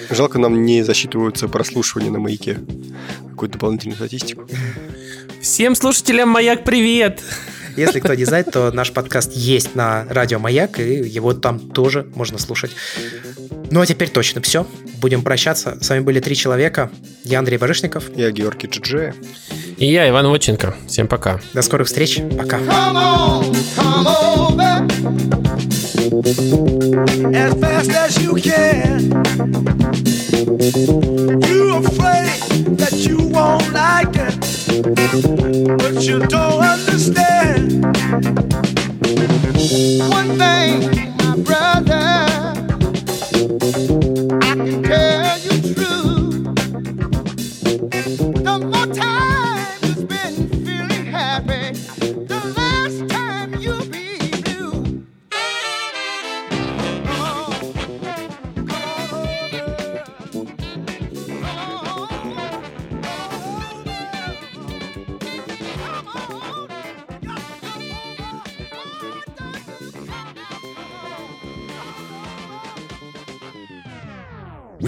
[0.10, 2.60] Жалко, нам не засчитываются прослушивания на маяке.
[3.30, 4.46] Какую-то дополнительную статистику.
[5.42, 7.22] Всем слушателям Маяк, привет!
[7.80, 12.06] Если кто не знает, то наш подкаст есть на радио Маяк, и его там тоже
[12.14, 12.72] можно слушать.
[13.72, 14.68] Ну а теперь точно все.
[14.98, 15.78] Будем прощаться.
[15.80, 16.92] С вами были три человека.
[17.24, 18.14] Я Андрей Барышников.
[18.18, 19.14] Я Георгий Джиджи.
[19.78, 20.76] И я Иван Воченко.
[20.88, 21.40] Всем пока.
[21.54, 22.20] До скорых встреч.
[22.38, 22.60] Пока.
[27.34, 29.12] as fast as you can.
[31.48, 32.40] You're afraid
[32.82, 34.36] that you won't like it,
[35.78, 37.69] but you don't understand.
[38.12, 38.22] One
[40.40, 40.80] thing,
[41.18, 42.06] my brother,
[44.42, 45.19] I can tell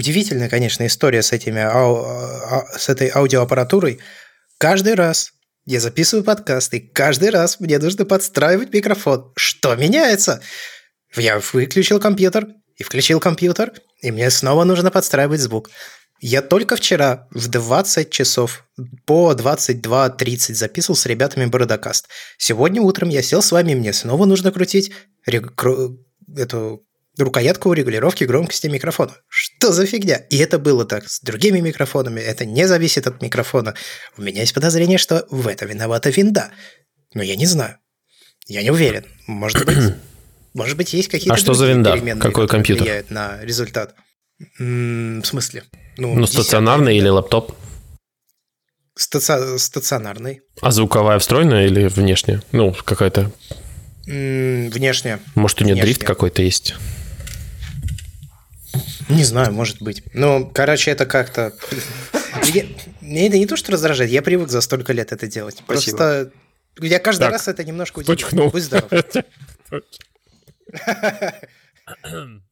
[0.02, 4.00] Удивительная, конечно, история с, этими, ау, а, с этой аудиоаппаратурой.
[4.58, 5.30] Каждый раз
[5.64, 9.32] я записываю подкаст, и каждый раз мне нужно подстраивать микрофон.
[9.36, 10.42] Что меняется?
[11.14, 12.48] Я выключил компьютер,
[12.78, 15.70] и включил компьютер, и мне снова нужно подстраивать звук.
[16.20, 18.66] Я только вчера в 20 часов
[19.06, 22.08] по 22.30 записывал с ребятами Бородокаст.
[22.38, 24.90] Сегодня утром я сел с вами, мне снова нужно крутить
[25.24, 26.84] эту
[27.18, 29.16] рукоятку регулировки громкости микрофона.
[29.28, 30.16] Что за фигня?
[30.30, 33.74] И это было так с другими микрофонами, это не зависит от микрофона.
[34.16, 36.50] У меня есть подозрение, что в этом виновата винда.
[37.14, 37.76] Но я не знаю.
[38.48, 39.04] Я не уверен.
[39.26, 39.78] Может быть,
[40.54, 41.98] может быть есть какие-то А что за винда?
[42.20, 42.84] Какой компьютер?
[42.84, 43.94] влияют на результат.
[44.58, 45.64] М-м, в смысле?
[45.98, 47.52] Ну, стационарный или лаптоп?
[48.96, 49.58] Стаци...
[49.58, 50.40] Стационарный.
[50.60, 52.42] А звуковая встроенная или внешняя?
[52.52, 53.30] Ну, какая-то...
[54.06, 55.20] М-м, внешняя.
[55.34, 55.92] Может, у нее Внешняя.
[55.94, 56.74] дрифт какой-то есть?
[59.08, 60.02] Не знаю, может быть.
[60.14, 61.52] Ну, короче, это как-то...
[63.00, 65.56] Мне это не то, что раздражает, я привык за столько лет это делать.
[65.64, 65.96] Спасибо.
[65.96, 66.32] Просто
[66.80, 67.32] я каждый Так.
[67.32, 68.02] раз это немножко.
[68.02, 68.48] Точно.
[68.48, 68.90] Будь здоров.